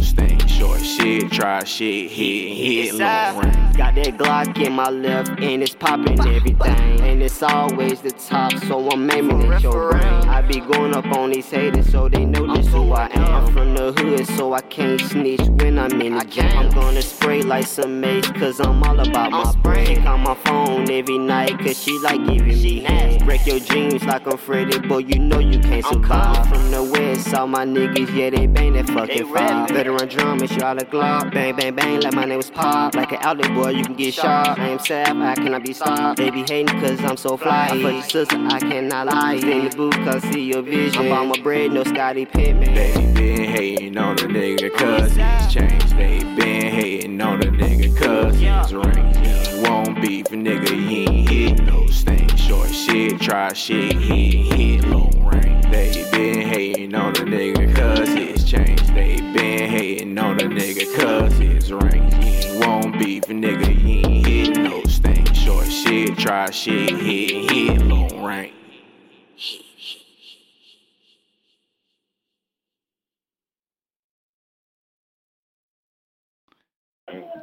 shit, 0.96 1.32
try 1.32 1.64
shit, 1.64 2.12
he 2.12 2.48
ain't 2.48 2.92
hit 2.92 2.96
low 2.96 3.40
ring. 3.42 3.74
Got 3.74 3.96
that 3.96 4.18
Glock 4.18 4.66
in 4.66 4.74
my 4.74 4.90
left 4.90 5.30
and 5.40 5.64
it's 5.64 5.74
popping 5.74 6.20
everything. 6.20 7.02
And 7.02 7.22
it's 7.22 7.42
always 7.42 8.02
the 8.02 8.12
top, 8.12 8.54
so 8.66 8.90
I'm 8.90 9.10
aiming 9.10 9.52
at 9.52 9.62
your 9.62 9.92
brain. 9.92 10.04
I 10.04 10.42
be 10.42 10.60
going 10.60 10.94
up 10.94 11.06
on 11.06 11.32
these 11.32 11.50
haters 11.50 11.92
so 11.92 12.08
they 12.10 12.26
know 12.26 12.56
just 12.56 12.70
who 12.70 12.92
I 12.92 13.10
am. 13.14 13.24
I'm 13.24 13.54
From 13.54 13.74
the 13.74 13.92
hood, 13.94 14.28
so 14.38 14.54
I 14.54 14.62
can't 14.62 15.02
snitch 15.02 15.42
when 15.42 15.80
I'm 15.80 16.02
in 16.02 16.18
the 16.18 16.26
jam. 16.26 16.58
I'm 16.58 16.70
gonna 16.72 17.02
spray 17.02 17.42
like 17.42 17.66
some 17.66 18.00
mace, 18.00 18.30
cause 18.32 18.60
I'm 18.60 18.84
all 18.84 19.00
about 19.00 19.32
my 19.32 19.52
brain. 19.62 19.86
She 19.88 19.96
call 19.96 20.18
my 20.18 20.36
phone 20.36 20.90
every 20.90 21.18
night, 21.18 21.58
cause 21.60 21.82
she 21.82 21.98
like 22.00 22.26
giving 22.26 22.48
me 22.48 22.84
head. 22.84 23.26
Break 23.26 23.46
your 23.48 23.60
dreams 23.60 24.04
like 24.04 24.28
I'm 24.28 24.38
Freddy, 24.38 24.80
boy, 24.80 25.00
you 25.00 25.20
know 25.20 25.40
you 25.40 25.60
can't 25.60 25.86
survive. 25.86 26.38
I'm 26.38 26.48
From 26.48 26.72
the 26.72 26.84
west, 26.84 27.34
all 27.34 27.48
my 27.48 27.66
niggas, 27.66 28.16
yeah, 28.16 28.30
they 28.30 28.48
bang 28.48 28.74
that 28.74 28.90
fucking 28.90 29.34
five. 29.34 29.70
Veteran 29.70 30.08
drum, 30.08 30.42
it's 30.44 30.56
y'all 30.56 30.76
a 30.84 30.86
Glock. 30.86 31.34
Bang, 31.34 31.56
bang, 31.56 31.76
bang, 31.76 32.02
like 32.02 32.14
my 32.14 32.26
name 32.26 32.38
was 32.38 32.50
Pop. 32.50 32.96
Like 32.96 33.12
an 33.12 33.20
outlet 33.22 33.54
boy, 33.54 33.70
you 33.70 33.84
can 33.84 33.96
get 33.96 34.14
shot. 34.14 34.60
I 34.60 34.70
am 34.70 34.80
Sab, 34.80 35.18
I 35.18 35.36
cannot 35.36 35.64
be 35.64 35.74
stopped. 35.74 36.18
They 36.18 36.30
be 36.30 36.42
hating 36.42 36.68
cause 36.80 37.00
I'm 37.04 37.18
so 37.18 37.38
fly. 37.38 37.70
I 37.72 37.82
fuck 37.82 37.94
your 37.94 38.02
sister, 38.04 38.38
I 38.38 38.60
cannot 38.60 39.08
lie. 39.08 39.34
In 39.36 39.70
the 39.70 39.76
booth, 39.76 39.96
cause 39.96 40.24
see 40.24 40.44
your 40.44 40.62
vision. 40.62 41.08
I'm 41.08 41.12
on 41.12 41.28
my 41.30 41.40
bread, 41.42 41.72
no 41.72 41.84
Scottie 41.84 42.26
Pippen. 42.26 42.74
They 42.74 42.94
been 43.14 43.44
hating 43.44 43.98
on 43.98 44.16
the 44.16 44.24
nigga 44.24 44.74
cause 44.76 45.16
it's 45.16 45.54
changed. 45.54 45.98
They 45.98 46.20
been 46.20 46.72
hating 46.74 47.22
on 47.22 47.40
the 47.40 47.48
nigga 47.48 47.98
cause 47.98 48.36
it's 48.40 48.72
ring. 48.74 49.14
He 49.24 49.64
won't 49.64 50.02
beef, 50.02 50.26
nigga, 50.26 50.70
he 50.70 51.04
ain't 51.04 51.30
hit 51.30 51.66
no 51.66 51.88
stain. 51.88 52.36
Short 52.36 52.70
shit, 52.70 53.20
try 53.22 53.54
shit, 53.54 53.94
he 53.94 54.38
ain't 54.38 54.54
hit 54.54 54.90
low 54.90 55.10
ring. 55.22 55.62
They 55.72 56.08
been 56.12 56.42
hating 56.42 56.94
on 56.96 57.14
the 57.14 57.22
nigga 57.22 57.76
cause 57.76 58.10
it's 58.10 58.33
changed. 58.54 58.94
They 58.94 59.16
been 59.18 59.70
hating 59.70 60.18
on 60.20 60.38
the 60.38 60.44
nigga 60.44 60.86
cause 61.00 61.40
it's 61.40 61.72
ring. 61.72 62.12
He 62.22 62.60
won't 62.60 63.00
beef, 63.00 63.24
nigga, 63.24 63.66
he 63.66 64.06
ain't 64.06 64.28
hit 64.28 64.58
no 64.58 64.84
stain. 64.84 65.26
Short 65.34 65.66
shit, 65.72 66.18
try 66.18 66.52
shit, 66.52 66.92
hit, 66.92 67.52
hit 67.52 67.82
low 67.82 68.08
ring. 68.26 68.52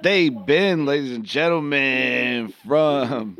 They 0.03 0.31
been, 0.31 0.87
ladies 0.87 1.15
and 1.15 1.25
gentlemen, 1.25 2.55
from 2.67 3.37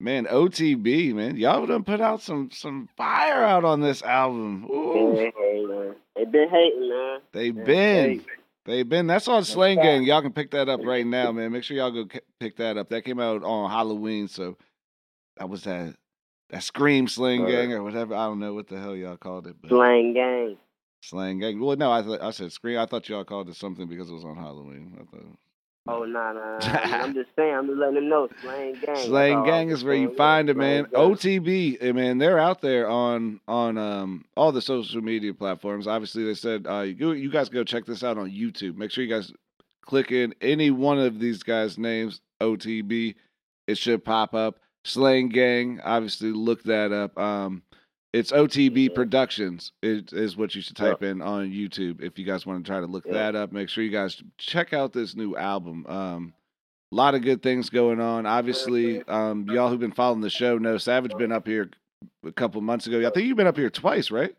man 0.00 0.26
OTB, 0.26 1.14
man. 1.14 1.36
Y'all 1.36 1.66
done 1.66 1.84
put 1.84 2.00
out 2.00 2.20
some 2.22 2.50
some 2.52 2.88
fire 2.96 3.42
out 3.42 3.64
on 3.64 3.80
this 3.80 4.02
album. 4.02 4.66
Ooh, 4.70 5.14
Hey, 5.16 5.32
hey. 5.36 5.90
They 6.16 6.24
been 6.24 6.48
hating, 6.48 6.88
man. 6.88 7.18
they 7.32 7.50
Been 7.50 7.64
been, 7.64 8.08
hating. 8.10 8.24
they 8.64 8.82
been. 8.82 9.06
That's 9.06 9.28
on 9.28 9.44
Slang 9.44 9.76
Gang. 9.76 10.02
Y'all 10.04 10.22
can 10.22 10.32
pick 10.32 10.50
that 10.52 10.68
up 10.68 10.80
right 10.84 11.06
now, 11.06 11.30
man. 11.32 11.52
Make 11.52 11.62
sure 11.64 11.76
y'all 11.76 11.90
go 11.90 12.06
pick 12.40 12.56
that 12.56 12.76
up. 12.78 12.88
That 12.88 13.04
came 13.04 13.20
out 13.20 13.42
on 13.42 13.70
Halloween, 13.70 14.28
so 14.28 14.56
that 15.36 15.48
was 15.48 15.64
that 15.64 15.94
that 16.50 16.62
Scream 16.62 17.06
Slang. 17.08 17.44
Gang 17.46 17.72
or 17.72 17.82
whatever. 17.82 18.14
I 18.14 18.26
don't 18.26 18.38
know 18.38 18.54
what 18.54 18.68
the 18.68 18.78
hell 18.80 18.96
y'all 18.96 19.16
called 19.18 19.46
it, 19.46 19.56
but 19.60 19.68
Slang 19.68 20.14
gang. 20.14 20.56
Slang 21.02 21.38
Gang. 21.38 21.60
Well, 21.60 21.76
no, 21.76 21.92
I 21.92 22.02
th- 22.02 22.20
I 22.20 22.30
said 22.30 22.50
Scream. 22.50 22.78
I 22.78 22.86
thought 22.86 23.08
y'all 23.08 23.24
called 23.24 23.48
it 23.50 23.56
something 23.56 23.86
because 23.86 24.08
it 24.10 24.14
was 24.14 24.24
on 24.24 24.36
Halloween. 24.36 24.96
I 25.00 25.04
thought. 25.04 25.26
Oh, 25.88 26.04
nah, 26.04 26.32
nah. 26.32 26.58
nah. 26.58 26.80
I'm, 26.80 27.04
I'm 27.04 27.14
just 27.14 27.30
saying. 27.36 27.54
I'm 27.54 27.66
just 27.66 27.78
letting 27.78 27.94
them 27.96 28.08
know. 28.08 28.28
Slang 28.42 28.76
gang. 28.84 28.96
Slang. 28.96 29.44
Gang 29.44 29.70
is 29.70 29.84
where 29.84 29.94
you 29.94 30.14
find 30.14 30.48
it, 30.48 30.56
man. 30.56 30.86
OTB, 30.86 31.78
eh, 31.80 31.92
man, 31.92 32.18
they're 32.18 32.38
out 32.38 32.60
there 32.60 32.88
on 32.88 33.40
on 33.46 33.78
um 33.78 34.24
all 34.36 34.52
the 34.52 34.62
social 34.62 35.00
media 35.00 35.32
platforms. 35.32 35.86
Obviously, 35.86 36.24
they 36.24 36.34
said 36.34 36.66
uh, 36.66 36.80
you 36.80 37.12
you 37.12 37.30
guys 37.30 37.48
go 37.48 37.64
check 37.64 37.86
this 37.86 38.02
out 38.02 38.18
on 38.18 38.30
YouTube. 38.30 38.76
Make 38.76 38.90
sure 38.90 39.04
you 39.04 39.14
guys 39.14 39.32
click 39.82 40.12
in 40.12 40.34
any 40.40 40.70
one 40.70 40.98
of 40.98 41.18
these 41.18 41.42
guys' 41.42 41.78
names. 41.78 42.20
OTB, 42.40 43.14
it 43.66 43.78
should 43.78 44.04
pop 44.04 44.34
up. 44.34 44.58
Slang 44.84 45.28
Gang, 45.28 45.80
obviously, 45.84 46.30
look 46.30 46.62
that 46.64 46.92
up. 46.92 47.18
Um, 47.18 47.62
it's 48.16 48.32
OTB 48.32 48.94
Productions 48.94 49.72
is, 49.82 50.12
is 50.12 50.36
what 50.36 50.54
you 50.54 50.62
should 50.62 50.76
type 50.76 51.02
in 51.02 51.20
on 51.20 51.50
YouTube 51.50 52.00
if 52.00 52.18
you 52.18 52.24
guys 52.24 52.46
want 52.46 52.64
to 52.64 52.68
try 52.70 52.80
to 52.80 52.86
look 52.86 53.04
Yeah. 53.06 53.12
that 53.12 53.34
up. 53.36 53.52
Make 53.52 53.68
sure 53.68 53.84
you 53.84 53.90
guys 53.90 54.22
check 54.38 54.72
out 54.72 54.92
this 54.92 55.14
new 55.14 55.36
album. 55.36 55.84
Um, 55.86 56.32
a 56.92 56.94
lot 56.94 57.14
of 57.14 57.22
good 57.22 57.42
things 57.42 57.68
going 57.68 58.00
on. 58.00 58.26
Obviously, 58.26 59.02
um, 59.02 59.46
y'all 59.50 59.68
who've 59.68 59.80
been 59.80 59.92
following 59.92 60.20
the 60.22 60.30
show 60.30 60.56
know 60.56 60.78
Savage 60.78 61.16
been 61.18 61.32
up 61.32 61.46
here 61.46 61.68
a 62.24 62.32
couple 62.32 62.60
months 62.60 62.86
ago. 62.86 63.06
I 63.06 63.10
think 63.10 63.26
you've 63.26 63.36
been 63.36 63.46
up 63.46 63.56
here 63.58 63.70
twice, 63.70 64.10
right? 64.10 64.34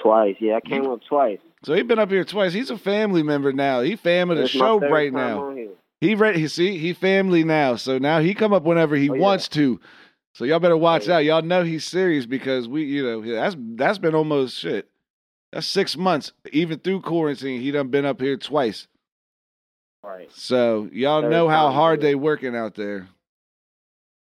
Twice. 0.00 0.36
Yeah, 0.40 0.56
I 0.56 0.60
came 0.60 0.86
up 0.86 1.00
twice. 1.08 1.38
So 1.64 1.74
he's 1.74 1.84
been 1.84 1.98
up 1.98 2.10
here 2.10 2.24
twice. 2.24 2.52
He's 2.54 2.70
a 2.70 2.78
family 2.78 3.22
member 3.22 3.52
now. 3.52 3.80
He 3.80 3.96
family 3.96 4.36
the 4.36 4.44
It's 4.44 4.54
my 4.54 4.60
show 4.60 4.78
right 4.80 5.12
now. 5.12 5.54
He 6.00 6.14
ready. 6.14 6.40
He 6.40 6.48
see 6.48 6.78
he 6.78 6.94
family 6.94 7.44
now. 7.44 7.76
So 7.76 7.98
now 7.98 8.20
he 8.20 8.32
come 8.32 8.54
up 8.54 8.62
whenever 8.62 8.96
he 8.96 9.10
Oh, 9.10 9.14
yeah. 9.14 9.20
wants 9.20 9.48
to. 9.48 9.78
So 10.34 10.44
y'all 10.44 10.60
better 10.60 10.76
watch 10.76 11.08
out. 11.08 11.24
Y'all 11.24 11.42
know 11.42 11.64
he's 11.64 11.84
serious 11.84 12.26
because 12.26 12.68
we, 12.68 12.84
you 12.84 13.02
know, 13.02 13.34
that's 13.34 13.56
that's 13.58 13.98
been 13.98 14.14
almost 14.14 14.56
shit. 14.56 14.88
That's 15.52 15.66
six 15.66 15.96
months. 15.96 16.32
Even 16.52 16.78
through 16.78 17.00
quarantine, 17.00 17.60
he 17.60 17.70
done 17.70 17.88
been 17.88 18.04
up 18.04 18.20
here 18.20 18.36
twice. 18.36 18.86
Right. 20.02 20.30
So 20.32 20.88
y'all 20.92 21.28
know 21.28 21.48
how 21.48 21.70
hard 21.70 22.00
they 22.00 22.14
working 22.14 22.56
out 22.56 22.74
there. 22.74 23.08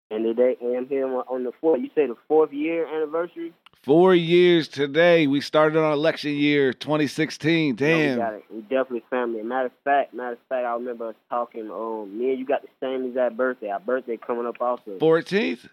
And 0.09 0.25
today, 0.25 0.57
and 0.59 0.75
I'm 0.75 0.87
here 0.89 1.05
on 1.05 1.43
the 1.45 1.53
fourth. 1.61 1.79
You 1.79 1.89
say 1.95 2.07
the 2.07 2.17
fourth 2.27 2.51
year 2.51 2.85
anniversary? 2.85 3.53
Four 3.83 4.13
years 4.13 4.67
today. 4.67 5.25
We 5.25 5.39
started 5.39 5.79
on 5.79 5.93
election 5.93 6.31
year 6.33 6.73
2016. 6.73 7.67
No, 7.67 7.69
we 7.69 7.73
Damn. 7.75 8.17
got 8.17 8.33
it. 8.33 8.43
We 8.51 8.61
definitely 8.61 9.03
family. 9.09 9.41
Matter 9.41 9.67
of 9.67 9.71
fact, 9.83 10.13
matter 10.13 10.33
of 10.33 10.39
fact, 10.49 10.65
I 10.65 10.73
remember 10.73 11.09
us 11.09 11.15
talking. 11.29 11.71
Um, 11.71 12.17
me 12.17 12.31
and 12.31 12.39
you 12.39 12.45
got 12.45 12.61
the 12.61 12.67
same 12.81 13.05
exact 13.05 13.37
birthday. 13.37 13.69
Our 13.69 13.79
birthday 13.79 14.17
coming 14.17 14.45
up 14.45 14.57
also. 14.59 14.97
14th. 14.99 15.69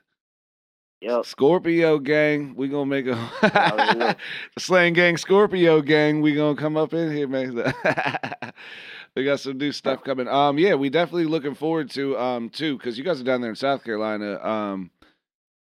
Yep. 1.00 1.26
Scorpio 1.26 1.98
gang, 1.98 2.54
we 2.56 2.68
gonna 2.68 2.86
make 2.86 3.06
a 3.06 4.16
slang 4.58 4.94
gang, 4.94 5.16
Scorpio 5.16 5.80
gang. 5.80 6.20
We 6.20 6.34
gonna 6.34 6.56
come 6.56 6.76
up 6.76 6.92
in 6.92 7.14
here, 7.14 7.28
man. 7.28 7.54
we 9.14 9.24
got 9.24 9.38
some 9.38 9.58
new 9.58 9.70
stuff 9.70 10.02
coming. 10.02 10.26
Um, 10.26 10.58
yeah, 10.58 10.74
we 10.74 10.90
definitely 10.90 11.26
looking 11.26 11.54
forward 11.54 11.90
to 11.90 12.18
um 12.18 12.50
too, 12.50 12.76
because 12.76 12.98
you 12.98 13.04
guys 13.04 13.20
are 13.20 13.24
down 13.24 13.40
there 13.40 13.50
in 13.50 13.56
South 13.56 13.84
Carolina. 13.84 14.44
Um, 14.44 14.90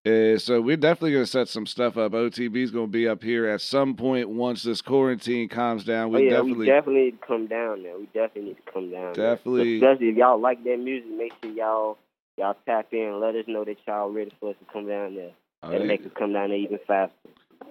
uh, 0.06 0.38
so 0.38 0.62
we're 0.62 0.78
definitely 0.78 1.14
gonna 1.14 1.26
set 1.26 1.48
some 1.48 1.66
stuff 1.66 1.98
up. 1.98 2.12
OTB's 2.12 2.70
gonna 2.70 2.88
be 2.88 3.08
up 3.08 3.24
here 3.24 3.48
at 3.48 3.62
some 3.62 3.96
point 3.96 4.30
once 4.30 4.62
this 4.62 4.82
quarantine 4.82 5.50
calms 5.50 5.84
down. 5.84 6.10
Oh 6.10 6.20
We 6.20 6.26
yeah, 6.26 6.32
definitely, 6.32 6.58
we 6.58 6.66
definitely 6.66 7.02
need 7.06 7.22
to 7.22 7.26
come 7.26 7.48
down 7.48 7.82
there. 7.82 7.98
We 7.98 8.06
definitely 8.08 8.50
need 8.50 8.58
to 8.66 8.72
come 8.72 8.92
down. 8.92 9.14
Definitely. 9.14 9.78
Especially 9.78 10.10
if 10.10 10.18
y'all 10.18 10.40
like 10.40 10.64
that 10.66 10.78
music, 10.78 11.10
make 11.10 11.34
sure 11.42 11.52
y'all 11.54 11.98
y'all 12.38 12.56
tap 12.66 12.88
in 12.92 13.00
and 13.08 13.20
let 13.20 13.36
us 13.36 13.46
know 13.48 13.64
that 13.66 13.78
y'all 13.88 14.12
ready 14.12 14.32
for 14.40 14.52
us 14.52 14.56
to 14.60 14.74
come 14.74 14.88
down 14.88 15.16
there. 15.16 15.32
Oh, 15.62 15.72
That'll 15.72 15.88
make 15.88 16.02
us 16.06 16.12
come 16.18 16.34
down 16.34 16.50
there 16.50 16.58
even 16.58 16.80
faster. 16.88 17.14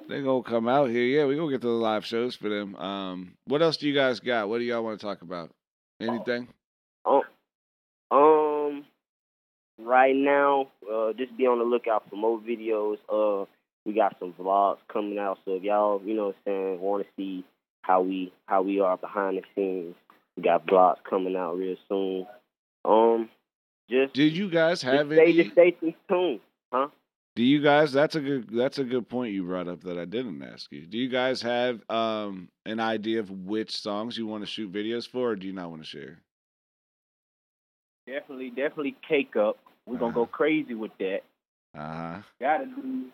they 0.09 0.23
gonna 0.23 0.43
come 0.43 0.69
out 0.69 0.91
here. 0.91 1.05
Yeah, 1.05 1.27
we 1.27 1.37
gonna 1.37 1.51
get 1.51 1.61
to 1.63 1.67
the 1.67 1.73
live 1.73 2.05
shows 2.07 2.35
for 2.37 2.49
them. 2.49 2.75
Um, 2.77 3.33
what 3.47 3.63
else 3.63 3.77
do 3.77 3.87
you 3.89 3.95
guys 3.95 4.21
got? 4.21 4.49
What 4.49 4.59
do 4.59 4.65
y'all 4.65 4.83
want 4.83 4.99
to 5.01 5.07
talk 5.07 5.23
about? 5.23 5.51
Anything? 6.01 6.49
Um, 7.05 7.23
um, 8.11 8.85
right 9.79 10.15
now, 10.17 10.69
uh, 10.91 11.13
just 11.13 11.37
be 11.37 11.47
on 11.47 11.59
the 11.59 11.65
lookout 11.65 12.09
for 12.09 12.17
more 12.17 12.39
videos. 12.41 12.97
Uh, 13.09 13.47
we 13.85 13.93
got 13.93 14.17
some 14.19 14.33
vlogs 14.33 14.79
coming 14.93 15.19
out, 15.19 15.39
so 15.45 15.55
if 15.57 15.63
y'all, 15.63 16.01
you 16.05 16.15
know, 16.15 16.27
what 16.27 16.37
I'm 16.47 16.53
saying, 16.53 16.81
want 16.81 17.05
to 17.05 17.09
see 17.17 17.45
how 17.83 18.01
we 18.03 18.33
how 18.47 18.63
we 18.63 18.81
are 18.81 18.97
behind 18.97 19.39
the 19.39 19.43
scenes, 19.55 19.95
we 20.37 20.43
got 20.43 20.67
vlogs 20.67 21.03
coming 21.09 21.37
out 21.37 21.57
real 21.59 21.77
soon. 21.89 22.27
Um, 22.85 23.29
just 23.93 24.14
Did 24.14 24.36
you 24.36 24.49
guys 24.51 24.80
just 24.80 24.93
have 24.93 25.07
stay, 25.09 25.22
any? 25.22 25.32
just 25.34 25.53
stay 25.53 25.76
tuned, 26.09 26.40
huh? 26.72 26.88
Do 27.36 27.43
you 27.43 27.61
guys? 27.62 27.93
That's 27.93 28.14
a 28.14 28.20
good. 28.20 28.49
That's 28.53 28.78
a 28.78 28.84
good 28.84 29.09
point 29.09 29.32
you 29.32 29.45
brought 29.45 29.68
up 29.68 29.82
that 29.84 29.99
I 29.99 30.05
didn't 30.05 30.43
ask 30.43 30.70
you. 30.72 30.86
Do 30.86 30.99
you 30.99 31.09
guys 31.09 31.40
have 31.43 31.80
um 31.88 32.49
an 32.66 32.80
idea 32.80 33.20
of 33.20 33.30
which 33.30 33.74
songs 33.74 34.18
you 34.18 34.26
want 34.26 34.43
to 34.43 34.47
shoot 34.47 34.70
videos 34.72 35.09
for, 35.09 35.30
or 35.30 35.36
do 35.36 35.47
you 35.47 35.53
not 35.55 35.70
want 35.70 35.82
to 35.82 35.88
share? 35.88 36.18
Definitely, 38.07 38.51
definitely 38.51 38.97
cake 39.09 39.36
up. 39.36 39.59
We're 39.86 39.99
gonna 39.99 40.12
go 40.12 40.26
crazy 40.40 40.74
with 40.74 40.90
that. 40.99 41.20
Uh 41.76 41.80
huh. 41.97 42.18
Gotta 42.40 42.66
do. 42.66 43.05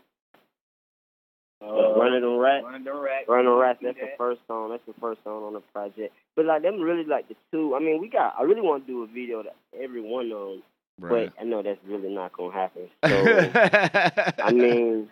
Uh, 1.61 1.95
Running 1.99 2.23
on 2.23 2.39
Rat. 2.39 2.63
Running 2.65 2.85
the 2.85 2.95
rack. 2.95 3.29
Running 3.29 3.49
on 3.49 3.59
Rat. 3.59 3.81
Do 3.81 3.87
That's 3.87 3.99
the 3.99 4.11
first 4.17 4.41
song. 4.47 4.71
That's 4.71 4.83
the 4.87 4.95
first 5.01 5.23
song 5.25 5.43
on 5.45 5.55
the 5.55 5.61
project. 5.73 6.15
But 6.37 6.45
like 6.45 6.63
them, 6.63 6.81
really 6.81 7.05
like 7.05 7.29
the 7.29 7.35
two. 7.53 7.75
I 7.75 7.81
mean, 7.81 8.01
we 8.01 8.09
got. 8.09 8.35
I 8.39 8.43
really 8.43 8.61
want 8.61 8.87
to 8.87 8.93
do 8.93 9.03
a 9.03 9.07
video 9.09 9.43
that 9.43 9.57
every 9.79 10.01
one 10.01 10.31
of 10.31 10.49
them. 10.51 10.63
Right. 11.01 11.33
But 11.37 11.41
I 11.43 11.45
know 11.45 11.63
that's 11.63 11.79
really 11.87 12.11
not 12.15 12.33
gonna 12.33 12.53
happen. 12.53 12.89
So 13.05 14.43
I 14.45 14.53
mean, 14.53 15.09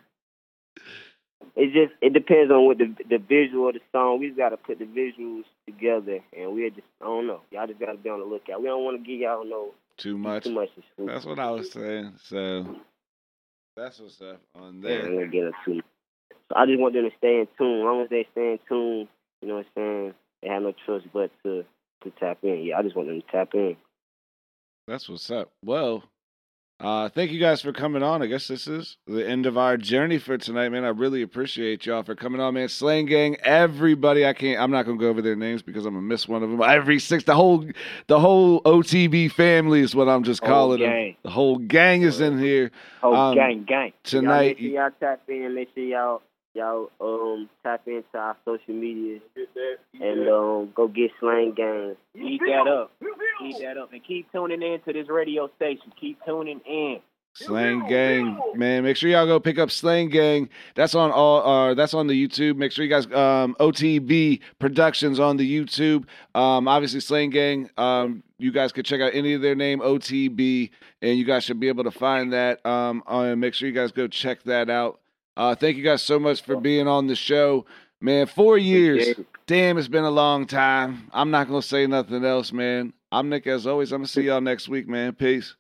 it 1.57 1.72
just 1.72 1.94
it 2.01 2.12
depends 2.12 2.53
on 2.53 2.66
what 2.66 2.78
the 2.78 2.94
the 3.09 3.18
visual 3.18 3.68
of 3.68 3.74
the 3.74 3.80
song. 3.92 4.18
We 4.20 4.28
just 4.28 4.38
gotta 4.38 4.57
put 4.57 4.78
the 4.78 4.84
visuals 4.84 5.44
together, 5.66 6.18
and 6.36 6.55
we 6.55 6.68
just 6.70 6.86
I 7.01 7.05
don't 7.07 7.26
know. 7.26 7.40
Y'all 7.51 7.66
just 7.66 7.80
gotta 7.80 7.97
be 7.99 8.09
on 8.11 8.20
the 8.20 8.26
lookout. 8.26 8.61
We 8.61 8.66
don't 8.68 8.84
want 8.84 9.03
to 9.03 9.07
give 9.09 9.20
y'all 9.20 9.44
no 9.44 9.74
Too 9.97 10.16
much. 10.18 10.44
too 10.44 10.53
much. 10.53 10.68
That's 10.99 11.24
what 11.24 11.38
I 11.38 11.51
was 11.51 11.70
saying. 11.72 12.12
So 12.24 12.66
that's 13.76 13.99
what's 14.01 14.20
up 14.22 14.40
on 14.55 14.62
Yeah, 14.62 14.68
I'm 14.68 14.80
there. 14.82 15.03
gonna 15.03 15.26
get 15.28 15.44
into 15.44 15.53
too 15.64 15.74
much. 15.76 15.84
So 16.49 16.57
I 16.57 16.66
just 16.66 16.78
want 16.80 16.94
them 16.94 17.05
to 17.11 17.16
stay 17.18 17.40
in 17.40 17.49
tune. 17.59 17.80
As 17.80 17.84
long 17.84 18.03
as 18.03 18.09
they 18.11 18.26
stay 18.32 18.53
in 18.53 18.59
tune, 18.68 19.09
you 19.42 19.49
know 19.49 19.57
what 19.57 19.66
I'm 19.76 19.82
saying. 19.82 20.14
They 20.42 20.49
have 20.49 20.62
no 20.62 20.72
choice 20.86 21.03
but 21.12 21.30
to 21.44 21.64
to 22.05 22.11
tap 22.20 22.38
in. 22.42 22.62
Yeah, 22.64 22.78
I 22.78 22.82
just 22.82 22.94
want 22.94 23.09
them 23.09 23.20
to 23.20 23.26
tap 23.32 23.55
in. 23.55 23.76
That's 24.86 25.09
what's 25.09 25.30
up. 25.30 25.51
Well, 25.64 26.05
uh, 26.78 27.09
thank 27.09 27.30
you 27.32 27.40
guys 27.40 27.62
for 27.62 27.72
coming 27.72 28.03
on. 28.03 28.22
I 28.22 28.26
guess 28.26 28.47
this 28.49 28.68
is 28.68 28.99
the 29.07 29.26
end 29.26 29.47
of 29.47 29.57
our 29.57 29.76
journey 29.78 30.18
for 30.18 30.36
tonight, 30.36 30.68
man. 30.68 30.84
I 30.84 30.88
really 30.88 31.22
appreciate 31.22 31.86
y'all 31.86 32.03
for 32.03 32.14
coming 32.14 32.40
on, 32.40 32.53
man. 32.55 32.68
Slang 32.68 33.07
Gang, 33.07 33.36
everybody. 33.42 34.26
I 34.26 34.34
can't. 34.34 34.61
I'm 34.61 34.70
not 34.70 34.84
gonna 34.84 34.99
go 34.99 35.09
over 35.09 35.22
their 35.22 35.34
names 35.34 35.62
because 35.62 35.86
I'm 35.86 35.94
gonna 35.94 36.07
miss 36.07 36.28
one 36.28 36.42
of 36.42 36.51
them. 36.51 36.61
Every 36.62 36.99
six, 36.99 37.24
the 37.24 37.34
whole, 37.34 37.66
the 38.09 38.20
whole 38.20 38.61
OTB 38.62 39.32
family 39.32 39.80
is 39.80 39.94
what 39.97 40.09
I'm 40.09 40.22
just 40.22 40.42
calling 40.42 40.78
gang. 40.80 41.07
them. 41.12 41.16
The 41.24 41.30
whole 41.30 41.57
gang 41.59 42.03
is 42.03 42.20
in 42.20 42.38
here 42.38 42.70
Whole 43.01 43.14
Um, 43.14 43.34
gang, 43.34 43.64
gang. 43.66 43.86
Y'all 43.86 43.92
tonight. 44.20 44.47
make 44.47 44.59
sure 44.59 44.68
y'all 44.68 44.90
tap 45.01 45.22
in. 45.28 45.55
Make 45.55 45.70
sure 45.74 45.82
y'all 45.82 46.22
y'all 46.57 46.90
um 47.00 47.48
tap 47.62 47.82
into 47.86 48.04
our 48.14 48.36
social 48.44 48.74
media 48.74 49.20
and 50.00 50.28
um 50.28 50.72
go 50.74 50.88
get 50.88 51.11
Slang 51.20 51.52
Gang. 51.54 51.96
Eat 52.14 52.40
that 52.46 52.66
up. 52.66 52.92
Eat 53.44 53.57
that 53.61 53.76
up. 53.76 53.92
And 53.92 54.02
keep 54.04 54.30
tuning 54.32 54.62
in 54.62 54.80
to 54.86 54.92
this 54.92 55.09
radio 55.09 55.50
station. 55.57 55.92
Keep 56.00 56.24
tuning 56.24 56.61
in. 56.66 57.00
Slang 57.34 57.86
Gang, 57.86 58.40
man. 58.54 58.82
Make 58.82 58.96
sure 58.96 59.11
y'all 59.11 59.26
go 59.26 59.38
pick 59.38 59.59
up 59.59 59.70
Slang 59.70 60.09
Gang. 60.09 60.48
That's 60.74 60.94
on 60.94 61.11
all. 61.11 61.46
Uh, 61.46 61.74
that's 61.74 61.92
on 61.92 62.07
the 62.07 62.14
YouTube. 62.14 62.57
Make 62.57 62.72
sure 62.72 62.82
you 62.82 62.90
guys 62.90 63.04
um, 63.07 63.54
OTB 63.61 64.40
Productions 64.59 65.20
on 65.20 65.36
the 65.36 65.46
YouTube. 65.46 66.07
Um, 66.34 66.66
obviously 66.66 67.00
Slang 67.00 67.28
Gang. 67.28 67.68
Um, 67.76 68.22
you 68.38 68.52
guys 68.52 68.72
could 68.72 68.86
check 68.86 69.02
out 69.02 69.14
any 69.14 69.34
of 69.34 69.42
their 69.42 69.54
name 69.54 69.80
OTB, 69.80 70.70
and 71.02 71.18
you 71.18 71.26
guys 71.26 71.44
should 71.44 71.61
be 71.61 71.68
able 71.68 71.84
to 71.84 71.90
find 71.90 72.32
that. 72.32 72.64
Um, 72.64 73.02
and 73.07 73.38
make 73.38 73.52
sure 73.52 73.68
you 73.68 73.74
guys 73.74 73.92
go 73.92 74.09
check 74.09 74.42
that 74.44 74.70
out. 74.70 75.00
Uh, 75.37 75.55
thank 75.55 75.76
you 75.76 75.82
guys 75.82 76.03
so 76.03 76.18
much 76.18 76.43
for 76.43 76.57
being 76.61 76.89
on 76.89 77.07
the 77.07 77.14
show, 77.16 77.66
man. 78.01 78.26
Four 78.26 78.57
years. 78.59 79.14
Damn, 79.47 79.78
it's 79.78 79.89
been 79.89 80.05
a 80.05 80.11
long 80.11 80.47
time. 80.47 81.09
I'm 81.12 81.30
not 81.30 81.47
gonna 81.49 81.62
say 81.62 81.87
nothing 81.87 82.24
else, 82.24 82.53
man. 82.53 82.93
I'm 83.12 83.28
Nick 83.28 83.47
as 83.47 83.66
always. 83.66 83.93
I'm 83.93 83.99
gonna 84.01 84.09
see 84.09 84.22
y'all 84.22 84.41
next 84.41 84.68
week, 84.68 84.89
man. 84.89 85.12
Peace. 85.12 85.55